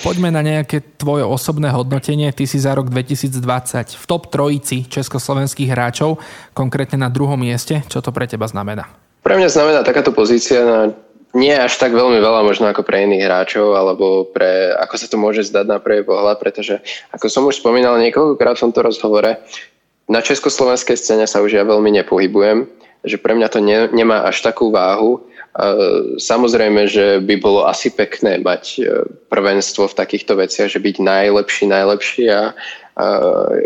Poďme 0.00 0.32
na 0.32 0.40
nejaké 0.40 0.80
tvoje 0.96 1.20
osobné 1.20 1.68
hodnotenie. 1.68 2.32
Ty 2.32 2.44
si 2.48 2.56
za 2.56 2.72
rok 2.72 2.88
2020 2.88 3.92
v 3.92 4.04
top 4.08 4.32
trojici 4.32 4.88
československých 4.88 5.68
hráčov, 5.68 6.16
konkrétne 6.56 6.96
na 6.96 7.12
druhom 7.12 7.36
mieste. 7.36 7.84
Čo 7.92 8.00
to 8.00 8.10
pre 8.10 8.24
teba 8.24 8.48
znamená? 8.48 8.88
Pre 9.20 9.36
mňa 9.36 9.52
znamená 9.52 9.80
takáto 9.84 10.16
pozícia 10.16 10.64
na 10.64 10.78
nie 11.34 11.54
až 11.54 11.78
tak 11.78 11.94
veľmi 11.94 12.18
veľa 12.18 12.42
možno 12.42 12.66
ako 12.70 12.82
pre 12.82 13.06
iných 13.06 13.26
hráčov, 13.26 13.78
alebo 13.78 14.26
pre, 14.26 14.74
ako 14.74 14.94
sa 14.98 15.06
to 15.06 15.16
môže 15.16 15.46
zdať 15.46 15.66
na 15.66 15.78
prvý 15.78 16.02
pohľad, 16.02 16.42
pretože 16.42 16.82
ako 17.14 17.26
som 17.30 17.46
už 17.46 17.62
spomínal 17.62 17.98
niekoľkokrát 18.02 18.58
v 18.58 18.64
tomto 18.66 18.80
rozhovore, 18.82 19.38
na 20.10 20.18
československej 20.18 20.98
scéne 20.98 21.26
sa 21.30 21.38
už 21.38 21.54
ja 21.54 21.62
veľmi 21.62 21.94
nepohybujem, 22.02 22.66
že 23.06 23.14
pre 23.14 23.38
mňa 23.38 23.48
to 23.48 23.62
ne, 23.62 23.86
nemá 23.94 24.26
až 24.26 24.42
takú 24.42 24.74
váhu. 24.74 25.22
Samozrejme, 26.18 26.90
že 26.90 27.22
by 27.22 27.34
bolo 27.38 27.66
asi 27.66 27.90
pekné 27.90 28.38
mať 28.38 28.64
e, 28.78 29.02
prvenstvo 29.26 29.90
v 29.90 29.98
takýchto 29.98 30.38
veciach, 30.38 30.70
že 30.70 30.78
byť 30.78 31.02
najlepší, 31.02 31.66
najlepší 31.66 32.30
a, 32.30 32.54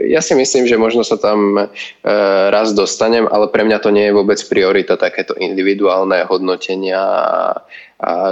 ja 0.09 0.21
si 0.21 0.35
myslím, 0.35 0.69
že 0.69 0.81
možno 0.81 1.03
sa 1.03 1.17
tam 1.17 1.57
e, 1.57 1.67
raz 2.53 2.73
dostanem, 2.77 3.27
ale 3.27 3.49
pre 3.49 3.65
mňa 3.65 3.79
to 3.81 3.91
nie 3.91 4.11
je 4.11 4.17
vôbec 4.17 4.39
priorita 4.47 5.01
takéto 5.01 5.35
individuálne 5.39 6.27
hodnotenia 6.29 7.01
a 7.01 7.31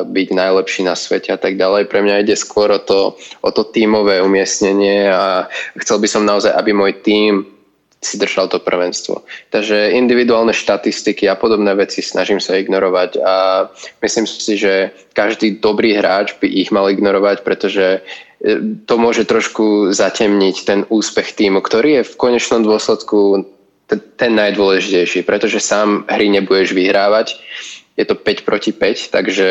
byť 0.05 0.29
najlepší 0.35 0.83
na 0.85 0.93
svete 0.93 1.33
a 1.33 1.39
tak 1.41 1.57
ďalej. 1.57 1.89
Pre 1.89 2.01
mňa 2.03 2.23
ide 2.27 2.37
skôr 2.37 2.69
o 2.69 2.81
to, 2.83 3.17
o 3.41 3.51
to 3.55 3.63
tímové 3.73 4.21
umiestnenie 4.21 5.09
a 5.09 5.49
chcel 5.81 6.03
by 6.03 6.09
som 6.11 6.29
naozaj, 6.29 6.53
aby 6.53 6.77
môj 6.77 7.01
tím 7.01 7.47
si 8.03 8.19
držal 8.19 8.51
to 8.51 8.59
prvenstvo. 8.59 9.23
Takže 9.55 9.95
individuálne 9.95 10.51
štatistiky 10.51 11.31
a 11.31 11.39
podobné 11.39 11.71
veci 11.79 12.03
snažím 12.03 12.43
sa 12.43 12.59
ignorovať 12.59 13.23
a 13.23 13.35
myslím 14.03 14.27
si, 14.27 14.59
že 14.59 14.91
každý 15.15 15.63
dobrý 15.63 15.95
hráč 15.95 16.35
by 16.43 16.51
ich 16.51 16.75
mal 16.75 16.91
ignorovať, 16.91 17.47
pretože 17.47 18.03
to 18.87 18.95
môže 18.99 19.23
trošku 19.31 19.95
zatemniť 19.95 20.57
ten 20.67 20.81
úspech 20.91 21.39
týmu, 21.39 21.63
ktorý 21.63 22.03
je 22.03 22.09
v 22.11 22.19
konečnom 22.19 22.67
dôsledku 22.67 23.47
ten 24.17 24.33
najdôležitejší, 24.35 25.23
pretože 25.23 25.63
sám 25.63 26.09
hry 26.09 26.33
nebudeš 26.33 26.73
vyhrávať. 26.73 27.39
Je 27.95 28.09
to 28.09 28.17
5 28.17 28.49
proti 28.49 28.73
5, 28.73 29.13
takže 29.13 29.49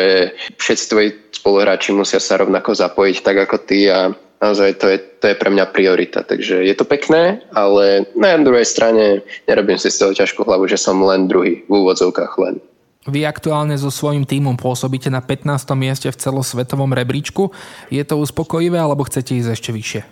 všetci 0.58 0.84
tvoji 0.90 1.08
spoluhráči 1.30 1.94
musia 1.94 2.18
sa 2.18 2.42
rovnako 2.42 2.74
zapojiť 2.74 3.16
tak 3.22 3.36
ako 3.48 3.56
ty 3.62 3.86
a 3.86 4.10
naozaj 4.42 4.82
to 4.82 4.90
je, 4.90 4.98
to 5.22 5.24
je 5.30 5.36
pre 5.38 5.50
mňa 5.54 5.70
priorita. 5.70 6.26
Takže 6.26 6.66
je 6.66 6.74
to 6.74 6.82
pekné, 6.82 7.38
ale 7.54 8.10
na 8.18 8.34
druhej 8.42 8.66
strane 8.66 9.22
nerobím 9.46 9.78
si 9.78 9.94
z 9.94 9.98
toho 10.02 10.12
ťažkú 10.12 10.42
hlavu, 10.42 10.66
že 10.66 10.76
som 10.76 10.98
len 11.06 11.30
druhý 11.30 11.62
v 11.64 11.70
úvodzovkách 11.70 12.34
len. 12.42 12.58
Vy 13.02 13.26
aktuálne 13.26 13.74
so 13.74 13.90
svojím 13.90 14.22
týmom 14.22 14.54
pôsobíte 14.54 15.10
na 15.10 15.18
15. 15.18 15.74
mieste 15.74 16.06
v 16.06 16.20
celosvetovom 16.20 16.94
rebríčku. 16.94 17.50
Je 17.90 18.02
to 18.06 18.18
uspokojivé 18.22 18.78
alebo 18.78 19.02
chcete 19.02 19.34
ísť 19.34 19.50
ešte 19.58 19.70
vyššie? 19.74 20.02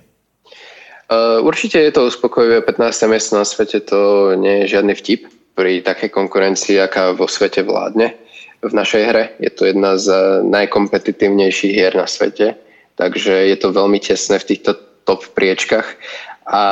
Uh, 1.11 1.42
určite 1.42 1.79
je 1.79 1.90
to 1.94 2.11
uspokojivé. 2.11 2.62
15. 2.66 3.11
miesto 3.11 3.38
na 3.38 3.46
svete 3.46 3.83
to 3.83 4.33
nie 4.35 4.66
je 4.66 4.79
žiadny 4.79 4.94
vtip 4.98 5.31
pri 5.55 5.83
takej 5.87 6.11
konkurencii, 6.11 6.83
aká 6.83 7.14
vo 7.14 7.31
svete 7.31 7.62
vládne. 7.62 8.14
v 8.61 8.72
našej 8.76 9.03
hre. 9.09 9.24
Je 9.40 9.50
to 9.50 9.64
jedna 9.64 9.96
z 9.96 10.12
najkompetitívnejších 10.44 11.72
hier 11.72 11.96
na 11.96 12.05
svete, 12.05 12.61
takže 13.00 13.33
je 13.48 13.57
to 13.57 13.72
veľmi 13.72 13.96
tesné 13.96 14.37
v 14.37 14.48
týchto 14.53 14.76
top 15.09 15.24
priečkach. 15.32 15.97
A 16.45 16.64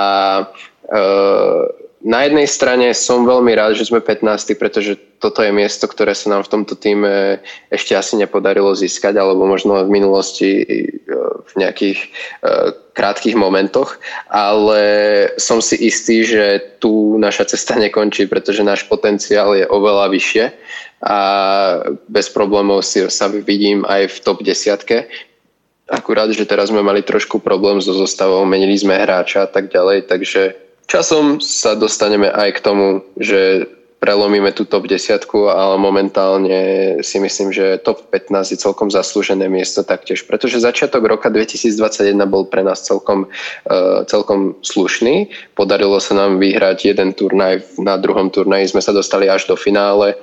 e, 0.84 0.98
na 1.98 2.22
jednej 2.22 2.46
strane 2.46 2.94
som 2.94 3.26
veľmi 3.26 3.58
rád, 3.58 3.74
že 3.74 3.90
sme 3.90 3.98
15, 3.98 4.54
pretože 4.54 4.94
toto 5.18 5.42
je 5.42 5.50
miesto, 5.50 5.90
ktoré 5.90 6.14
sa 6.14 6.30
nám 6.30 6.46
v 6.46 6.52
tomto 6.54 6.78
týme 6.78 7.42
ešte 7.74 7.98
asi 7.98 8.14
nepodarilo 8.14 8.70
získať, 8.70 9.18
alebo 9.18 9.50
možno 9.50 9.82
v 9.82 9.90
minulosti 9.90 10.62
e, 10.62 10.66
v 11.42 11.52
nejakých 11.58 11.98
e, 11.98 12.08
krátkých 12.94 13.34
momentoch, 13.34 13.98
ale 14.30 14.82
som 15.42 15.58
si 15.58 15.74
istý, 15.90 16.22
že 16.22 16.78
tu 16.78 17.18
naša 17.18 17.50
cesta 17.50 17.74
nekončí, 17.74 18.30
pretože 18.30 18.62
náš 18.62 18.86
potenciál 18.86 19.58
je 19.58 19.66
oveľa 19.66 20.14
vyššie 20.14 20.44
a 21.02 21.18
bez 22.06 22.30
problémov 22.30 22.86
si 22.86 23.02
sa 23.10 23.26
vidím 23.26 23.82
aj 23.90 24.06
v 24.06 24.18
top 24.22 24.46
desiatke. 24.46 25.10
Akurát, 25.90 26.30
že 26.30 26.46
teraz 26.46 26.70
sme 26.70 26.84
mali 26.84 27.02
trošku 27.02 27.42
problém 27.42 27.82
so 27.82 27.90
zostavou, 27.90 28.46
menili 28.46 28.78
sme 28.78 28.94
hráča 28.94 29.46
a 29.46 29.50
tak 29.50 29.66
ďalej, 29.72 30.06
takže 30.06 30.67
Časom 30.88 31.36
sa 31.44 31.76
dostaneme 31.76 32.32
aj 32.32 32.48
k 32.56 32.64
tomu, 32.64 33.04
že 33.20 33.68
prelomíme 33.98 34.54
tú 34.54 34.62
top 34.64 34.86
10, 34.86 35.20
ale 35.52 35.76
momentálne 35.76 36.60
si 37.02 37.18
myslím, 37.18 37.50
že 37.50 37.82
top 37.82 38.08
15 38.14 38.54
je 38.54 38.58
celkom 38.58 38.88
zaslúžené 38.88 39.50
miesto 39.50 39.82
taktiež, 39.82 40.24
pretože 40.24 40.62
začiatok 40.62 41.04
roka 41.04 41.28
2021 41.28 42.14
bol 42.30 42.46
pre 42.46 42.62
nás 42.62 42.86
celkom, 42.86 43.26
uh, 43.28 44.06
celkom 44.06 44.54
slušný. 44.62 45.28
Podarilo 45.58 45.98
sa 45.98 46.14
nám 46.14 46.38
vyhrať 46.38 46.94
jeden 46.94 47.12
turnaj, 47.12 47.66
na 47.82 47.98
druhom 47.98 48.30
turnaji 48.30 48.70
sme 48.70 48.80
sa 48.80 48.94
dostali 48.94 49.26
až 49.26 49.50
do 49.50 49.58
finále 49.58 50.14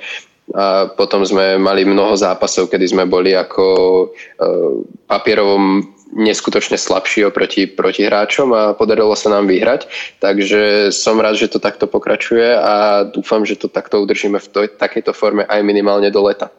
a 0.55 0.87
potom 0.87 1.25
sme 1.25 1.57
mali 1.57 1.83
mnoho 1.83 2.15
zápasov, 2.15 2.69
kedy 2.69 2.95
sme 2.95 3.03
boli 3.05 3.35
ako 3.35 3.65
uh, 4.07 4.81
papierovom 5.05 5.94
neskutočne 6.13 6.77
slabší 6.77 7.25
oproti 7.25 7.65
protihráčom 7.65 8.53
a 8.53 8.61
podarilo 8.77 9.17
sa 9.17 9.33
nám 9.33 9.49
vyhrať. 9.49 9.89
Takže 10.21 10.93
som 10.93 11.17
rád, 11.17 11.39
že 11.39 11.49
to 11.49 11.57
takto 11.57 11.89
pokračuje 11.89 12.53
a 12.55 13.03
dúfam, 13.09 13.41
že 13.43 13.57
to 13.57 13.71
takto 13.71 13.97
udržíme 14.03 14.37
v 14.37 14.47
toj, 14.47 14.65
takejto 14.77 15.11
forme 15.17 15.47
aj 15.49 15.65
minimálne 15.65 16.13
do 16.13 16.21
leta. 16.21 16.53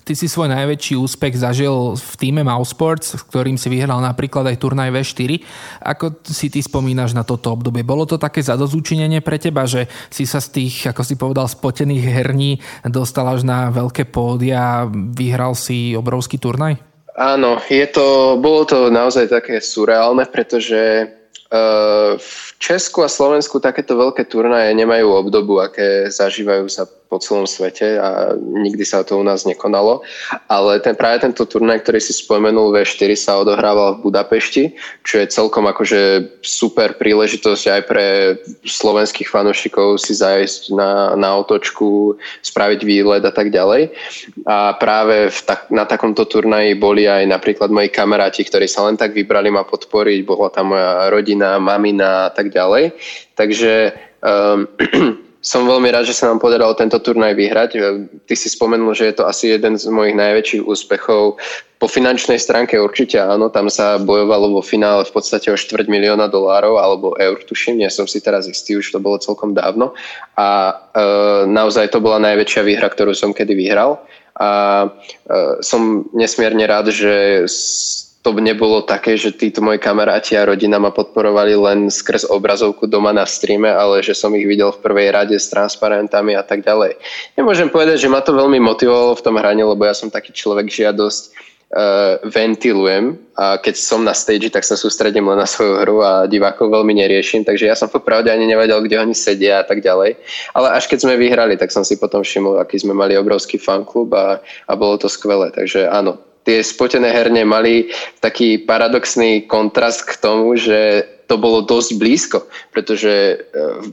Ty 0.00 0.16
si 0.16 0.32
svoj 0.32 0.48
najväčší 0.48 0.96
úspech 0.96 1.36
zažil 1.36 1.94
v 1.94 2.12
týme 2.16 2.40
Mousesports, 2.40 3.20
s 3.20 3.22
ktorým 3.28 3.60
si 3.60 3.68
vyhral 3.68 4.00
napríklad 4.00 4.48
aj 4.48 4.56
turnaj 4.56 4.90
V4. 4.90 5.44
Ako 5.84 6.24
si 6.24 6.48
ty 6.48 6.64
spomínaš 6.64 7.12
na 7.12 7.20
toto 7.20 7.52
obdobie? 7.52 7.84
Bolo 7.84 8.08
to 8.08 8.16
také 8.16 8.40
zadozúčinenie 8.40 9.20
pre 9.20 9.36
teba, 9.36 9.68
že 9.68 9.92
si 10.08 10.24
sa 10.24 10.40
z 10.40 10.48
tých, 10.56 10.88
ako 10.88 11.02
si 11.04 11.14
povedal, 11.20 11.46
spotených 11.46 12.04
herní 12.10 12.58
dostal 12.88 13.28
až 13.28 13.44
na 13.44 13.68
veľké 13.68 14.08
pódia 14.08 14.88
vyhral 14.90 15.52
si 15.52 15.92
obrovský 15.92 16.40
turnaj? 16.40 16.89
Áno, 17.16 17.58
je 17.66 17.86
to, 17.90 18.38
bolo 18.38 18.62
to 18.66 18.92
naozaj 18.92 19.30
také 19.30 19.58
surreálne, 19.58 20.26
pretože 20.30 21.10
uh, 21.50 22.14
Česku 22.60 23.00
a 23.00 23.08
Slovensku 23.08 23.56
takéto 23.56 23.96
veľké 23.96 24.28
turnaje 24.28 24.76
nemajú 24.76 25.08
obdobu, 25.16 25.64
aké 25.64 26.12
zažívajú 26.12 26.68
sa 26.68 26.84
po 27.10 27.18
celom 27.18 27.42
svete 27.42 27.98
a 27.98 28.38
nikdy 28.38 28.86
sa 28.86 29.02
to 29.02 29.18
u 29.18 29.24
nás 29.26 29.42
nekonalo. 29.42 30.06
Ale 30.46 30.78
ten, 30.78 30.94
práve 30.94 31.26
tento 31.26 31.42
turnaj, 31.42 31.82
ktorý 31.82 31.98
si 31.98 32.14
spomenul, 32.14 32.70
V4 32.70 33.10
sa 33.18 33.42
odohrával 33.42 33.98
v 33.98 34.06
Budapešti, 34.06 34.78
čo 35.02 35.18
je 35.18 35.26
celkom 35.26 35.66
akože 35.66 36.30
super 36.46 36.94
príležitosť 36.94 37.64
aj 37.66 37.82
pre 37.90 38.06
slovenských 38.62 39.26
fanúšikov 39.26 39.98
si 39.98 40.14
zajsť 40.14 40.70
na, 40.70 41.18
na 41.18 41.34
otočku, 41.34 42.14
spraviť 42.46 42.80
výlet 42.86 43.26
a 43.26 43.34
tak 43.34 43.50
ďalej. 43.50 43.90
A 44.46 44.78
práve 44.78 45.34
v 45.34 45.40
tak, 45.42 45.66
na 45.74 45.82
takomto 45.82 46.22
turnaji 46.22 46.78
boli 46.78 47.10
aj 47.10 47.26
napríklad 47.26 47.74
moji 47.74 47.90
kamaráti, 47.90 48.46
ktorí 48.46 48.70
sa 48.70 48.86
len 48.86 48.94
tak 48.94 49.10
vybrali 49.10 49.50
ma 49.50 49.66
podporiť. 49.66 50.22
Bola 50.22 50.54
tam 50.54 50.78
moja 50.78 51.10
rodina, 51.10 51.58
mamina 51.58 52.30
a 52.30 52.32
tak 52.32 52.49
ďalej. 52.50 52.92
Takže 53.38 53.94
um, 54.20 54.66
som 55.40 55.64
veľmi 55.64 55.88
rád, 55.88 56.04
že 56.04 56.12
sa 56.12 56.28
nám 56.28 56.36
podarilo 56.36 56.76
tento 56.76 57.00
turnaj 57.00 57.32
vyhrať. 57.32 57.70
Ty 58.28 58.34
si 58.36 58.52
spomenul, 58.52 58.92
že 58.92 59.08
je 59.08 59.14
to 59.16 59.24
asi 59.24 59.56
jeden 59.56 59.72
z 59.80 59.88
mojich 59.88 60.12
najväčších 60.12 60.68
úspechov. 60.68 61.40
Po 61.80 61.88
finančnej 61.88 62.36
stránke 62.36 62.76
určite 62.76 63.16
áno, 63.16 63.48
tam 63.48 63.72
sa 63.72 63.96
bojovalo 63.96 64.52
vo 64.52 64.60
finále 64.60 65.00
v 65.08 65.12
podstate 65.16 65.48
o 65.48 65.56
štvrť 65.56 65.88
milióna 65.88 66.28
dolárov 66.28 66.76
alebo 66.76 67.16
eur, 67.16 67.40
tuším, 67.40 67.80
nie 67.80 67.88
som 67.88 68.04
si 68.04 68.20
teraz 68.20 68.44
istý, 68.44 68.76
už 68.76 68.92
to 68.92 69.00
bolo 69.00 69.16
celkom 69.16 69.56
dávno. 69.56 69.96
A 70.36 70.76
e, 70.92 71.02
naozaj 71.48 71.88
to 71.88 72.04
bola 72.04 72.20
najväčšia 72.20 72.60
výhra, 72.60 72.92
ktorú 72.92 73.16
som 73.16 73.32
kedy 73.32 73.56
vyhral. 73.56 73.96
A 74.36 74.48
e, 74.84 74.88
som 75.64 76.04
nesmierne 76.12 76.68
rád, 76.68 76.92
že 76.92 77.48
to 78.20 78.36
nebolo 78.36 78.84
také, 78.84 79.16
že 79.16 79.32
títo 79.32 79.64
moji 79.64 79.80
kamaráti 79.80 80.36
a 80.36 80.44
rodina 80.44 80.76
ma 80.76 80.92
podporovali 80.92 81.56
len 81.56 81.88
skrz 81.88 82.28
obrazovku 82.28 82.84
doma 82.84 83.16
na 83.16 83.24
streame, 83.24 83.72
ale 83.72 84.04
že 84.04 84.12
som 84.12 84.36
ich 84.36 84.44
videl 84.44 84.68
v 84.76 84.82
prvej 84.84 85.08
rade 85.16 85.36
s 85.40 85.48
transparentami 85.48 86.36
a 86.36 86.44
tak 86.44 86.60
ďalej. 86.60 87.00
Nemôžem 87.40 87.72
povedať, 87.72 88.04
že 88.04 88.12
ma 88.12 88.20
to 88.20 88.36
veľmi 88.36 88.60
motivovalo 88.60 89.16
v 89.16 89.24
tom 89.24 89.40
hraní, 89.40 89.64
lebo 89.64 89.88
ja 89.88 89.96
som 89.96 90.12
taký 90.12 90.36
človek, 90.36 90.68
že 90.68 90.84
ja 90.84 90.92
dosť 90.92 91.32
uh, 91.32 92.20
ventilujem 92.28 93.16
a 93.40 93.56
keď 93.56 93.74
som 93.80 94.04
na 94.04 94.12
stage, 94.12 94.52
tak 94.52 94.68
sa 94.68 94.76
sústredím 94.76 95.24
len 95.24 95.40
na 95.40 95.48
svoju 95.48 95.80
hru 95.80 96.04
a 96.04 96.28
divákov 96.28 96.68
veľmi 96.68 96.92
neriešim, 97.00 97.40
takže 97.40 97.72
ja 97.72 97.76
som 97.78 97.88
popravde 97.88 98.28
ani 98.28 98.44
nevedel, 98.44 98.84
kde 98.84 99.00
oni 99.00 99.16
sedia 99.16 99.60
a 99.60 99.64
tak 99.64 99.80
ďalej. 99.80 100.20
Ale 100.52 100.68
až 100.76 100.92
keď 100.92 101.08
sme 101.08 101.16
vyhrali, 101.16 101.56
tak 101.56 101.72
som 101.72 101.88
si 101.88 101.96
potom 101.96 102.20
všimol, 102.20 102.60
aký 102.60 102.84
sme 102.84 102.92
mali 102.92 103.16
obrovský 103.16 103.56
fanklub 103.56 104.12
a, 104.12 104.44
a 104.68 104.72
bolo 104.76 105.00
to 105.00 105.08
skvelé. 105.08 105.48
Takže 105.56 105.88
áno, 105.88 106.20
tie 106.50 106.66
spotené 106.66 107.14
herne 107.14 107.46
mali 107.46 107.94
taký 108.18 108.58
paradoxný 108.66 109.46
kontrast 109.46 110.02
k 110.02 110.18
tomu, 110.18 110.58
že 110.58 111.06
to 111.30 111.38
bolo 111.38 111.62
dosť 111.62 111.90
blízko, 111.94 112.38
pretože 112.74 113.14
e, 113.14 113.34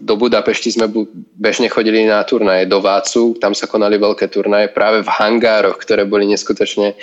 do 0.01 0.17
Budapešti 0.17 0.73
sme 0.73 0.89
bežne 1.37 1.69
chodili 1.69 2.09
na 2.09 2.25
turnaje 2.25 2.65
do 2.65 2.81
Vácu, 2.81 3.37
tam 3.37 3.53
sa 3.53 3.69
konali 3.69 4.01
veľké 4.01 4.25
turnaje 4.33 4.73
práve 4.73 5.05
v 5.05 5.13
hangároch, 5.21 5.77
ktoré 5.77 6.09
boli 6.09 6.25
neskutočne 6.25 6.97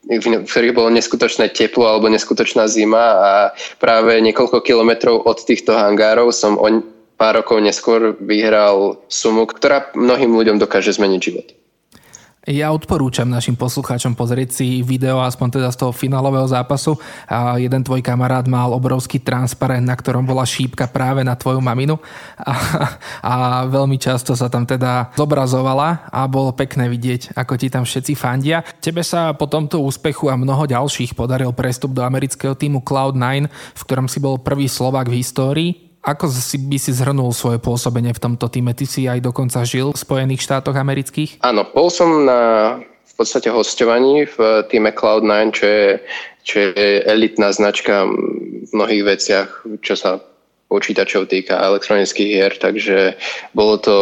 v 0.00 0.48
ktorých 0.48 0.72
bolo 0.72 0.88
neskutočné 0.96 1.52
teplo 1.52 1.84
alebo 1.84 2.08
neskutočná 2.08 2.64
zima 2.72 3.04
a 3.20 3.32
práve 3.76 4.16
niekoľko 4.24 4.64
kilometrov 4.64 5.28
od 5.28 5.44
týchto 5.44 5.76
hangárov 5.76 6.32
som 6.32 6.56
o 6.56 6.80
pár 7.20 7.44
rokov 7.44 7.60
neskôr 7.60 8.16
vyhral 8.16 8.96
sumu, 9.12 9.44
ktorá 9.44 9.92
mnohým 9.92 10.32
ľuďom 10.32 10.56
dokáže 10.56 10.96
zmeniť 10.96 11.20
život. 11.20 11.52
Ja 12.48 12.72
odporúčam 12.72 13.28
našim 13.28 13.52
poslucháčom 13.52 14.16
pozrieť 14.16 14.56
si 14.56 14.80
video 14.80 15.20
aspoň 15.20 15.60
teda 15.60 15.68
z 15.68 15.76
toho 15.76 15.92
finálového 15.92 16.48
zápasu. 16.48 16.96
A 17.28 17.60
jeden 17.60 17.84
tvoj 17.84 18.00
kamarát 18.00 18.48
mal 18.48 18.72
obrovský 18.72 19.20
transparent, 19.20 19.84
na 19.84 19.92
ktorom 19.92 20.24
bola 20.24 20.48
šípka 20.48 20.88
práve 20.88 21.20
na 21.20 21.36
tvoju 21.36 21.60
maminu 21.60 22.00
a, 22.40 22.54
a 23.20 23.34
veľmi 23.68 24.00
často 24.00 24.32
sa 24.32 24.48
tam 24.48 24.64
teda 24.64 25.12
zobrazovala 25.20 26.08
a 26.08 26.24
bolo 26.32 26.56
pekné 26.56 26.88
vidieť, 26.88 27.36
ako 27.36 27.60
ti 27.60 27.68
tam 27.68 27.84
všetci 27.84 28.16
fandia. 28.16 28.64
Tebe 28.80 29.04
sa 29.04 29.36
po 29.36 29.44
tomto 29.44 29.84
úspechu 29.84 30.32
a 30.32 30.40
mnoho 30.40 30.64
ďalších 30.64 31.12
podaril 31.12 31.52
prestup 31.52 31.92
do 31.92 32.00
amerického 32.00 32.56
týmu 32.56 32.80
Cloud9, 32.80 33.52
v 33.52 33.82
ktorom 33.84 34.08
si 34.08 34.16
bol 34.16 34.40
prvý 34.40 34.64
Slovak 34.64 35.12
v 35.12 35.20
histórii 35.20 35.89
ako 36.00 36.32
si 36.32 36.56
by 36.56 36.78
si 36.80 36.96
zhrnul 36.96 37.32
svoje 37.36 37.60
pôsobenie 37.60 38.16
v 38.16 38.22
tomto 38.22 38.48
týme? 38.48 38.72
Ty 38.72 38.86
si 38.88 39.04
aj 39.04 39.20
dokonca 39.20 39.60
žil 39.68 39.92
v 39.92 40.00
Spojených 40.00 40.44
štátoch 40.44 40.76
amerických? 40.76 41.44
Áno, 41.44 41.68
bol 41.68 41.92
som 41.92 42.24
na 42.24 42.40
v 42.80 43.12
podstate 43.20 43.52
hostovaní 43.52 44.24
v 44.24 44.64
týme 44.72 44.96
Cloud9, 44.96 45.52
čo 45.52 45.66
je, 45.68 45.88
čo 46.40 46.56
je 46.72 47.04
elitná 47.04 47.52
značka 47.52 48.08
v 48.08 48.70
mnohých 48.72 49.04
veciach, 49.04 49.48
čo 49.84 49.92
sa 49.92 50.24
počítačov 50.70 51.26
týka 51.26 51.58
elektronických 51.58 52.30
hier, 52.30 52.54
takže 52.54 53.18
bolo 53.52 53.76
to 53.76 53.96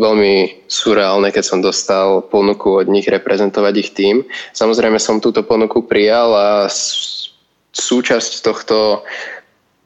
veľmi 0.00 0.64
surreálne, 0.66 1.28
keď 1.28 1.44
som 1.44 1.60
dostal 1.60 2.24
ponuku 2.24 2.80
od 2.82 2.88
nich 2.88 3.04
reprezentovať 3.04 3.74
ich 3.76 3.92
tým. 3.92 4.24
Samozrejme 4.56 4.96
som 4.96 5.20
túto 5.20 5.44
ponuku 5.44 5.84
prijal 5.84 6.32
a 6.32 6.48
súčasť 7.76 8.32
tohto 8.40 9.04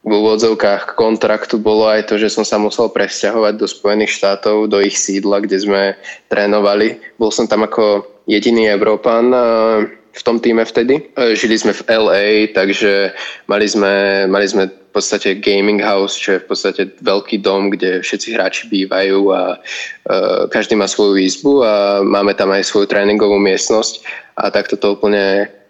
v 0.01 0.11
úvodzovkách 0.17 0.97
kontraktu 0.97 1.61
bolo 1.61 1.85
aj 1.85 2.09
to, 2.09 2.17
že 2.17 2.33
som 2.33 2.41
sa 2.41 2.57
musel 2.57 2.89
presťahovať 2.89 3.53
do 3.53 3.69
Spojených 3.69 4.17
štátov, 4.17 4.65
do 4.65 4.81
ich 4.81 4.97
sídla, 4.97 5.45
kde 5.45 5.57
sme 5.61 5.81
trénovali. 6.25 6.97
Bol 7.21 7.29
som 7.29 7.45
tam 7.45 7.69
ako 7.69 8.09
jediný 8.25 8.65
Európan 8.73 9.29
eh, 9.29 9.41
v 9.93 10.21
tom 10.25 10.41
týme 10.41 10.65
vtedy. 10.65 11.05
Eh, 11.13 11.37
žili 11.37 11.53
sme 11.53 11.77
v 11.77 11.85
LA, 11.85 12.49
takže 12.49 13.13
mali 13.45 13.69
sme, 13.69 14.25
mali 14.25 14.49
sme 14.49 14.73
v 14.73 14.89
podstate 14.89 15.37
gaming 15.37 15.79
house, 15.79 16.17
čo 16.17 16.35
je 16.35 16.43
v 16.43 16.47
podstate 16.49 16.81
veľký 17.05 17.37
dom, 17.45 17.69
kde 17.69 18.01
všetci 18.01 18.35
hráči 18.35 18.67
bývajú 18.67 19.31
a 19.31 19.55
uh, 19.55 20.51
každý 20.51 20.75
má 20.75 20.83
svoju 20.83 21.15
izbu 21.15 21.63
a 21.63 22.03
máme 22.03 22.35
tam 22.35 22.51
aj 22.51 22.67
svoju 22.67 22.91
tréningovú 22.91 23.39
miestnosť 23.39 24.03
a 24.35 24.51
takto 24.51 24.75
to 24.75 24.99
úplne 24.99 25.47
Eh, 25.47 25.60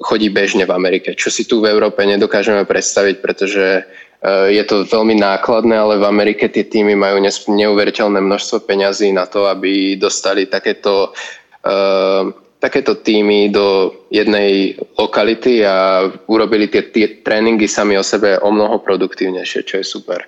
chodí 0.00 0.32
bežne 0.32 0.64
v 0.64 0.72
Amerike, 0.72 1.12
čo 1.12 1.28
si 1.28 1.44
tu 1.44 1.60
v 1.60 1.68
Európe 1.68 2.00
nedokážeme 2.00 2.64
predstaviť, 2.64 3.16
pretože 3.20 3.84
eh, 3.84 4.46
je 4.48 4.62
to 4.64 4.88
veľmi 4.88 5.20
nákladné, 5.20 5.76
ale 5.76 6.00
v 6.00 6.08
Amerike 6.08 6.48
tie 6.48 6.64
týmy 6.64 6.96
majú 6.96 7.20
neuveriteľné 7.52 8.20
množstvo 8.24 8.64
peňazí 8.64 9.12
na 9.12 9.28
to, 9.28 9.44
aby 9.44 10.00
dostali 10.00 10.48
takéto 10.48 11.12
uh, 11.12 12.24
takéto 12.58 12.98
týmy 12.98 13.54
do 13.54 13.94
jednej 14.10 14.74
lokality 14.98 15.62
a 15.62 16.10
urobili 16.26 16.66
tie, 16.66 16.90
tie 16.90 17.22
tréningy 17.22 17.70
sami 17.70 17.94
o 17.94 18.02
sebe 18.02 18.34
o 18.42 18.50
mnoho 18.50 18.82
produktívnejšie, 18.82 19.62
čo 19.62 19.78
je 19.78 19.86
super. 19.86 20.26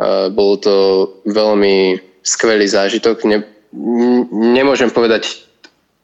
Uh, 0.00 0.32
bol 0.32 0.56
to 0.56 0.76
veľmi 1.28 2.00
skvelý 2.24 2.64
zážitok. 2.64 3.28
Ne, 3.28 3.44
nemôžem 4.32 4.88
povedať 4.88 5.45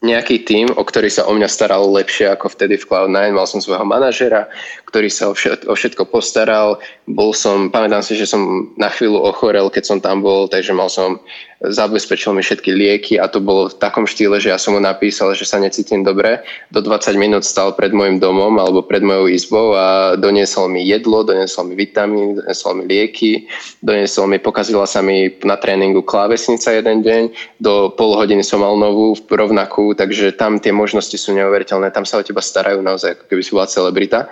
nejaký 0.02 0.42
tým, 0.42 0.66
o 0.74 0.82
ktorý 0.82 1.06
sa 1.08 1.24
o 1.30 1.32
mňa 1.32 1.46
staral 1.46 1.86
lepšie 1.86 2.34
ako 2.34 2.50
vtedy 2.52 2.74
v 2.74 2.86
Cloud9. 2.90 3.38
Mal 3.38 3.46
som 3.46 3.62
svojho 3.62 3.86
manažera, 3.86 4.50
ktorý 4.92 5.08
sa 5.08 5.32
o 5.32 5.34
všetko, 5.34 5.72
o 5.72 5.74
všetko 5.74 6.02
postaral. 6.12 6.76
Bol 7.08 7.32
som, 7.32 7.72
pamätám 7.72 8.04
si, 8.04 8.12
že 8.12 8.28
som 8.28 8.68
na 8.76 8.92
chvíľu 8.92 9.24
ochorel, 9.24 9.72
keď 9.72 9.88
som 9.88 9.98
tam 10.04 10.20
bol, 10.20 10.52
takže 10.52 10.76
mal 10.76 10.92
som 10.92 11.16
zabezpečil 11.62 12.34
mi 12.34 12.42
všetky 12.42 12.74
lieky 12.74 13.14
a 13.22 13.30
to 13.30 13.38
bolo 13.38 13.70
v 13.70 13.78
takom 13.78 14.02
štýle, 14.02 14.42
že 14.42 14.50
ja 14.50 14.58
som 14.58 14.74
mu 14.74 14.82
napísal, 14.82 15.30
že 15.38 15.46
sa 15.46 15.62
necítim 15.62 16.02
dobre. 16.02 16.42
Do 16.74 16.82
20 16.82 17.14
minút 17.14 17.46
stal 17.46 17.78
pred 17.78 17.94
môjim 17.94 18.18
domom 18.18 18.58
alebo 18.58 18.82
pred 18.82 18.98
mojou 18.98 19.30
izbou 19.30 19.78
a 19.78 20.18
doniesol 20.18 20.66
mi 20.66 20.82
jedlo, 20.82 21.22
doniesol 21.22 21.70
mi 21.70 21.78
vitamín, 21.78 22.42
doniesol 22.42 22.82
mi 22.82 22.84
lieky, 22.90 23.46
doniesol 23.78 24.26
mi, 24.26 24.42
pokazila 24.42 24.90
sa 24.90 25.06
mi 25.06 25.30
na 25.46 25.54
tréningu 25.54 26.02
klávesnica 26.02 26.74
jeden 26.74 27.06
deň, 27.06 27.22
do 27.62 27.94
pol 27.94 28.18
hodiny 28.18 28.42
som 28.42 28.58
mal 28.58 28.74
novú, 28.74 29.14
rovnakú, 29.30 29.94
takže 29.94 30.34
tam 30.34 30.58
tie 30.58 30.74
možnosti 30.74 31.14
sú 31.14 31.30
neuveriteľné, 31.38 31.94
tam 31.94 32.02
sa 32.02 32.18
o 32.18 32.26
teba 32.26 32.42
starajú 32.42 32.82
naozaj, 32.82 33.14
ako 33.14 33.24
keby 33.30 33.42
si 33.46 33.54
bola 33.54 33.70
celebrita. 33.70 34.26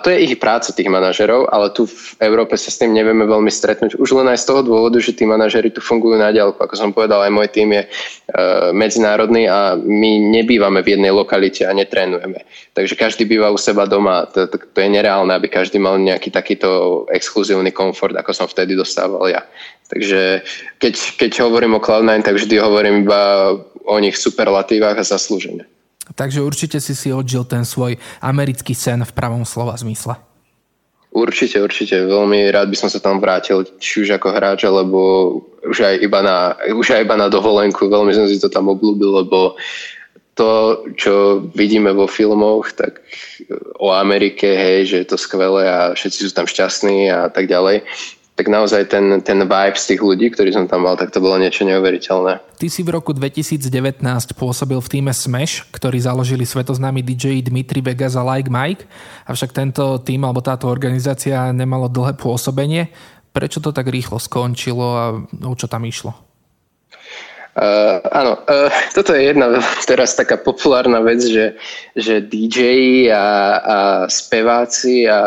To 0.00 0.08
je 0.14 0.30
ich 0.30 0.34
práca 0.38 0.70
tých 0.70 0.86
manažerov, 0.86 1.50
ale 1.50 1.74
tu 1.74 1.90
v 1.90 2.14
Európe 2.22 2.54
sa 2.54 2.70
s 2.70 2.78
tým 2.78 2.94
nevieme 2.94 3.26
veľmi 3.26 3.50
stretnúť. 3.50 3.98
Už 3.98 4.14
len 4.14 4.30
aj 4.30 4.40
z 4.40 4.46
toho 4.46 4.60
dôvodu, 4.62 5.02
že 5.02 5.10
tí 5.10 5.26
manažery 5.26 5.74
tu 5.74 5.82
fungujú 5.82 6.14
na 6.14 6.30
ďalku. 6.30 6.56
Ako 6.56 6.78
som 6.78 6.94
povedal, 6.94 7.26
aj 7.26 7.32
môj 7.34 7.48
tým 7.50 7.74
je 7.74 7.82
e, 7.82 7.88
medzinárodný 8.70 9.50
a 9.50 9.74
my 9.74 10.30
nebývame 10.40 10.78
v 10.80 10.94
jednej 10.94 11.10
lokalite 11.10 11.66
a 11.66 11.74
netrénujeme. 11.74 12.46
Takže 12.72 12.94
každý 12.94 13.26
býva 13.26 13.50
u 13.50 13.58
seba 13.58 13.84
doma. 13.90 14.30
To, 14.30 14.46
to, 14.46 14.62
to 14.62 14.78
je 14.78 14.88
nereálne, 14.88 15.34
aby 15.34 15.50
každý 15.50 15.82
mal 15.82 15.98
nejaký 15.98 16.30
takýto 16.30 17.04
exkluzívny 17.10 17.74
komfort, 17.74 18.14
ako 18.14 18.30
som 18.30 18.46
vtedy 18.46 18.78
dostával 18.78 19.26
ja. 19.26 19.42
Takže 19.90 20.46
keď, 20.78 20.94
keď 21.18 21.32
hovorím 21.44 21.76
o 21.76 21.82
Cloud9, 21.82 22.22
tak 22.22 22.38
vždy 22.38 22.56
hovorím 22.62 23.04
iba 23.04 23.52
o 23.84 23.96
nich 24.00 24.16
superlatívach 24.16 24.96
a 24.96 25.04
zaslúžene. 25.04 25.73
Takže 26.14 26.46
určite 26.46 26.78
si 26.78 26.94
si 26.94 27.10
odžil 27.10 27.42
ten 27.44 27.66
svoj 27.66 27.98
americký 28.22 28.74
sen 28.74 29.02
v 29.02 29.12
pravom 29.12 29.42
slova 29.42 29.74
zmysle. 29.74 30.14
Určite, 31.14 31.62
určite. 31.62 31.94
Veľmi 32.10 32.50
rád 32.50 32.74
by 32.74 32.76
som 32.78 32.90
sa 32.90 32.98
tam 32.98 33.22
vrátil, 33.22 33.62
či 33.78 34.02
už 34.02 34.18
ako 34.18 34.34
hráč, 34.34 34.66
alebo 34.66 34.98
už 35.62 35.86
aj 35.86 35.94
iba 36.02 36.20
na, 36.22 36.58
už 36.74 36.90
aj 36.90 37.06
iba 37.06 37.14
na 37.14 37.30
dovolenku. 37.30 37.86
Veľmi 37.86 38.10
som 38.10 38.26
si 38.26 38.42
to 38.42 38.50
tam 38.50 38.66
obľúbil, 38.66 39.22
lebo 39.22 39.54
to, 40.34 40.82
čo 40.98 41.46
vidíme 41.54 41.94
vo 41.94 42.10
filmoch, 42.10 42.74
tak 42.74 43.06
o 43.78 43.94
Amerike, 43.94 44.50
hej, 44.50 44.90
že 44.90 44.96
je 45.02 45.06
to 45.06 45.18
skvelé 45.18 45.70
a 45.70 45.94
všetci 45.94 46.18
sú 46.26 46.30
tam 46.34 46.50
šťastní 46.50 47.06
a 47.14 47.30
tak 47.30 47.46
ďalej 47.46 47.86
tak 48.34 48.50
naozaj 48.50 48.90
ten, 48.90 49.22
ten 49.22 49.38
vibe 49.46 49.78
z 49.78 49.94
tých 49.94 50.00
ľudí, 50.02 50.26
ktorí 50.34 50.50
som 50.50 50.66
tam 50.66 50.82
mal, 50.82 50.98
tak 50.98 51.14
to 51.14 51.22
bolo 51.22 51.38
niečo 51.38 51.62
neuveriteľné. 51.62 52.58
Ty 52.58 52.66
si 52.66 52.82
v 52.82 52.90
roku 52.90 53.14
2019 53.14 54.02
pôsobil 54.34 54.78
v 54.82 54.88
týme 54.90 55.14
Smash, 55.14 55.62
ktorý 55.70 56.02
založili 56.02 56.42
svetoznámy 56.42 57.06
DJ 57.06 57.46
Dmitry 57.46 57.78
Vegas 57.78 58.18
a 58.18 58.26
Like 58.26 58.50
Mike, 58.50 58.90
avšak 59.30 59.54
tento 59.54 60.02
tým 60.02 60.26
alebo 60.26 60.42
táto 60.42 60.66
organizácia 60.66 61.54
nemalo 61.54 61.86
dlhé 61.86 62.18
pôsobenie. 62.18 62.90
Prečo 63.30 63.62
to 63.62 63.70
tak 63.70 63.86
rýchlo 63.86 64.18
skončilo 64.18 64.86
a 64.98 65.04
o 65.46 65.54
čo 65.54 65.70
tam 65.70 65.86
išlo? 65.86 66.33
Uh, 67.54 68.02
áno, 68.10 68.34
uh, 68.50 68.66
toto 68.98 69.14
je 69.14 69.30
jedna 69.30 69.62
teraz 69.86 70.18
taká 70.18 70.34
populárna 70.34 70.98
vec, 70.98 71.22
že, 71.22 71.54
že 71.94 72.18
DJ 72.18 72.58
a, 73.14 73.26
a 73.62 73.78
speváci 74.10 75.06
a, 75.06 75.22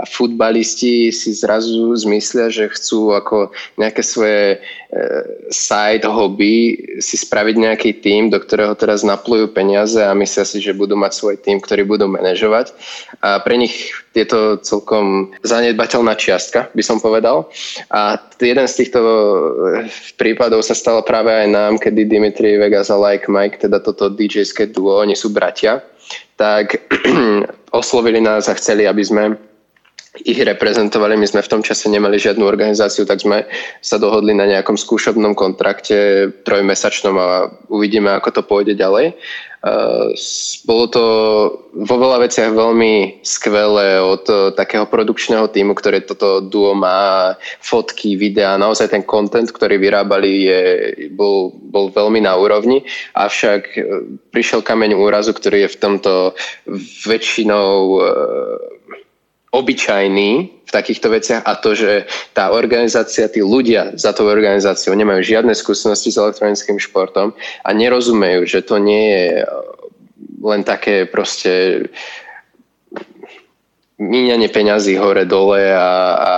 a 0.00 0.04
futbalisti 0.08 1.12
si 1.12 1.36
zrazu 1.36 1.92
zmyslia, 1.92 2.48
že 2.48 2.72
chcú 2.72 3.12
ako 3.12 3.52
nejaké 3.76 4.00
svoje 4.00 4.64
side 5.50 6.06
hobby 6.06 6.78
si 7.02 7.18
spraviť 7.18 7.56
nejaký 7.58 7.90
tým, 8.00 8.30
do 8.30 8.38
ktorého 8.38 8.74
teraz 8.78 9.02
naplujú 9.02 9.50
peniaze 9.50 9.98
a 9.98 10.14
myslia 10.14 10.46
si, 10.46 10.62
že 10.62 10.76
budú 10.76 10.94
mať 10.94 11.12
svoj 11.12 11.36
tým, 11.42 11.58
ktorý 11.58 11.82
budú 11.82 12.06
manažovať. 12.06 12.70
A 13.22 13.42
pre 13.42 13.58
nich 13.58 13.90
je 14.14 14.26
to 14.26 14.62
celkom 14.62 15.34
zanedbateľná 15.42 16.14
čiastka, 16.14 16.70
by 16.72 16.82
som 16.86 17.02
povedal. 17.02 17.50
A 17.90 18.16
jeden 18.38 18.66
z 18.66 18.74
týchto 18.84 19.00
prípadov 20.16 20.62
sa 20.62 20.72
stalo 20.72 21.02
práve 21.02 21.34
aj 21.34 21.46
nám, 21.50 21.72
kedy 21.82 22.06
Dimitri 22.06 22.56
Vegas 22.56 22.88
a 22.88 22.96
Like 22.96 23.26
Mike, 23.26 23.60
teda 23.60 23.82
toto 23.82 24.08
DJ-ské 24.08 24.70
duo, 24.70 25.02
oni 25.02 25.18
sú 25.18 25.34
bratia, 25.34 25.82
tak 26.38 26.88
oslovili 27.80 28.22
nás 28.22 28.46
a 28.46 28.54
chceli, 28.54 28.86
aby 28.86 29.02
sme 29.02 29.24
ich 30.24 30.40
reprezentovali. 30.40 31.18
My 31.18 31.26
sme 31.28 31.44
v 31.44 31.50
tom 31.52 31.62
čase 31.62 31.90
nemali 31.92 32.16
žiadnu 32.16 32.46
organizáciu, 32.46 33.04
tak 33.04 33.20
sme 33.20 33.44
sa 33.84 34.00
dohodli 34.00 34.32
na 34.32 34.48
nejakom 34.48 34.78
skúšobnom 34.78 35.36
kontrakte 35.36 36.30
trojmesačnom 36.46 37.16
a 37.18 37.28
uvidíme, 37.68 38.08
ako 38.14 38.28
to 38.30 38.42
pôjde 38.46 38.74
ďalej. 38.78 39.18
Bolo 40.62 40.84
to 40.86 41.04
vo 41.74 41.96
veľa 41.98 42.22
veciach 42.22 42.54
veľmi 42.54 43.24
skvelé 43.26 43.98
od 43.98 44.54
takého 44.54 44.86
produkčného 44.86 45.50
týmu, 45.50 45.74
ktoré 45.74 46.06
toto 46.06 46.38
duo 46.38 46.70
má, 46.76 47.34
fotky, 47.58 48.14
videá, 48.14 48.54
naozaj 48.54 48.94
ten 48.94 49.02
content, 49.02 49.50
ktorý 49.50 49.82
vyrábali, 49.82 50.32
je, 50.46 50.60
bol, 51.10 51.50
bol 51.50 51.90
veľmi 51.90 52.22
na 52.22 52.38
úrovni, 52.38 52.86
avšak 53.18 53.62
e, 53.74 53.80
prišiel 54.30 54.62
kameň 54.62 54.94
úrazu, 54.94 55.34
ktorý 55.34 55.66
je 55.66 55.72
v 55.74 55.80
tomto 55.82 56.12
väčšinou 57.02 57.74
obyčajný 59.56 60.30
v 60.66 60.70
takýchto 60.70 61.08
veciach 61.08 61.42
a 61.46 61.56
to, 61.56 61.72
že 61.72 62.04
tá 62.36 62.52
organizácia, 62.52 63.30
tí 63.32 63.40
ľudia 63.40 63.96
za 63.96 64.12
tou 64.12 64.28
organizáciou 64.28 64.92
nemajú 64.92 65.24
žiadne 65.24 65.56
skúsenosti 65.56 66.12
s 66.12 66.20
elektronickým 66.20 66.76
športom 66.76 67.32
a 67.64 67.68
nerozumejú, 67.72 68.44
že 68.44 68.60
to 68.60 68.76
nie 68.76 69.06
je 69.16 69.28
len 70.44 70.60
také 70.66 71.08
proste 71.08 71.86
míňanie 73.96 74.52
peňazí 74.52 75.00
hore 75.00 75.24
dole 75.24 75.72
a, 75.72 75.88
a 76.20 76.32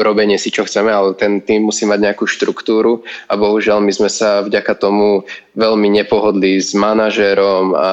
robenie 0.00 0.40
si 0.40 0.48
čo 0.48 0.64
chceme, 0.64 0.88
ale 0.88 1.12
ten 1.20 1.44
tým 1.44 1.68
musí 1.68 1.84
mať 1.84 2.00
nejakú 2.00 2.24
štruktúru 2.24 3.04
a 3.28 3.36
bohužiaľ 3.36 3.84
my 3.84 3.92
sme 3.92 4.08
sa 4.08 4.40
vďaka 4.40 4.72
tomu 4.80 5.28
veľmi 5.52 6.00
nepohodli 6.00 6.56
s 6.56 6.72
manažérom 6.72 7.76
a 7.76 7.88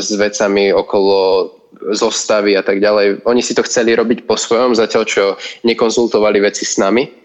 s 0.00 0.08
vecami 0.16 0.72
okolo 0.72 1.52
zostavy 1.92 2.56
a 2.56 2.62
tak 2.64 2.80
ďalej. 2.80 3.26
Oni 3.28 3.42
si 3.44 3.52
to 3.52 3.66
chceli 3.66 3.92
robiť 3.92 4.24
po 4.24 4.40
svojom, 4.40 4.72
zatiaľ 4.72 5.04
čo 5.04 5.24
nekonzultovali 5.68 6.40
veci 6.40 6.64
s 6.64 6.80
nami 6.80 7.23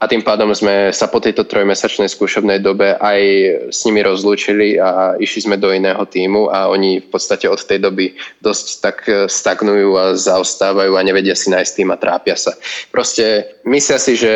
a 0.00 0.08
tým 0.08 0.24
pádom 0.24 0.48
sme 0.56 0.96
sa 0.96 1.12
po 1.12 1.20
tejto 1.20 1.44
trojmesačnej 1.44 2.08
skúšobnej 2.08 2.64
dobe 2.64 2.96
aj 2.96 3.20
s 3.68 3.84
nimi 3.84 4.00
rozlúčili 4.00 4.80
a 4.80 5.20
išli 5.20 5.44
sme 5.44 5.60
do 5.60 5.68
iného 5.68 6.00
týmu 6.08 6.48
a 6.48 6.72
oni 6.72 7.04
v 7.04 7.08
podstate 7.12 7.44
od 7.44 7.60
tej 7.60 7.84
doby 7.84 8.16
dosť 8.40 8.66
tak 8.80 8.96
e, 9.04 9.28
stagnujú 9.28 10.00
a 10.00 10.16
zaostávajú 10.16 10.96
a 10.96 11.04
nevedia 11.04 11.36
si 11.36 11.52
nájsť 11.52 11.72
tým 11.76 11.92
a 11.92 12.00
trápia 12.00 12.32
sa. 12.32 12.56
Proste 12.88 13.44
myslia 13.68 14.00
si, 14.00 14.16
že 14.16 14.32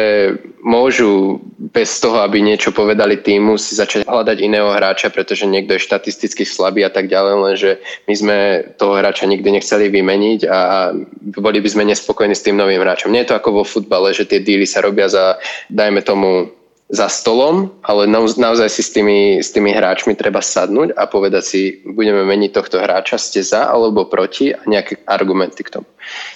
môžu 0.60 1.40
bez 1.72 1.96
toho, 1.96 2.20
aby 2.20 2.44
niečo 2.44 2.68
povedali 2.68 3.24
týmu, 3.24 3.56
si 3.56 3.72
začať 3.72 4.04
hľadať 4.04 4.44
iného 4.44 4.68
hráča, 4.68 5.08
pretože 5.08 5.48
niekto 5.48 5.80
je 5.80 5.86
štatisticky 5.88 6.44
slabý 6.44 6.84
a 6.84 6.92
tak 6.92 7.08
ďalej, 7.08 7.34
lenže 7.40 7.70
my 8.04 8.14
sme 8.14 8.36
toho 8.76 9.00
hráča 9.00 9.24
nikdy 9.24 9.48
nechceli 9.48 9.88
vymeniť 9.88 10.40
a 10.44 10.92
boli 11.40 11.64
by 11.64 11.68
sme 11.72 11.88
nespokojní 11.88 12.36
s 12.36 12.44
tým 12.44 12.60
novým 12.60 12.84
hráčom. 12.84 13.08
Nie 13.08 13.24
je 13.24 13.32
to 13.32 13.38
ako 13.40 13.60
vo 13.60 13.64
futbale, 13.64 14.12
že 14.12 14.28
tie 14.28 14.44
díly 14.44 14.68
sa 14.68 14.84
robia 14.84 15.08
za 15.08 15.40
dajme 15.70 16.00
tomu 16.04 16.52
za 16.92 17.08
stolom, 17.08 17.72
ale 17.80 18.04
naozaj 18.36 18.68
si 18.68 18.84
s 18.84 18.92
tými, 18.92 19.40
s 19.40 19.48
tými 19.50 19.72
hráčmi 19.72 20.12
treba 20.12 20.44
sadnúť 20.44 20.92
a 20.94 21.08
povedať 21.08 21.44
si, 21.44 21.60
budeme 21.80 22.28
meniť 22.28 22.50
tohto 22.52 22.76
hráča, 22.76 23.16
ste 23.16 23.40
za 23.40 23.72
alebo 23.72 24.04
proti 24.04 24.52
a 24.52 24.60
nejaké 24.68 25.00
argumenty 25.08 25.64
k 25.64 25.80
tomu. 25.80 25.88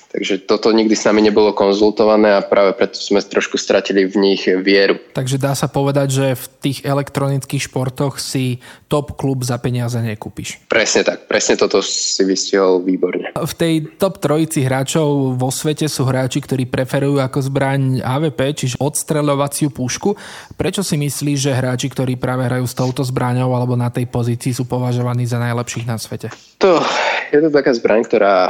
Takže 0.08 0.48
toto 0.48 0.72
nikdy 0.72 0.96
s 0.96 1.04
nami 1.04 1.20
nebolo 1.20 1.52
konzultované 1.52 2.32
a 2.32 2.40
práve 2.40 2.72
preto 2.72 2.96
sme 2.96 3.20
trošku 3.20 3.60
stratili 3.60 4.08
v 4.08 4.16
nich 4.16 4.48
vieru. 4.48 4.96
Takže 5.12 5.36
dá 5.36 5.52
sa 5.52 5.68
povedať, 5.68 6.08
že 6.08 6.26
v 6.32 6.44
tých 6.64 6.78
elektronických 6.88 7.68
športoch 7.68 8.16
si 8.16 8.56
top 8.88 9.20
klub 9.20 9.44
za 9.44 9.60
peniaze 9.60 10.00
nekúpiš. 10.00 10.64
Presne 10.72 11.04
tak, 11.04 11.28
presne 11.28 11.60
toto 11.60 11.84
si 11.84 12.24
vystihol 12.24 12.80
výborne. 12.80 13.36
V 13.36 13.52
tej 13.52 13.74
top 14.00 14.16
trojici 14.16 14.64
hráčov 14.64 15.36
vo 15.36 15.52
svete 15.52 15.84
sú 15.92 16.08
hráči, 16.08 16.40
ktorí 16.40 16.64
preferujú 16.64 17.20
ako 17.20 17.44
zbraň 17.44 18.00
AVP, 18.00 18.40
čiže 18.56 18.80
odstreľovaciu 18.80 19.68
pušku. 19.68 20.16
Prečo 20.56 20.80
si 20.80 20.96
myslíš, 20.96 21.38
že 21.38 21.52
hráči, 21.52 21.92
ktorí 21.92 22.16
práve 22.16 22.48
hrajú 22.48 22.64
s 22.64 22.72
touto 22.72 23.04
zbraňou 23.04 23.52
alebo 23.52 23.76
na 23.76 23.92
tej 23.92 24.08
pozícii 24.08 24.56
sú 24.56 24.64
považovaní 24.64 25.28
za 25.28 25.36
najlepších 25.36 25.84
na 25.84 26.00
svete? 26.00 26.32
To 26.64 26.80
je 27.28 27.44
to 27.44 27.52
taká 27.52 27.76
zbraň, 27.76 28.08
ktorá 28.08 28.48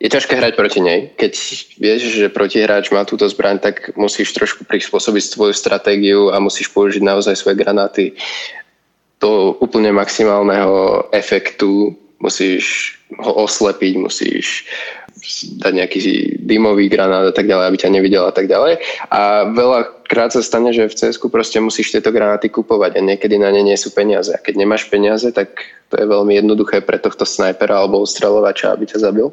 je 0.00 0.08
ťažké 0.08 0.32
hrať 0.32 0.56
proti 0.56 0.80
nej. 0.80 1.12
Keď 1.12 1.32
vieš, 1.76 2.16
že 2.16 2.32
protihráč 2.32 2.88
má 2.88 3.04
túto 3.04 3.28
zbraň, 3.28 3.60
tak 3.60 3.92
musíš 4.00 4.32
trošku 4.32 4.64
prispôsobiť 4.64 5.22
svoju 5.28 5.52
stratégiu 5.52 6.32
a 6.32 6.40
musíš 6.40 6.72
použiť 6.72 7.04
naozaj 7.04 7.36
svoje 7.36 7.60
granáty 7.60 8.16
do 9.20 9.52
úplne 9.60 9.92
maximálneho 9.92 11.04
efektu 11.12 11.92
musíš 12.20 12.96
ho 13.20 13.44
oslepiť, 13.44 13.94
musíš 13.96 14.64
dať 15.60 15.72
nejaký 15.72 15.98
dymový 16.44 16.88
granát 16.88 17.28
a 17.28 17.34
tak 17.34 17.46
ďalej, 17.46 17.64
aby 17.66 17.78
ťa 17.78 17.94
nevidel 17.94 18.24
a 18.26 18.32
tak 18.32 18.48
ďalej. 18.48 18.80
A 19.12 19.50
veľa 19.52 20.06
krát 20.10 20.34
sa 20.34 20.42
stane, 20.42 20.74
že 20.74 20.90
v 20.90 20.96
cs 20.96 21.20
proste 21.30 21.62
musíš 21.62 21.94
tieto 21.94 22.10
granáty 22.10 22.50
kupovať 22.50 22.98
a 22.98 23.04
niekedy 23.04 23.38
na 23.38 23.54
ne 23.54 23.62
nie 23.62 23.78
sú 23.78 23.94
peniaze. 23.94 24.34
A 24.34 24.42
keď 24.42 24.58
nemáš 24.58 24.90
peniaze, 24.90 25.28
tak 25.30 25.54
to 25.92 26.00
je 26.00 26.06
veľmi 26.06 26.34
jednoduché 26.34 26.82
pre 26.82 26.98
tohto 26.98 27.22
snajpera 27.22 27.82
alebo 27.82 28.02
ostreľovača, 28.02 28.74
aby 28.74 28.90
ťa 28.90 28.98
zabil. 29.06 29.30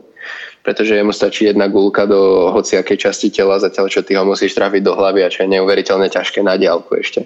Pretože 0.62 1.00
jemu 1.00 1.16
stačí 1.16 1.48
jedna 1.48 1.72
gulka 1.72 2.04
do 2.04 2.52
hociakej 2.52 2.98
časti 3.00 3.32
tela, 3.32 3.58
zatiaľ 3.58 3.88
čo 3.88 4.04
ty 4.04 4.20
ho 4.20 4.28
musíš 4.28 4.54
trafiť 4.54 4.84
do 4.84 4.94
hlavy 4.94 5.24
a 5.24 5.32
čo 5.32 5.48
je 5.48 5.54
neuveriteľne 5.56 6.12
ťažké 6.12 6.44
na 6.44 6.60
diálku 6.60 6.92
ešte. 7.00 7.24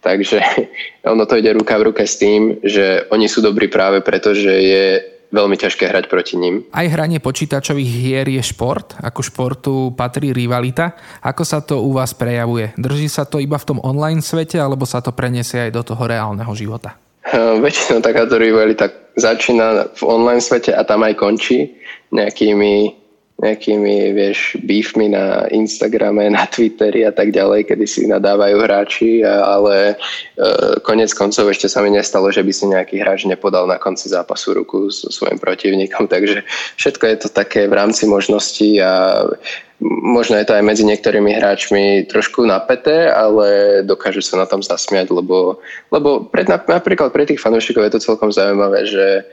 Takže 0.00 0.40
ono 1.12 1.24
to 1.24 1.40
ide 1.40 1.56
ruka 1.56 1.76
v 1.80 1.92
ruke 1.92 2.04
s 2.04 2.20
tým, 2.20 2.60
že 2.64 3.08
oni 3.08 3.28
sú 3.28 3.40
dobrí 3.40 3.68
práve 3.68 4.04
preto, 4.04 4.36
že 4.36 4.52
je 4.52 4.84
veľmi 5.30 5.56
ťažké 5.56 5.86
hrať 5.86 6.04
proti 6.10 6.34
ním. 6.36 6.66
Aj 6.74 6.86
hranie 6.86 7.22
počítačových 7.22 7.90
hier 7.90 8.26
je 8.26 8.42
šport, 8.42 8.98
ako 8.98 9.20
športu 9.22 9.74
patrí 9.94 10.34
rivalita. 10.34 10.94
Ako 11.22 11.42
sa 11.46 11.62
to 11.62 11.82
u 11.82 11.94
vás 11.94 12.12
prejavuje? 12.14 12.74
Drží 12.76 13.06
sa 13.06 13.24
to 13.24 13.38
iba 13.38 13.56
v 13.56 13.66
tom 13.66 13.78
online 13.82 14.20
svete, 14.20 14.58
alebo 14.58 14.84
sa 14.84 15.00
to 15.00 15.14
preniesie 15.14 15.70
aj 15.70 15.72
do 15.74 15.82
toho 15.86 16.02
reálneho 16.04 16.50
života? 16.52 16.98
Väčšinou 17.64 18.02
takáto 18.02 18.36
rivalita 18.36 18.90
začína 19.14 19.94
v 19.94 20.02
online 20.06 20.42
svete 20.42 20.74
a 20.74 20.82
tam 20.82 21.06
aj 21.06 21.14
končí 21.18 21.78
nejakými 22.10 22.99
nejakými, 23.40 24.12
vieš, 24.12 24.60
beefmi 24.60 25.08
na 25.08 25.48
Instagrame, 25.48 26.28
na 26.28 26.44
Twitteri 26.44 27.08
a 27.08 27.12
tak 27.12 27.32
ďalej, 27.32 27.72
kedy 27.72 27.84
si 27.88 28.04
nadávajú 28.04 28.56
hráči, 28.60 29.24
ale 29.24 29.96
e, 30.36 30.76
konec 30.84 31.08
koncov 31.16 31.48
ešte 31.48 31.72
sa 31.72 31.80
mi 31.80 31.88
nestalo, 31.88 32.28
že 32.28 32.44
by 32.44 32.52
si 32.52 32.68
nejaký 32.68 33.00
hráč 33.00 33.24
nepodal 33.24 33.64
na 33.64 33.80
konci 33.80 34.12
zápasu 34.12 34.52
ruku 34.52 34.92
so 34.92 35.08
svojim 35.08 35.40
protivníkom, 35.40 36.04
takže 36.12 36.44
všetko 36.76 37.04
je 37.08 37.16
to 37.16 37.28
také 37.32 37.64
v 37.64 37.74
rámci 37.80 38.04
možností 38.04 38.76
a 38.84 39.24
možno 39.80 40.36
je 40.36 40.44
to 40.44 40.52
aj 40.52 40.64
medzi 40.64 40.84
niektorými 40.84 41.32
hráčmi 41.40 42.04
trošku 42.12 42.44
napäté, 42.44 43.08
ale 43.08 43.80
dokážu 43.88 44.20
sa 44.20 44.36
na 44.36 44.44
tom 44.44 44.60
zasmiať, 44.60 45.08
lebo, 45.08 45.64
lebo 45.88 46.28
pred, 46.28 46.44
napríklad 46.44 47.08
pre 47.08 47.24
tých 47.24 47.40
fanúšikov 47.40 47.88
je 47.88 47.92
to 47.96 48.04
celkom 48.04 48.28
zaujímavé, 48.28 48.84
že 48.84 49.24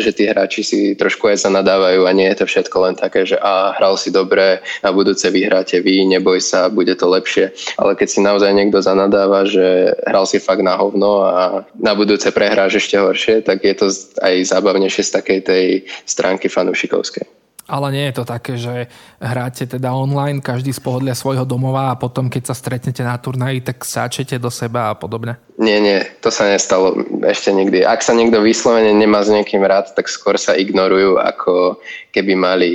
že 0.00 0.10
tí 0.16 0.24
hráči 0.24 0.64
si 0.64 0.80
trošku 0.96 1.28
aj 1.28 1.44
zanadávajú 1.44 2.08
a 2.08 2.16
nie 2.16 2.24
je 2.32 2.40
to 2.40 2.46
všetko 2.48 2.76
len 2.80 2.94
také, 2.96 3.28
že 3.28 3.36
a 3.36 3.76
hral 3.76 4.00
si 4.00 4.08
dobre, 4.08 4.64
na 4.80 4.90
budúce 4.90 5.28
vyhráte 5.28 5.84
vy, 5.84 6.08
neboj 6.08 6.40
sa, 6.40 6.72
bude 6.72 6.96
to 6.96 7.04
lepšie. 7.04 7.52
Ale 7.76 7.92
keď 7.92 8.08
si 8.08 8.20
naozaj 8.24 8.56
niekto 8.56 8.80
zanadáva, 8.80 9.44
že 9.44 9.92
hral 10.08 10.24
si 10.24 10.40
fakt 10.40 10.64
na 10.64 10.80
hovno 10.80 11.20
a 11.28 11.68
na 11.76 11.92
budúce 11.92 12.32
prehráš 12.32 12.80
ešte 12.80 12.96
horšie, 12.96 13.44
tak 13.44 13.60
je 13.60 13.74
to 13.76 13.86
aj 14.24 14.34
zábavnejšie 14.48 15.02
z 15.04 15.14
takej 15.20 15.40
tej 15.44 15.64
stránky 16.08 16.48
fanúšikovskej. 16.48 17.33
Ale 17.64 17.96
nie 17.96 18.04
je 18.12 18.14
to 18.20 18.24
také, 18.28 18.60
že 18.60 18.92
hráte 19.16 19.64
teda 19.64 19.96
online, 19.96 20.44
každý 20.44 20.68
z 20.68 20.84
pohodlia 20.84 21.16
svojho 21.16 21.48
domova 21.48 21.92
a 21.92 21.98
potom, 21.98 22.28
keď 22.28 22.52
sa 22.52 22.54
stretnete 22.54 23.00
na 23.00 23.16
turnaji, 23.16 23.64
tak 23.64 23.88
sáčete 23.88 24.36
do 24.36 24.52
seba 24.52 24.92
a 24.92 24.98
podobne? 24.98 25.40
Nie, 25.56 25.80
nie, 25.80 26.04
to 26.20 26.28
sa 26.28 26.44
nestalo 26.44 26.92
ešte 27.24 27.56
nikdy. 27.56 27.80
Ak 27.80 28.04
sa 28.04 28.12
niekto 28.12 28.44
vyslovene 28.44 28.92
nemá 28.92 29.24
s 29.24 29.32
niekým 29.32 29.64
rád, 29.64 29.96
tak 29.96 30.12
skôr 30.12 30.36
sa 30.36 30.52
ignorujú, 30.52 31.16
ako 31.16 31.80
keby 32.12 32.36
mali 32.36 32.70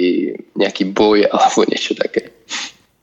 nejaký 0.57 0.89
boj 0.89 1.27
alebo 1.33 1.69
niečo 1.69 1.93
také. 1.93 2.33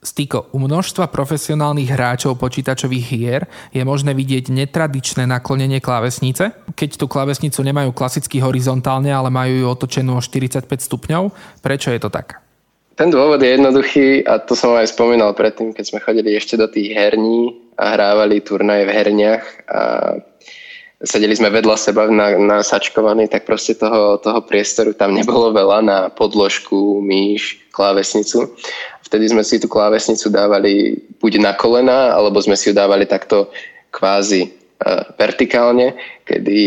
Stiko, 0.06 0.46
u 0.54 0.62
množstva 0.62 1.10
profesionálnych 1.10 1.90
hráčov 1.90 2.38
počítačových 2.38 3.06
hier 3.10 3.42
je 3.74 3.82
možné 3.82 4.14
vidieť 4.14 4.54
netradičné 4.54 5.26
naklonenie 5.26 5.82
klávesnice. 5.82 6.54
Keď 6.78 6.90
tú 6.94 7.10
klávesnicu 7.10 7.58
nemajú 7.66 7.90
klasicky 7.90 8.38
horizontálne, 8.38 9.10
ale 9.10 9.34
majú 9.34 9.50
ju 9.50 9.66
otočenú 9.66 10.14
o 10.14 10.22
45 10.22 10.62
stupňov. 10.70 11.34
Prečo 11.58 11.90
je 11.90 11.98
to 11.98 12.06
tak? 12.06 12.38
Ten 12.94 13.10
dôvod 13.10 13.42
je 13.42 13.50
jednoduchý 13.50 14.22
a 14.30 14.38
to 14.38 14.54
som 14.54 14.78
aj 14.78 14.94
spomínal 14.94 15.34
predtým, 15.34 15.74
keď 15.74 15.84
sme 15.90 15.98
chodili 15.98 16.38
ešte 16.38 16.54
do 16.54 16.70
tých 16.70 16.94
herní 16.94 17.58
a 17.74 17.98
hrávali 17.98 18.40
turnaje 18.46 18.86
v 18.86 18.94
herniach 18.94 19.44
a 19.66 19.80
sedeli 21.02 21.36
sme 21.36 21.52
vedľa 21.52 21.76
seba 21.76 22.08
na, 22.08 22.40
na 22.40 22.64
sačkovaný, 22.64 23.28
tak 23.28 23.44
proste 23.44 23.76
toho, 23.76 24.16
toho 24.16 24.40
priestoru 24.40 24.96
tam 24.96 25.12
nebolo 25.12 25.52
veľa 25.52 25.78
na 25.84 25.98
podložku, 26.08 27.04
myš, 27.04 27.60
klávesnicu 27.68 28.56
vtedy 29.06 29.30
sme 29.30 29.46
si 29.46 29.62
tú 29.62 29.70
klávesnicu 29.70 30.26
dávali 30.28 30.98
buď 31.22 31.38
na 31.38 31.52
kolena, 31.54 32.12
alebo 32.12 32.42
sme 32.42 32.58
si 32.58 32.70
ju 32.70 32.74
dávali 32.74 33.06
takto 33.06 33.48
kvázi 33.94 34.50
uh, 34.50 35.14
vertikálne, 35.14 35.94
kedy 36.26 36.58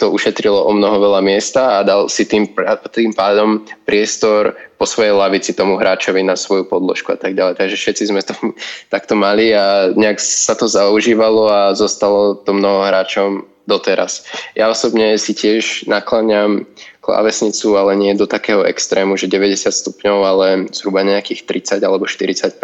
to 0.00 0.08
ušetrilo 0.08 0.64
o 0.64 0.72
mnoho 0.72 0.98
veľa 0.98 1.20
miesta 1.20 1.78
a 1.78 1.84
dal 1.84 2.08
si 2.08 2.24
tým, 2.24 2.48
tým 2.90 3.12
pádom 3.12 3.62
priestor 3.84 4.56
po 4.80 4.88
svojej 4.88 5.12
lavici 5.14 5.52
tomu 5.52 5.76
hráčovi 5.76 6.24
na 6.24 6.34
svoju 6.34 6.66
podložku 6.66 7.14
a 7.14 7.18
tak 7.20 7.36
ďalej. 7.36 7.60
Takže 7.60 7.76
všetci 7.76 8.02
sme 8.08 8.24
to 8.24 8.34
takto 8.94 9.12
mali 9.12 9.52
a 9.52 9.92
nejak 9.92 10.18
sa 10.18 10.56
to 10.56 10.66
zaužívalo 10.66 11.52
a 11.52 11.60
zostalo 11.76 12.40
to 12.40 12.56
mnoho 12.56 12.88
hráčom 12.88 13.46
doteraz. 13.70 14.26
Ja 14.58 14.66
osobne 14.66 15.14
si 15.22 15.38
tiež 15.38 15.86
nakláňam 15.86 16.66
klávesnicu, 17.02 17.74
ale 17.74 17.98
nie 17.98 18.14
do 18.14 18.30
takého 18.30 18.62
extrému, 18.62 19.18
že 19.18 19.26
90 19.26 19.74
stupňov, 19.74 20.18
ale 20.22 20.46
zhruba 20.70 21.02
nejakých 21.02 21.44
30 21.44 21.82
alebo 21.82 22.06
45 22.06 22.54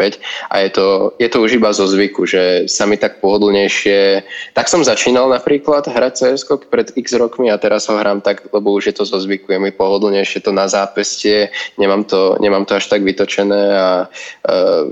a 0.47 0.55
je 0.63 0.69
to, 0.71 0.87
je 1.19 1.27
to 1.27 1.37
už 1.43 1.59
iba 1.59 1.75
zo 1.75 1.83
zvyku, 1.85 2.23
že 2.23 2.71
sa 2.71 2.87
mi 2.87 2.95
tak 2.95 3.19
pohodlnejšie 3.19 4.23
tak 4.53 4.71
som 4.71 4.81
začínal 4.85 5.29
napríklad 5.29 5.85
hrať 5.87 6.13
CS 6.35 6.47
pred 6.71 6.95
x 6.95 7.13
rokmi 7.19 7.51
a 7.51 7.59
teraz 7.59 7.91
ho 7.91 7.99
hrám 7.99 8.23
tak, 8.23 8.47
lebo 8.53 8.73
už 8.73 8.91
je 8.91 8.95
to 8.95 9.03
zo 9.05 9.19
zvyku, 9.19 9.51
je 9.51 9.59
mi 9.59 9.71
pohodlnejšie 9.75 10.41
to 10.41 10.51
na 10.55 10.67
zápestie, 10.71 11.51
nemám 11.75 12.07
to, 12.07 12.39
nemám 12.39 12.65
to 12.65 12.75
až 12.79 12.87
tak 12.87 13.03
vytočené 13.03 13.63
a 13.75 13.89
uh, 14.07 14.83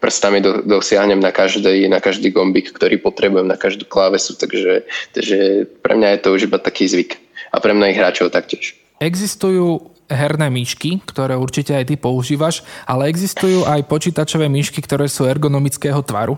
prstami 0.00 0.40
do, 0.40 0.64
dosiahnem 0.64 1.20
na 1.20 1.30
každý, 1.30 1.86
na 1.86 2.00
každý 2.00 2.32
gombík, 2.32 2.72
ktorý 2.74 2.98
potrebujem, 2.98 3.46
na 3.46 3.56
každú 3.56 3.86
klávesu, 3.86 4.34
takže, 4.34 4.88
takže 5.14 5.68
pre 5.84 5.94
mňa 5.94 6.08
je 6.16 6.20
to 6.20 6.28
už 6.34 6.40
iba 6.50 6.58
taký 6.58 6.88
zvyk 6.88 7.29
a 7.50 7.56
pre 7.58 7.74
mnohých 7.74 7.98
hráčov 7.98 8.30
taktiež. 8.30 8.78
Existujú 9.02 9.90
herné 10.10 10.50
myšky, 10.50 10.98
ktoré 11.06 11.38
určite 11.38 11.72
aj 11.74 11.86
ty 11.86 11.94
používaš, 11.94 12.66
ale 12.82 13.06
existujú 13.06 13.62
aj 13.62 13.86
počítačové 13.86 14.50
myšky, 14.50 14.82
ktoré 14.82 15.06
sú 15.06 15.24
ergonomického 15.24 16.02
tvaru 16.02 16.34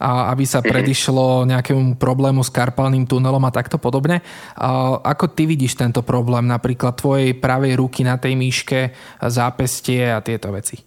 a 0.00 0.32
aby 0.32 0.48
sa 0.48 0.64
mhm. 0.64 0.66
predišlo 0.72 1.44
nejakému 1.44 2.00
problému 2.00 2.40
s 2.40 2.48
karpálnym 2.48 3.04
tunelom 3.04 3.44
a 3.44 3.52
takto 3.52 3.76
podobne. 3.76 4.24
A 4.56 4.96
ako 5.04 5.36
ty 5.36 5.44
vidíš 5.44 5.76
tento 5.76 6.00
problém, 6.00 6.48
napríklad 6.48 6.96
tvojej 6.96 7.36
pravej 7.36 7.76
ruky 7.76 8.00
na 8.00 8.16
tej 8.16 8.32
myške, 8.32 8.96
zápestie 9.28 10.08
a 10.08 10.24
tieto 10.24 10.48
veci? 10.48 10.80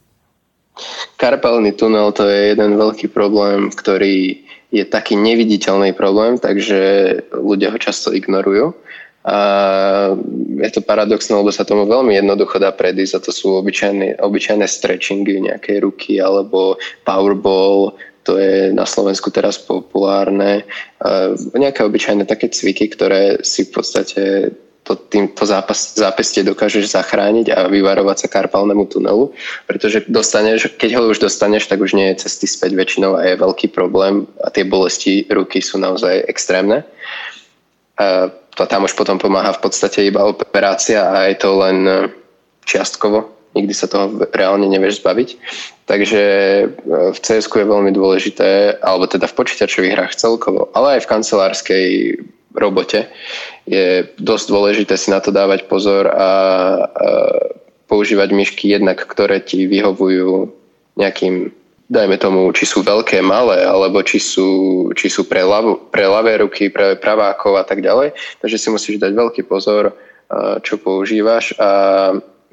Karpálny 1.22 1.78
tunel 1.78 2.10
to 2.18 2.26
je 2.26 2.58
jeden 2.58 2.74
veľký 2.82 3.14
problém, 3.14 3.70
ktorý 3.70 4.42
je 4.74 4.82
taký 4.90 5.14
neviditeľný 5.14 5.94
problém, 5.94 6.42
takže 6.42 6.82
ľudia 7.30 7.70
ho 7.70 7.78
často 7.78 8.10
ignorujú. 8.10 8.74
A 9.24 9.38
je 10.60 10.70
to 10.76 10.84
paradoxné, 10.84 11.32
lebo 11.40 11.48
sa 11.48 11.64
tomu 11.64 11.88
veľmi 11.88 12.12
jednoducho 12.12 12.60
dá 12.60 12.76
predísť 12.76 13.14
a 13.16 13.24
to 13.24 13.32
sú 13.32 13.56
obyčajné, 13.56 14.20
obyčajné 14.20 14.68
stretchingy 14.68 15.48
nejakej 15.48 15.80
ruky 15.80 16.20
alebo 16.20 16.76
powerball, 17.08 17.96
to 18.24 18.40
je 18.40 18.72
na 18.72 18.84
Slovensku 18.88 19.32
teraz 19.32 19.60
populárne. 19.60 20.68
A 21.04 21.36
nejaké 21.56 21.84
obyčajné 21.84 22.28
také 22.28 22.52
cviky, 22.52 22.92
ktoré 22.92 23.44
si 23.44 23.68
v 23.68 23.72
podstate 23.72 24.22
to, 24.84 25.00
týmto 25.00 25.48
zápestie 25.48 26.44
dokážeš 26.44 26.92
zachrániť 26.92 27.56
a 27.56 27.72
vyvarovať 27.72 28.28
sa 28.28 28.28
karpálnemu 28.28 28.84
tunelu, 28.92 29.32
pretože 29.64 30.04
dostaneš, 30.12 30.76
keď 30.76 31.00
ho 31.00 31.08
už 31.08 31.24
dostaneš, 31.24 31.72
tak 31.72 31.80
už 31.80 31.96
nie 31.96 32.12
je 32.12 32.28
cesty 32.28 32.52
späť 32.52 32.76
väčšinou 32.76 33.16
a 33.16 33.24
je 33.24 33.40
veľký 33.40 33.72
problém 33.72 34.28
a 34.44 34.52
tie 34.52 34.68
bolesti 34.68 35.24
ruky 35.32 35.64
sú 35.64 35.80
naozaj 35.80 36.28
extrémne. 36.28 36.84
A 37.96 38.28
to 38.56 38.64
tam 38.70 38.86
už 38.86 38.94
potom 38.94 39.18
pomáha 39.18 39.54
v 39.54 39.64
podstate 39.66 40.06
iba 40.06 40.26
operácia 40.26 41.02
a 41.10 41.30
je 41.30 41.36
to 41.42 41.50
len 41.58 41.78
e, 41.86 41.94
čiastkovo. 42.70 43.30
Nikdy 43.54 43.74
sa 43.74 43.86
toho 43.86 44.18
reálne 44.34 44.66
nevieš 44.66 45.02
zbaviť. 45.02 45.30
Takže 45.90 46.24
e, 46.62 46.66
v 47.14 47.18
cs 47.18 47.46
je 47.50 47.66
veľmi 47.66 47.92
dôležité, 47.94 48.82
alebo 48.82 49.10
teda 49.10 49.26
v 49.26 49.38
počítačových 49.38 49.94
hrách 49.98 50.14
celkovo, 50.18 50.70
ale 50.78 50.98
aj 50.98 51.06
v 51.06 51.12
kancelárskej 51.12 51.86
robote 52.54 53.10
je 53.66 54.06
dosť 54.22 54.46
dôležité 54.50 54.94
si 54.94 55.10
na 55.10 55.18
to 55.18 55.34
dávať 55.34 55.66
pozor 55.66 56.06
a, 56.06 56.14
a 56.14 56.30
používať 57.90 58.30
myšky 58.34 58.70
jednak, 58.70 59.02
ktoré 59.02 59.42
ti 59.42 59.66
vyhovujú 59.66 60.50
nejakým 60.98 61.50
dajme 61.94 62.18
tomu, 62.18 62.50
či 62.58 62.66
sú 62.66 62.82
veľké, 62.82 63.22
malé, 63.22 63.62
alebo 63.62 64.02
či 64.02 64.18
sú, 64.18 64.90
či 64.98 65.14
sú 65.14 65.30
pre, 65.30 65.46
ľavu, 65.46 65.94
pre 65.94 66.10
ľavé 66.10 66.42
ruky, 66.42 66.74
pre 66.74 66.98
pravákov 66.98 67.62
a 67.62 67.64
tak 67.64 67.86
ďalej. 67.86 68.18
Takže 68.42 68.58
si 68.58 68.68
musíš 68.74 68.98
dať 68.98 69.14
veľký 69.14 69.46
pozor, 69.46 69.94
čo 70.66 70.82
používaš 70.82 71.54
a 71.62 71.70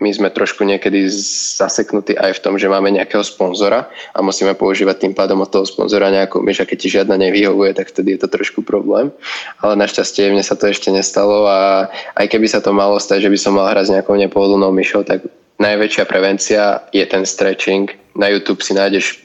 my 0.01 0.11
sme 0.16 0.32
trošku 0.32 0.64
niekedy 0.64 1.12
zaseknutí 1.61 2.16
aj 2.16 2.41
v 2.41 2.43
tom, 2.43 2.55
že 2.57 2.72
máme 2.72 2.88
nejakého 2.88 3.20
sponzora 3.20 3.84
a 4.16 4.24
musíme 4.24 4.57
používať 4.57 4.97
tým 4.97 5.12
pádom 5.12 5.45
od 5.45 5.53
toho 5.53 5.68
sponzora 5.68 6.09
nejakú 6.09 6.41
myš 6.41 6.64
a 6.64 6.68
keď 6.68 6.76
ti 6.80 6.88
žiadna 6.88 7.20
nevyhovuje, 7.20 7.76
tak 7.76 7.93
vtedy 7.93 8.16
je 8.16 8.24
to 8.24 8.32
trošku 8.32 8.64
problém. 8.64 9.12
Ale 9.61 9.76
našťastie 9.76 10.32
mne 10.32 10.41
sa 10.41 10.57
to 10.57 10.72
ešte 10.72 10.88
nestalo 10.88 11.45
a 11.45 11.93
aj 12.16 12.26
keby 12.32 12.49
sa 12.49 12.64
to 12.64 12.72
malo 12.72 12.97
stať, 12.97 13.28
že 13.28 13.32
by 13.32 13.38
som 13.38 13.61
mal 13.61 13.68
hrať 13.68 13.93
s 13.93 13.95
nejakou 14.01 14.16
nepohodlnou 14.16 14.72
myšou, 14.72 15.05
tak 15.05 15.20
najväčšia 15.61 16.05
prevencia 16.09 16.80
je 16.97 17.05
ten 17.05 17.28
stretching. 17.28 17.93
Na 18.16 18.32
YouTube 18.32 18.64
si 18.64 18.72
nájdeš 18.72 19.20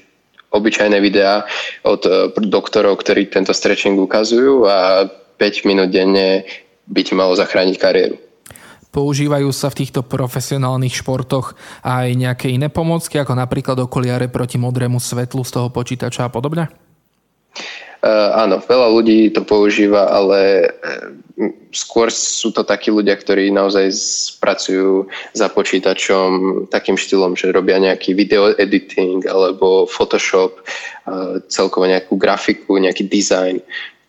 obyčajné 0.56 0.98
videá 1.04 1.44
od 1.84 2.02
eh, 2.08 2.32
doktorov, 2.48 3.04
ktorí 3.04 3.28
tento 3.28 3.52
stretching 3.52 4.00
ukazujú 4.00 4.64
a 4.64 5.06
5 5.36 5.68
minút 5.68 5.92
denne 5.92 6.48
by 6.88 7.02
ti 7.04 7.14
malo 7.14 7.36
zachrániť 7.36 7.76
kariéru. 7.76 8.16
Používajú 8.96 9.52
sa 9.52 9.68
v 9.68 9.84
týchto 9.84 10.08
profesionálnych 10.08 10.96
športoch 10.96 11.60
aj 11.84 12.16
nejaké 12.16 12.48
iné 12.48 12.72
pomocky, 12.72 13.20
ako 13.20 13.36
napríklad 13.36 13.76
okuliare 13.84 14.32
proti 14.32 14.56
modrému 14.56 15.04
svetlu 15.04 15.44
z 15.44 15.52
toho 15.52 15.68
počítača 15.68 16.32
a 16.32 16.32
podobne? 16.32 16.85
Uh, 18.06 18.38
áno, 18.38 18.62
veľa 18.62 18.94
ľudí 18.94 19.34
to 19.34 19.42
používa, 19.42 20.06
ale 20.14 20.70
uh, 20.70 21.10
skôr 21.74 22.14
sú 22.14 22.54
to 22.54 22.62
takí 22.62 22.94
ľudia, 22.94 23.18
ktorí 23.18 23.50
naozaj 23.50 23.90
pracujú 24.38 25.10
za 25.34 25.50
počítačom 25.50 26.30
takým 26.70 27.02
štýlom, 27.02 27.34
že 27.34 27.50
robia 27.50 27.82
nejaký 27.82 28.14
video 28.14 28.54
editing 28.62 29.26
alebo 29.26 29.90
Photoshop, 29.90 30.54
uh, 31.10 31.42
celkovo 31.50 31.90
nejakú 31.90 32.14
grafiku, 32.14 32.78
nejaký 32.78 33.10
design 33.10 33.58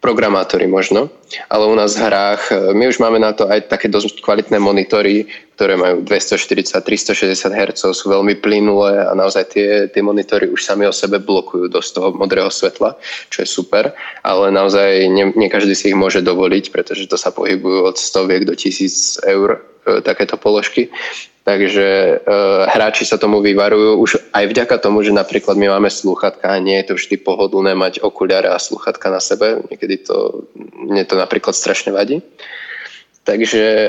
programátori 0.07 0.71
možno, 0.71 1.11
ale 1.51 1.67
u 1.67 1.75
nás 1.75 1.99
v 1.99 2.07
hrách, 2.07 2.43
e, 2.55 2.55
my 2.79 2.87
už 2.87 3.03
máme 3.03 3.19
na 3.19 3.35
to 3.35 3.51
aj 3.51 3.67
také 3.67 3.91
dosť 3.91 4.23
kvalitné 4.23 4.63
monitory, 4.63 5.27
ktoré 5.59 5.75
majú 5.75 6.07
240-360 6.07 7.35
Hz, 7.51 7.91
sú 7.91 8.07
veľmi 8.07 8.39
plynulé 8.39 9.03
a 9.03 9.11
naozaj 9.19 9.45
tie, 9.51 9.91
tie 9.91 10.03
monitory 10.07 10.47
už 10.47 10.63
sami 10.63 10.87
o 10.87 10.95
sebe 10.95 11.19
blokujú 11.19 11.67
dosť 11.67 11.91
toho 11.99 12.09
modrého 12.15 12.47
svetla, 12.47 12.95
čo 13.35 13.43
je 13.43 13.49
super, 13.51 13.91
ale 14.23 14.55
naozaj 14.55 15.11
nie, 15.11 15.35
nie 15.35 15.51
každý 15.51 15.75
si 15.75 15.91
ich 15.91 15.99
môže 15.99 16.23
dovoliť, 16.23 16.71
pretože 16.71 17.11
to 17.11 17.19
sa 17.19 17.35
pohybujú 17.35 17.91
od 17.91 17.99
stoviek 17.99 18.47
do 18.47 18.55
tisíc 18.55 19.19
eur 19.27 19.59
e, 19.83 19.99
takéto 20.07 20.39
položky. 20.39 20.95
Takže 21.47 21.87
e, 21.87 22.15
hráči 22.67 23.07
sa 23.07 23.23
tomu 23.23 23.39
vyvarujú 23.39 24.03
už 24.03 24.11
aj 24.35 24.51
vďaka 24.51 24.83
tomu, 24.83 25.07
že 25.07 25.15
napríklad 25.15 25.55
my 25.55 25.79
máme 25.79 25.87
slúchatka 25.87 26.51
a 26.51 26.59
nie 26.59 26.75
je 26.83 26.91
to 26.91 26.95
vždy 26.99 27.23
pohodlné 27.23 27.71
mať 27.79 28.03
okuliare 28.03 28.51
a 28.51 28.59
slúchatka 28.59 29.15
na 29.15 29.23
sebe. 29.23 29.63
Niekedy 29.71 30.11
to, 30.11 30.51
mne 30.75 31.07
to 31.07 31.15
napríklad 31.15 31.55
strašne 31.55 31.95
vadí. 31.95 32.19
Takže 33.23 33.63
e, 33.63 33.89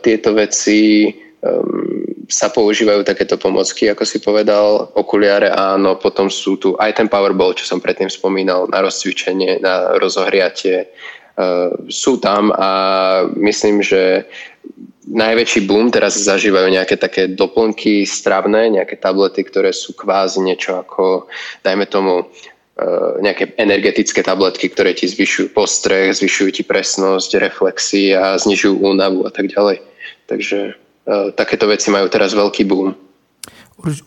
tieto 0.00 0.32
veci 0.32 1.04
e, 1.04 1.10
sa 2.32 2.48
používajú 2.48 3.04
takéto 3.04 3.36
pomocky, 3.36 3.92
ako 3.92 4.08
si 4.08 4.16
povedal, 4.24 4.88
okuliare 4.96 5.52
áno, 5.52 6.00
potom 6.00 6.32
sú 6.32 6.56
tu 6.56 6.80
aj 6.80 6.96
ten 6.96 7.12
Powerball, 7.12 7.60
čo 7.60 7.68
som 7.68 7.84
predtým 7.84 8.08
spomínal, 8.08 8.72
na 8.72 8.80
rozcvičenie, 8.80 9.60
na 9.60 10.00
rozohriatie, 10.00 10.76
e, 10.80 10.86
sú 11.92 12.16
tam 12.24 12.56
a 12.56 12.70
myslím, 13.36 13.84
že 13.84 14.24
najväčší 15.08 15.64
boom 15.64 15.88
teraz 15.88 16.20
zažívajú 16.20 16.68
nejaké 16.68 17.00
také 17.00 17.30
doplnky 17.32 18.04
stravné, 18.04 18.76
nejaké 18.76 19.00
tablety, 19.00 19.46
ktoré 19.46 19.72
sú 19.72 19.96
kvázi 19.96 20.44
niečo 20.44 20.76
ako, 20.76 21.30
dajme 21.64 21.88
tomu, 21.88 22.20
e, 22.20 22.24
nejaké 23.24 23.56
energetické 23.56 24.20
tabletky, 24.20 24.68
ktoré 24.68 24.92
ti 24.92 25.08
zvyšujú 25.08 25.56
postreh, 25.56 26.12
zvyšujú 26.12 26.50
ti 26.60 26.62
presnosť, 26.66 27.40
reflexy 27.40 28.12
a 28.12 28.36
znižujú 28.36 28.84
únavu 28.84 29.24
a 29.24 29.32
tak 29.32 29.48
ďalej. 29.48 29.80
Takže 30.30 30.58
uh, 30.78 31.34
takéto 31.34 31.66
veci 31.66 31.90
majú 31.90 32.06
teraz 32.06 32.30
veľký 32.38 32.62
boom. 32.70 32.94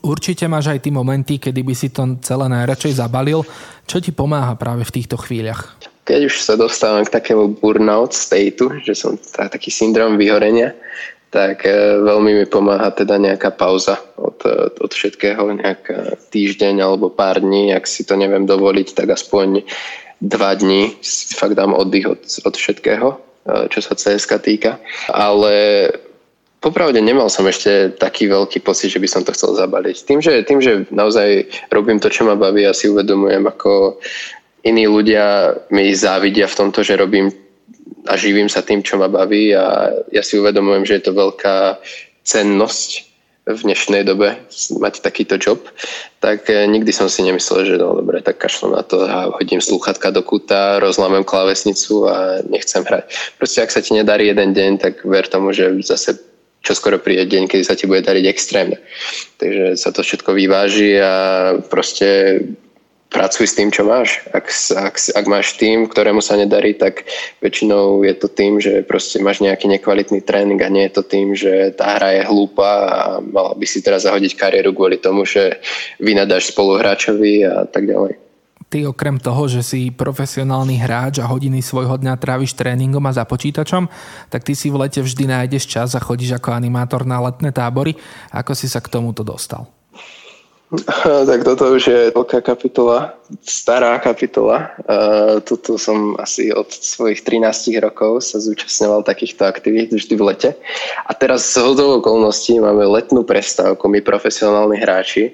Určite 0.05 0.47
máš 0.47 0.71
aj 0.71 0.87
tí 0.87 0.89
momenty, 0.93 1.35
kedy 1.35 1.67
by 1.67 1.73
si 1.75 1.91
to 1.91 2.15
celé 2.23 2.47
najradšej 2.47 3.03
zabalil. 3.03 3.43
Čo 3.83 3.99
ti 3.99 4.15
pomáha 4.15 4.55
práve 4.55 4.87
v 4.87 4.95
týchto 4.95 5.19
chvíľach? 5.19 5.75
Keď 6.03 6.27
už 6.27 6.35
sa 6.43 6.59
dostávam 6.59 7.03
k 7.07 7.13
takému 7.15 7.59
burnout 7.59 8.11
stateu, 8.11 8.75
že 8.83 8.95
som 8.95 9.15
taký 9.35 9.71
syndrom 9.71 10.19
vyhorenia, 10.19 10.75
tak 11.33 11.65
e, 11.65 11.97
veľmi 11.97 12.37
mi 12.37 12.45
pomáha 12.45 12.93
teda 12.93 13.17
nejaká 13.17 13.49
pauza 13.57 13.97
od, 14.21 14.37
e, 14.45 14.69
od 14.69 14.91
všetkého, 14.93 15.49
nejaká 15.57 16.21
týždeň 16.29 16.85
alebo 16.85 17.09
pár 17.09 17.41
dní, 17.41 17.73
ak 17.73 17.89
si 17.89 18.05
to 18.05 18.13
neviem 18.13 18.45
dovoliť, 18.45 18.93
tak 18.93 19.17
aspoň 19.17 19.65
dva 20.21 20.53
dní 20.53 20.93
si 21.01 21.33
fakt 21.33 21.57
dám 21.57 21.73
oddych 21.73 22.05
od, 22.05 22.21
od 22.21 22.53
všetkého, 22.53 23.07
e, 23.09 23.17
čo 23.73 23.79
sa 23.81 23.97
CSK 23.97 24.31
týka. 24.45 24.77
Ale 25.09 25.89
popravde 26.61 27.01
nemal 27.01 27.33
som 27.33 27.49
ešte 27.49 27.97
taký 27.97 28.29
veľký 28.29 28.61
pocit, 28.61 28.93
že 28.93 29.01
by 29.01 29.09
som 29.09 29.25
to 29.25 29.33
chcel 29.33 29.57
zabaliť. 29.57 30.05
Tým, 30.05 30.21
že, 30.21 30.45
tým, 30.45 30.61
že 30.61 30.85
naozaj 30.93 31.49
robím 31.73 31.97
to, 31.97 32.13
čo 32.13 32.29
ma 32.29 32.37
baví 32.37 32.69
a 32.69 32.77
si 32.77 32.93
uvedomujem, 32.93 33.41
ako 33.41 33.97
iní 34.63 34.87
ľudia 34.87 35.55
mi 35.69 35.91
závidia 35.91 36.47
v 36.47 36.57
tomto, 36.57 36.83
že 36.83 36.95
robím 36.95 37.31
a 38.07 38.19
živím 38.19 38.51
sa 38.51 38.63
tým, 38.63 38.83
čo 38.83 38.99
ma 38.99 39.07
baví 39.07 39.55
a 39.55 39.91
ja 40.11 40.23
si 40.23 40.39
uvedomujem, 40.39 40.83
že 40.83 40.99
je 40.99 41.03
to 41.07 41.13
veľká 41.15 41.79
cennosť 42.23 43.13
v 43.43 43.59
dnešnej 43.59 44.07
dobe 44.07 44.39
mať 44.79 45.03
takýto 45.03 45.35
job, 45.35 45.59
tak 46.23 46.47
eh, 46.47 46.63
nikdy 46.63 46.95
som 46.95 47.11
si 47.11 47.27
nemyslel, 47.27 47.67
že 47.67 47.75
no 47.75 47.99
dobre, 47.99 48.23
tak 48.23 48.39
kašlo 48.39 48.71
na 48.71 48.87
to 48.87 49.03
a 49.03 49.35
hodím 49.35 49.59
slúchatka 49.59 50.15
do 50.15 50.23
kuta, 50.23 50.79
rozlámem 50.79 51.27
klávesnicu 51.27 52.07
a 52.07 52.39
nechcem 52.47 52.87
hrať. 52.87 53.35
Proste 53.35 53.59
ak 53.59 53.71
sa 53.75 53.83
ti 53.83 53.99
nedarí 53.99 54.31
jeden 54.31 54.55
deň, 54.55 54.71
tak 54.79 55.03
ver 55.03 55.27
tomu, 55.27 55.51
že 55.51 55.75
zase 55.83 56.15
čo 56.63 56.71
skoro 56.71 56.95
príde 56.95 57.27
deň, 57.27 57.51
kedy 57.51 57.63
sa 57.67 57.75
ti 57.75 57.83
bude 57.83 57.99
dariť 58.07 58.23
extrémne. 58.23 58.79
Takže 59.35 59.75
sa 59.75 59.91
to 59.91 59.99
všetko 59.99 60.31
vyváži 60.31 60.95
a 61.03 61.13
proste 61.67 62.39
pracuj 63.13 63.45
s 63.45 63.53
tým, 63.53 63.69
čo 63.69 63.85
máš. 63.85 64.25
Ak, 64.33 64.49
ak, 64.73 64.97
ak 64.97 65.25
máš 65.29 65.55
tým, 65.61 65.85
ktorému 65.85 66.19
sa 66.19 66.33
nedarí, 66.33 66.73
tak 66.73 67.05
väčšinou 67.45 68.01
je 68.01 68.13
to 68.17 68.27
tým, 68.27 68.57
že 68.57 68.81
proste 68.81 69.21
máš 69.21 69.45
nejaký 69.45 69.69
nekvalitný 69.69 70.25
tréning 70.25 70.57
a 70.65 70.73
nie 70.73 70.89
je 70.89 70.93
to 70.97 71.03
tým, 71.05 71.37
že 71.37 71.77
tá 71.77 72.01
hra 72.01 72.17
je 72.17 72.21
hlúpa 72.25 72.69
a 72.89 73.01
mala 73.21 73.53
by 73.53 73.65
si 73.69 73.85
teraz 73.85 74.09
zahodiť 74.09 74.33
kariéru 74.33 74.73
kvôli 74.73 74.97
tomu, 74.97 75.23
že 75.29 75.61
vynadáš 76.01 76.49
spoluhráčovi 76.49 77.45
a 77.45 77.69
tak 77.69 77.85
ďalej. 77.85 78.17
Ty 78.73 78.89
okrem 78.89 79.21
toho, 79.21 79.45
že 79.45 79.61
si 79.61 79.93
profesionálny 79.93 80.81
hráč 80.81 81.21
a 81.21 81.29
hodiny 81.29 81.61
svojho 81.61 81.93
dňa 82.01 82.17
tráviš 82.17 82.57
tréningom 82.57 83.05
a 83.05 83.13
za 83.13 83.21
počítačom, 83.21 83.85
tak 84.33 84.41
ty 84.41 84.57
si 84.57 84.73
v 84.73 84.81
lete 84.81 85.05
vždy 85.05 85.29
nájdeš 85.29 85.69
čas 85.69 85.93
a 85.93 86.01
chodíš 86.01 86.41
ako 86.41 86.57
animátor 86.57 87.05
na 87.05 87.21
letné 87.21 87.53
tábory. 87.53 87.93
Ako 88.33 88.57
si 88.57 88.65
sa 88.65 88.81
k 88.81 88.89
tomuto 88.89 89.21
dostal? 89.21 89.69
Tak 91.29 91.45
toto 91.45 91.69
už 91.69 91.83
je 91.85 92.01
veľká 92.13 92.41
kapitola, 92.41 93.13
stará 93.45 94.01
kapitola. 94.01 94.73
Toto 95.45 95.77
som 95.77 96.17
asi 96.17 96.49
od 96.49 96.69
svojich 96.69 97.21
13 97.21 97.77
rokov 97.77 98.25
sa 98.25 98.41
zúčastňoval 98.41 99.05
takýchto 99.05 99.45
aktivít 99.45 99.93
vždy 99.93 100.13
v 100.17 100.23
lete. 100.33 100.49
A 101.05 101.11
teraz 101.13 101.45
z 101.45 101.61
hodou 101.61 102.01
okolností 102.01 102.57
máme 102.57 102.85
letnú 102.89 103.21
prestávku, 103.21 103.85
my 103.85 104.01
profesionálni 104.01 104.81
hráči, 104.81 105.29
e, 105.29 105.31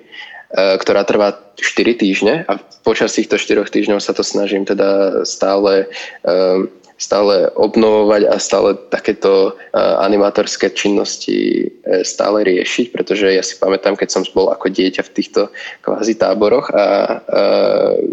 ktorá 0.80 1.08
trvá 1.08 1.36
4 1.56 2.00
týždne 2.00 2.44
a 2.48 2.60
počas 2.84 3.16
týchto 3.16 3.40
4 3.40 3.64
týždňov 3.68 4.00
sa 4.00 4.16
to 4.16 4.24
snažím 4.24 4.64
teda 4.64 5.22
stále 5.28 5.92
um, 6.24 6.72
stále 7.00 7.48
obnovovať 7.56 8.28
a 8.28 8.36
stále 8.36 8.76
takéto 8.92 9.56
animátorské 9.80 10.68
činnosti 10.76 11.72
e, 11.72 12.04
stále 12.04 12.44
riešiť, 12.44 12.92
pretože 12.92 13.32
ja 13.32 13.40
si 13.40 13.56
pamätám, 13.56 13.96
keď 13.96 14.10
som 14.12 14.22
bol 14.36 14.52
ako 14.52 14.68
dieťa 14.68 15.08
v 15.08 15.14
týchto 15.16 15.42
kvázi 15.80 16.20
táboroch 16.20 16.68
a, 16.76 16.76
a 16.76 16.86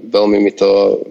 veľmi 0.07 0.39
mi 0.39 0.53
to... 0.55 1.03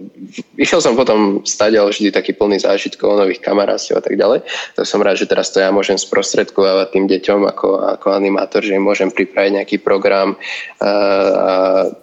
Išiel 0.56 0.80
som 0.80 0.96
potom 0.96 1.44
stať, 1.44 1.76
ale 1.76 1.92
vždy 1.92 2.08
taký 2.14 2.32
plný 2.32 2.64
zážitkov, 2.64 3.20
nových 3.20 3.44
kamarátov 3.44 4.00
a 4.00 4.02
tak 4.02 4.16
ďalej. 4.16 4.40
Tak 4.72 4.84
som 4.88 5.04
rád, 5.04 5.20
že 5.20 5.28
teraz 5.28 5.52
to 5.52 5.60
ja 5.60 5.68
môžem 5.68 6.00
sprostredkovať 6.00 6.96
tým 6.96 7.04
deťom 7.10 7.44
ako, 7.44 7.68
ako 7.98 8.16
animátor, 8.16 8.64
že 8.64 8.78
im 8.78 8.86
môžem 8.86 9.12
pripraviť 9.12 9.52
nejaký 9.60 9.76
program 9.84 10.40
a, 10.80 10.88
a 10.88 10.90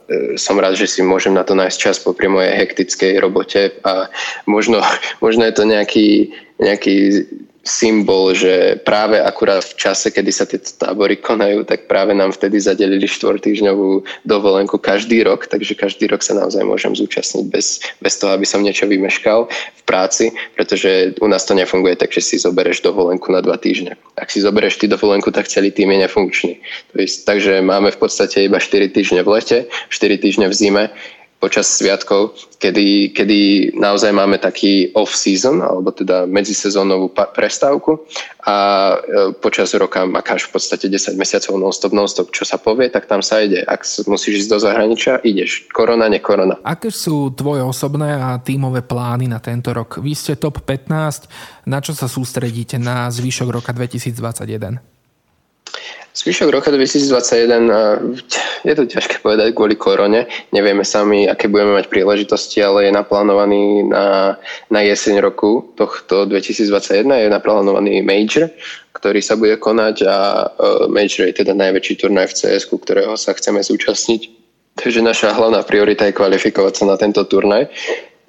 e, 0.05 0.37
som 0.37 0.59
rád, 0.59 0.77
že 0.77 0.85
si 0.85 1.01
môžem 1.01 1.33
na 1.33 1.41
to 1.41 1.57
nájsť 1.57 1.77
čas 1.79 1.97
popri 1.97 2.29
mojej 2.29 2.53
hektickej 2.53 3.17
robote 3.17 3.73
a 3.81 4.11
možno, 4.45 4.83
možno 5.25 5.47
je 5.47 5.55
to 5.55 5.62
to 5.63 5.71
nejaký, 5.71 6.35
nejaký 6.59 7.23
symbol, 7.63 8.35
že 8.35 8.83
práve 8.83 9.15
akurát 9.23 9.63
v 9.63 9.79
čase, 9.79 10.11
kedy 10.11 10.31
sa 10.35 10.43
tieto 10.43 10.67
tábory 10.75 11.15
konajú, 11.15 11.63
tak 11.63 11.87
práve 11.87 12.11
nám 12.11 12.35
vtedy 12.35 12.59
zadelili 12.59 13.07
štvortýždňovú 13.07 14.03
dovolenku 14.27 14.75
každý 14.75 15.23
rok, 15.23 15.47
takže 15.47 15.79
každý 15.79 16.11
rok 16.11 16.19
sa 16.19 16.35
naozaj 16.35 16.59
môžem 16.67 16.91
zúčastniť 16.91 17.45
bez, 17.47 17.79
bez 18.03 18.19
toho, 18.19 18.35
aby 18.35 18.43
som 18.43 18.59
niečo 18.59 18.83
vymeškal 18.83 19.47
v 19.47 19.83
práci, 19.87 20.35
pretože 20.59 21.15
u 21.23 21.27
nás 21.31 21.47
to 21.47 21.55
nefunguje 21.55 21.95
tak, 21.95 22.11
že 22.11 22.19
si 22.19 22.35
zobereš 22.35 22.83
dovolenku 22.83 23.31
na 23.31 23.39
dva 23.39 23.55
týždne. 23.55 23.95
Ak 24.19 24.27
si 24.27 24.43
zobereš 24.43 24.83
ty 24.83 24.91
dovolenku, 24.91 25.31
tak 25.31 25.47
celý 25.47 25.71
tým 25.71 25.95
je 25.95 26.03
nefunkčný. 26.03 26.53
Takže 27.23 27.63
máme 27.63 27.95
v 27.95 27.99
podstate 28.03 28.43
iba 28.43 28.59
4 28.59 28.91
týždne 28.91 29.23
v 29.23 29.39
lete, 29.39 29.57
4 29.87 30.19
týždne 30.19 30.51
v 30.51 30.55
zime, 30.55 30.83
počas 31.43 31.67
sviatkov, 31.67 32.39
kedy, 32.55 33.11
kedy 33.11 33.39
naozaj 33.75 34.15
máme 34.15 34.39
taký 34.39 34.95
off-season, 34.95 35.59
alebo 35.59 35.91
teda 35.91 36.23
medzisezónovú 36.23 37.11
prestávku 37.11 37.99
a 38.47 38.55
e, 38.95 39.35
počas 39.43 39.75
roka 39.75 40.07
makáš 40.07 40.47
v 40.47 40.55
podstate 40.55 40.87
10 40.87 41.19
mesiacov 41.19 41.59
non-stop, 41.59 41.91
non-stop, 41.91 42.31
čo 42.31 42.47
sa 42.47 42.55
povie, 42.55 42.87
tak 42.87 43.11
tam 43.11 43.19
sa 43.19 43.43
ide. 43.43 43.59
Ak 43.67 43.83
musíš 44.07 44.47
ísť 44.47 44.49
do 44.55 44.59
zahraničia, 44.63 45.19
ideš. 45.19 45.67
Korona, 45.75 46.07
ne 46.07 46.23
korona. 46.23 46.63
Aké 46.63 46.87
sú 46.87 47.35
tvoje 47.35 47.59
osobné 47.59 48.15
a 48.15 48.39
tímové 48.39 48.79
plány 48.79 49.27
na 49.27 49.43
tento 49.43 49.75
rok? 49.75 49.99
Vy 49.99 50.15
ste 50.15 50.39
top 50.39 50.63
15, 50.63 51.67
na 51.67 51.83
čo 51.83 51.91
sa 51.91 52.07
sústredíte 52.07 52.79
na 52.79 53.11
zvyšok 53.11 53.51
roka 53.51 53.75
2021? 53.75 54.93
Zvyšok 56.13 56.53
roka 56.53 56.69
2021 56.69 58.61
je 58.61 58.73
to 58.77 58.83
ťažké 58.85 59.25
povedať 59.25 59.57
kvôli 59.57 59.73
korone. 59.73 60.29
Nevieme 60.53 60.85
sami, 60.85 61.25
aké 61.25 61.49
budeme 61.49 61.73
mať 61.73 61.89
príležitosti, 61.89 62.61
ale 62.61 62.85
je 62.85 62.91
naplánovaný 62.93 63.89
na, 63.89 64.37
na 64.69 64.79
jeseň 64.85 65.25
roku 65.25 65.73
tohto 65.73 66.29
2021 66.29 67.09
je 67.17 67.29
naplánovaný 67.33 68.05
Major, 68.05 68.45
ktorý 68.93 69.25
sa 69.25 69.33
bude 69.33 69.57
konať 69.57 69.95
a 70.05 70.17
uh, 70.45 70.85
Major 70.85 71.25
je 71.33 71.41
teda 71.41 71.57
najväčší 71.57 72.05
turnaj 72.05 72.29
v 72.29 72.37
CS, 72.37 72.69
ktorého 72.69 73.17
sa 73.17 73.33
chceme 73.33 73.65
zúčastniť. 73.65 74.21
Takže 74.77 75.01
naša 75.01 75.33
hlavná 75.33 75.65
priorita 75.65 76.05
je 76.05 76.17
kvalifikovať 76.17 76.73
sa 76.77 76.85
na 76.93 76.95
tento 76.97 77.25
turnaj. 77.25 77.73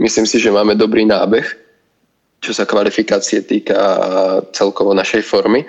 Myslím 0.01 0.25
si, 0.25 0.41
že 0.41 0.49
máme 0.49 0.73
dobrý 0.73 1.05
nábeh, 1.05 1.45
čo 2.41 2.57
sa 2.57 2.69
kvalifikácie 2.69 3.45
týka 3.45 3.77
celkovo 4.53 4.97
našej 4.97 5.21
formy. 5.25 5.65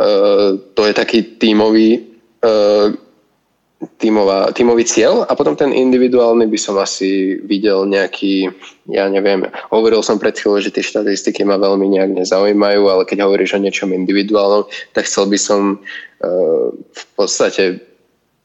Eh, 0.00 0.50
to 0.74 0.82
je 0.86 0.94
taký 0.96 1.36
tímový, 1.36 2.00
eh, 2.40 2.88
tímová, 3.96 4.52
tímový 4.52 4.84
cieľ 4.84 5.24
a 5.28 5.32
potom 5.32 5.56
ten 5.56 5.72
individuálny 5.72 6.48
by 6.48 6.58
som 6.60 6.76
asi 6.76 7.40
videl 7.44 7.88
nejaký, 7.88 8.48
ja 8.92 9.08
neviem, 9.08 9.44
hovoril 9.72 10.04
som 10.04 10.20
pred 10.20 10.36
chvíľou, 10.36 10.60
že 10.60 10.72
tie 10.72 10.84
štatistiky 10.84 11.44
ma 11.48 11.56
veľmi 11.56 11.88
nejak 11.96 12.12
nezaujímajú, 12.12 12.82
ale 12.92 13.08
keď 13.08 13.24
hovoríš 13.24 13.56
o 13.56 13.62
niečom 13.64 13.96
individuálnom, 13.96 14.68
tak 14.92 15.08
chcel 15.08 15.32
by 15.32 15.38
som 15.40 15.80
uh, 15.80 16.68
v 16.76 17.04
podstate 17.16 17.80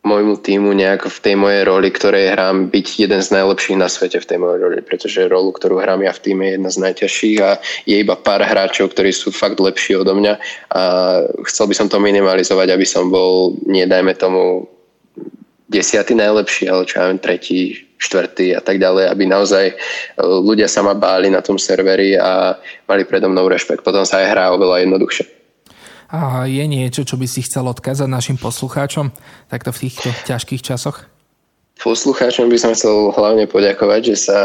môjmu 0.05 0.37
týmu 0.37 0.69
nejak 0.77 1.09
v 1.09 1.17
tej 1.17 1.35
mojej 1.35 1.65
roli, 1.65 1.89
ktorej 1.89 2.37
hrám, 2.37 2.69
byť 2.69 2.87
jeden 3.01 3.21
z 3.25 3.29
najlepších 3.33 3.81
na 3.81 3.89
svete 3.89 4.21
v 4.21 4.29
tej 4.29 4.37
mojej 4.37 4.59
roli, 4.61 4.77
pretože 4.85 5.25
rolu, 5.25 5.49
ktorú 5.49 5.81
hrám 5.81 6.05
ja 6.05 6.13
v 6.13 6.21
týme 6.21 6.45
je 6.45 6.51
jedna 6.55 6.69
z 6.69 6.77
najťažších 6.85 7.37
a 7.41 7.51
je 7.89 7.95
iba 7.97 8.13
pár 8.13 8.45
hráčov, 8.45 8.93
ktorí 8.93 9.09
sú 9.09 9.33
fakt 9.33 9.57
lepší 9.57 9.97
odo 9.97 10.13
mňa 10.13 10.33
a 10.77 10.81
chcel 11.49 11.65
by 11.65 11.75
som 11.75 11.87
to 11.89 11.97
minimalizovať, 11.97 12.69
aby 12.69 12.85
som 12.85 13.09
bol, 13.09 13.57
nie 13.65 13.89
dajme 13.89 14.13
tomu 14.13 14.69
desiatý 15.65 16.13
najlepší, 16.13 16.69
ale 16.69 16.85
čo 16.85 17.01
ja 17.01 17.09
viem, 17.09 17.17
tretí, 17.17 17.73
štvrtý 17.97 18.53
a 18.53 18.61
tak 18.61 18.77
ďalej, 18.77 19.09
aby 19.09 19.23
naozaj 19.25 19.65
e, 19.71 19.75
ľudia 20.21 20.69
sa 20.69 20.85
ma 20.85 20.93
báli 20.93 21.33
na 21.33 21.41
tom 21.41 21.57
serveri 21.57 22.13
a 22.13 22.53
mali 22.85 23.03
predo 23.07 23.31
mnou 23.31 23.49
rešpekt. 23.49 23.81
Potom 23.81 24.05
sa 24.05 24.21
aj 24.21 24.29
hrá 24.29 24.45
oveľa 24.53 24.85
jednoduchšie. 24.85 25.44
A 26.09 26.45
je 26.45 26.61
niečo, 26.69 27.01
čo 27.01 27.17
by 27.17 27.25
si 27.25 27.41
chcel 27.41 27.65
odkázať 27.65 28.05
našim 28.05 28.37
poslucháčom 28.37 29.09
takto 29.49 29.73
v 29.73 29.89
týchto 29.89 30.09
ťažkých 30.29 30.61
časoch? 30.61 31.09
Poslucháčom 31.75 32.47
by 32.47 32.57
som 32.57 32.71
chcel 32.71 33.11
hlavne 33.11 33.51
poďakovať, 33.51 34.15
že, 34.15 34.17
sa, 34.29 34.39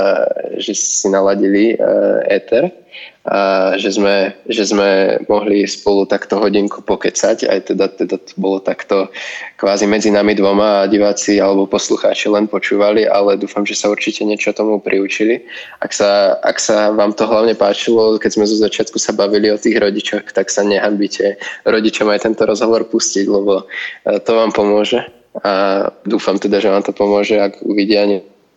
že 0.58 0.74
si 0.74 1.06
naladili 1.06 1.78
uh, 1.78 2.26
Ether 2.26 2.74
a 3.20 3.76
že 3.76 3.92
sme, 3.92 4.32
že 4.48 4.64
sme 4.64 5.20
mohli 5.28 5.68
spolu 5.68 6.08
takto 6.08 6.40
hodinku 6.40 6.80
pokecať, 6.80 7.52
aj 7.52 7.58
teda, 7.68 7.92
teda 7.92 8.16
to 8.16 8.32
bolo 8.40 8.64
takto 8.64 9.12
kvázi 9.60 9.84
medzi 9.84 10.08
nami 10.08 10.32
dvoma 10.32 10.80
a 10.80 10.88
diváci 10.88 11.36
alebo 11.36 11.68
poslucháči 11.68 12.32
len 12.32 12.48
počúvali, 12.48 13.04
ale 13.04 13.36
dúfam, 13.36 13.60
že 13.68 13.76
sa 13.76 13.92
určite 13.92 14.24
niečo 14.24 14.56
tomu 14.56 14.80
priučili. 14.80 15.44
Ak 15.84 15.92
sa, 15.92 16.40
ak 16.40 16.56
sa 16.56 16.96
vám 16.96 17.12
to 17.12 17.28
hlavne 17.28 17.52
páčilo, 17.52 18.16
keď 18.16 18.40
sme 18.40 18.48
zo 18.48 18.56
začiatku 18.56 18.96
sa 18.96 19.12
bavili 19.12 19.52
o 19.52 19.60
tých 19.60 19.76
rodičoch, 19.76 20.32
tak 20.32 20.48
sa 20.48 20.64
nehambite 20.64 21.36
rodičom 21.68 22.08
aj 22.08 22.24
tento 22.24 22.48
rozhovor 22.48 22.88
pustiť, 22.88 23.28
lebo 23.28 23.68
e, 24.08 24.16
to 24.16 24.32
vám 24.32 24.48
pomôže 24.48 25.04
a 25.44 25.86
dúfam 26.02 26.40
teda, 26.40 26.58
že 26.58 26.72
vám 26.72 26.82
to 26.82 26.96
pomôže, 26.96 27.38
ak 27.38 27.62
uvidia 27.62 28.02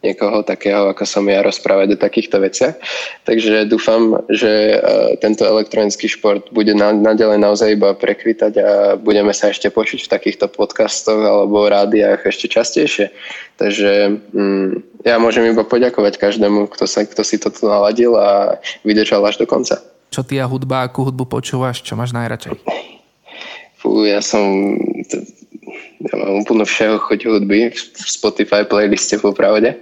niekoho 0.04 0.44
takého, 0.44 0.92
ako 0.92 1.08
som 1.08 1.24
ja, 1.32 1.40
rozprávať 1.40 1.96
o 1.96 2.02
takýchto 2.04 2.44
veciach. 2.44 2.76
Takže 3.24 3.72
dúfam, 3.72 4.20
že 4.28 4.76
e, 4.76 4.78
tento 5.24 5.48
elektronický 5.48 6.12
šport 6.12 6.52
bude 6.52 6.76
naďalej 6.76 7.40
naozaj 7.40 7.80
iba 7.80 7.96
prekvitať 7.96 8.54
a 8.60 8.70
budeme 9.00 9.32
sa 9.32 9.50
ešte 9.50 9.72
počuť 9.72 10.04
v 10.06 10.12
takýchto 10.12 10.52
podcastoch 10.52 11.24
alebo 11.24 11.72
rádiách 11.72 12.28
ešte 12.28 12.52
častejšie. 12.52 13.16
Takže 13.56 14.20
mm, 14.36 15.04
ja 15.08 15.16
môžem 15.24 15.48
iba 15.48 15.64
poďakovať 15.64 16.20
každému, 16.20 16.68
kto, 16.68 16.84
sa, 16.84 17.08
kto 17.08 17.24
si 17.24 17.40
toto 17.40 17.64
naladil 17.64 18.20
a 18.20 18.60
vydržal 18.84 19.24
až 19.24 19.40
do 19.40 19.48
konca. 19.48 19.80
Čo 20.12 20.22
ty 20.22 20.38
a 20.38 20.46
hudba, 20.46 20.86
akú 20.86 21.10
hudbu 21.10 21.26
počúvaš, 21.26 21.82
čo 21.82 21.98
máš 21.98 22.14
najradšej? 22.14 22.60
Fú, 23.82 24.06
ja 24.06 24.22
som 24.22 24.78
ja 26.04 26.16
mám 26.20 26.44
úplne 26.44 26.68
všeho 26.68 27.00
choť 27.00 27.20
hudby 27.28 27.72
v 27.72 28.08
Spotify 28.08 28.68
playliste 28.68 29.16
popravde, 29.24 29.80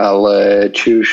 ale 0.00 0.68
či 0.72 1.04
už 1.04 1.10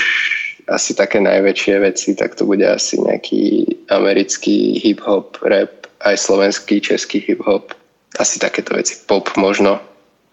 asi 0.72 0.98
také 0.98 1.22
najväčšie 1.22 1.76
veci, 1.82 2.16
tak 2.18 2.34
to 2.34 2.48
bude 2.48 2.64
asi 2.66 2.98
nejaký 2.98 3.68
americký 3.94 4.82
hip-hop, 4.82 5.38
rap, 5.46 5.86
aj 6.02 6.18
slovenský, 6.18 6.82
český 6.82 7.22
hip-hop, 7.22 7.76
asi 8.18 8.40
takéto 8.40 8.74
veci, 8.74 8.98
pop 9.06 9.30
možno, 9.38 9.78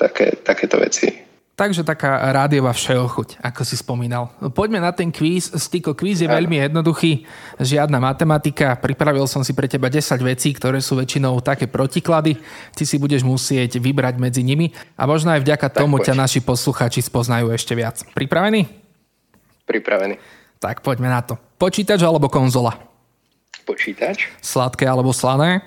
také, 0.01 0.33
takéto 0.41 0.81
veci. 0.81 1.32
Takže 1.53 1.85
taká 1.85 2.33
rádiová 2.33 2.73
všeochuť, 2.73 3.45
ako 3.45 3.61
si 3.61 3.77
spomínal. 3.77 4.33
Poďme 4.57 4.81
na 4.81 4.89
ten 4.89 5.13
kvíz. 5.13 5.53
Stiko, 5.53 5.93
kvíz 5.93 6.25
je 6.25 6.29
veľmi 6.29 6.57
jednoduchý, 6.57 7.29
žiadna 7.61 8.01
matematika. 8.01 8.73
Pripravil 8.81 9.29
som 9.29 9.45
si 9.45 9.53
pre 9.53 9.69
teba 9.69 9.93
10 9.93 10.17
vecí, 10.25 10.57
ktoré 10.57 10.81
sú 10.81 10.97
väčšinou 10.97 11.37
také 11.45 11.69
protiklady. 11.69 12.41
Ty 12.73 12.89
si 12.89 12.97
budeš 12.97 13.21
musieť 13.21 13.77
vybrať 13.77 14.17
medzi 14.17 14.41
nimi 14.41 14.73
a 14.97 15.05
možno 15.05 15.29
aj 15.29 15.45
vďaka 15.45 15.69
tak 15.69 15.85
tomu 15.85 16.01
poď. 16.01 16.09
ťa 16.09 16.15
naši 16.25 16.41
posluchači 16.41 17.05
spoznajú 17.05 17.53
ešte 17.53 17.77
viac. 17.77 18.01
Pripravený? 18.17 18.65
Pripravený. 19.69 20.17
Tak 20.57 20.81
poďme 20.81 21.13
na 21.13 21.21
to. 21.21 21.37
Počítač 21.61 22.01
alebo 22.01 22.33
konzola? 22.33 22.81
Počítač. 23.69 24.33
Sladké 24.41 24.89
alebo 24.89 25.13
slané? 25.13 25.61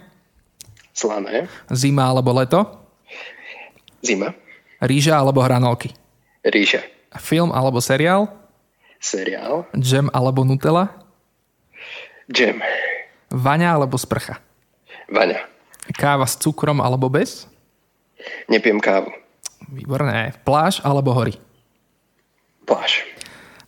Slané. 0.97 1.45
Zima 1.69 2.09
alebo 2.09 2.33
leto? 2.33 2.65
Zima. 4.01 4.33
Ríža 4.83 5.15
alebo 5.19 5.39
hranolky? 5.39 5.95
Ríža. 6.43 6.83
Film 7.15 7.51
alebo 7.55 7.79
seriál? 7.79 8.27
Seriál. 8.99 9.69
Džem 9.75 10.11
alebo 10.11 10.43
Nutella? 10.43 10.91
Džem. 12.27 12.59
Vaňa 13.31 13.77
alebo 13.77 13.95
sprcha? 13.95 14.41
Vaňa. 15.07 15.45
Káva 15.95 16.25
s 16.25 16.35
cukrom 16.41 16.81
alebo 16.81 17.07
bez? 17.07 17.45
Nepiem 18.49 18.81
kávu. 18.81 19.13
Výborné. 19.69 20.33
Pláž 20.41 20.81
alebo 20.81 21.13
hory? 21.13 21.37
Pláž. 22.65 23.05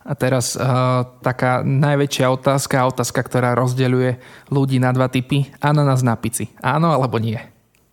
A 0.08 0.16
teraz 0.16 0.56
uh, 0.56 1.04
taká 1.20 1.60
najväčšia 1.60 2.32
otázka, 2.32 2.88
otázka, 2.88 3.20
ktorá 3.20 3.52
rozdeľuje 3.52 4.18
ľudí 4.48 4.80
na 4.80 4.90
dva 4.90 5.06
typy. 5.12 5.52
Ananas 5.60 6.00
na 6.00 6.16
pici. 6.16 6.48
Áno 6.64 6.90
alebo 6.90 7.20
nie? 7.20 7.38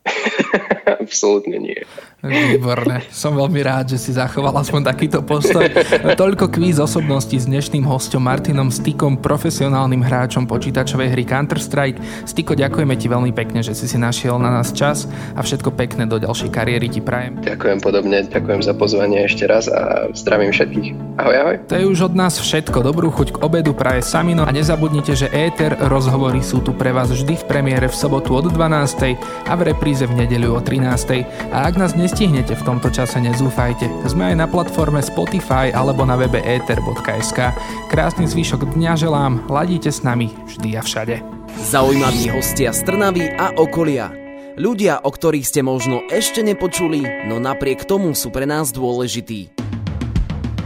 Absolútne 1.03 1.59
nie. 1.59 1.83
Výborné. 2.25 3.05
Som 3.13 3.37
veľmi 3.37 3.61
rád, 3.61 3.93
že 3.93 4.01
si 4.01 4.11
zachoval 4.17 4.57
aspoň 4.57 4.81
takýto 4.81 5.21
postoj. 5.21 5.69
Toľko 6.17 6.49
kvíz 6.49 6.81
osobností 6.81 7.37
s 7.37 7.45
dnešným 7.45 7.85
hostom 7.85 8.25
Martinom 8.25 8.73
Stykom, 8.73 9.21
profesionálnym 9.21 10.01
hráčom 10.01 10.49
počítačovej 10.49 11.13
hry 11.13 11.21
Counter-Strike. 11.21 12.25
Styko, 12.25 12.57
ďakujeme 12.57 12.97
ti 12.97 13.05
veľmi 13.05 13.29
pekne, 13.29 13.61
že 13.61 13.77
si 13.77 13.85
si 13.85 14.01
našiel 14.01 14.41
na 14.41 14.49
nás 14.49 14.73
čas 14.73 15.05
a 15.37 15.45
všetko 15.45 15.77
pekné 15.77 16.09
do 16.09 16.17
ďalšej 16.17 16.49
kariéry 16.49 16.89
ti 16.89 17.05
prajem. 17.05 17.37
Ďakujem 17.45 17.79
podobne, 17.85 18.25
ďakujem 18.25 18.61
za 18.65 18.73
pozvanie 18.73 19.29
ešte 19.29 19.45
raz 19.45 19.69
a 19.69 20.09
zdravím 20.17 20.49
všetkých. 20.49 21.21
Ahoj, 21.21 21.35
ahoj. 21.37 21.55
To 21.69 21.75
je 21.77 21.85
už 21.85 22.09
od 22.09 22.13
nás 22.17 22.41
všetko. 22.41 22.81
Dobrú 22.81 23.13
chuť 23.13 23.37
k 23.37 23.41
obedu 23.45 23.77
praje 23.77 24.01
Samino 24.01 24.49
a 24.49 24.51
nezabudnite, 24.51 25.13
že 25.13 25.29
Éter 25.29 25.77
rozhovory 25.77 26.41
sú 26.41 26.65
tu 26.65 26.73
pre 26.73 26.89
vás 26.89 27.13
vždy 27.13 27.37
v 27.37 27.45
premiére 27.45 27.85
v 27.85 27.95
sobotu 27.95 28.33
od 28.33 28.49
12. 28.49 29.13
a 29.45 29.53
v 29.53 29.61
repríze 29.61 30.09
v 30.09 30.25
nedeľu 30.25 30.57
o 30.57 30.61
13. 30.63 31.53
A 31.53 31.69
ak 31.69 31.77
nás 31.77 31.93
dnes 31.93 32.14
nestihnete 32.15 32.55
v 32.55 32.63
tomto 32.63 32.87
čase, 32.95 33.19
nezúfajte. 33.19 33.91
Sme 34.07 34.31
aj 34.31 34.35
na 34.39 34.47
platforme 34.47 35.03
Spotify 35.03 35.67
alebo 35.67 36.07
na 36.07 36.15
webe 36.15 36.39
ether.sk. 36.39 37.51
Krásny 37.91 38.23
zvyšok 38.23 38.71
dňa 38.71 38.95
želám, 38.95 39.43
ladíte 39.51 39.91
s 39.91 39.99
nami 39.99 40.31
vždy 40.47 40.79
a 40.79 40.81
všade. 40.87 41.19
Zaujímaví 41.67 42.31
hostia 42.31 42.71
z 42.71 42.87
Trnavy 42.87 43.35
a 43.35 43.59
okolia. 43.59 44.15
Ľudia, 44.55 45.03
o 45.03 45.11
ktorých 45.11 45.43
ste 45.43 45.59
možno 45.59 46.07
ešte 46.07 46.39
nepočuli, 46.39 47.27
no 47.27 47.43
napriek 47.43 47.83
tomu 47.83 48.15
sú 48.15 48.31
pre 48.31 48.47
nás 48.47 48.71
dôležití. 48.71 49.51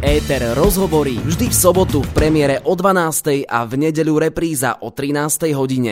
Éter 0.05 0.53
rozhovorí 0.53 1.17
vždy 1.17 1.49
v 1.49 1.55
sobotu 1.57 2.05
v 2.05 2.11
premiére 2.13 2.61
o 2.61 2.77
12. 2.77 3.49
a 3.49 3.65
v 3.65 3.89
nedeľu 3.89 4.21
repríza 4.21 4.77
o 4.85 4.93
13. 4.93 5.49
hodine. 5.57 5.87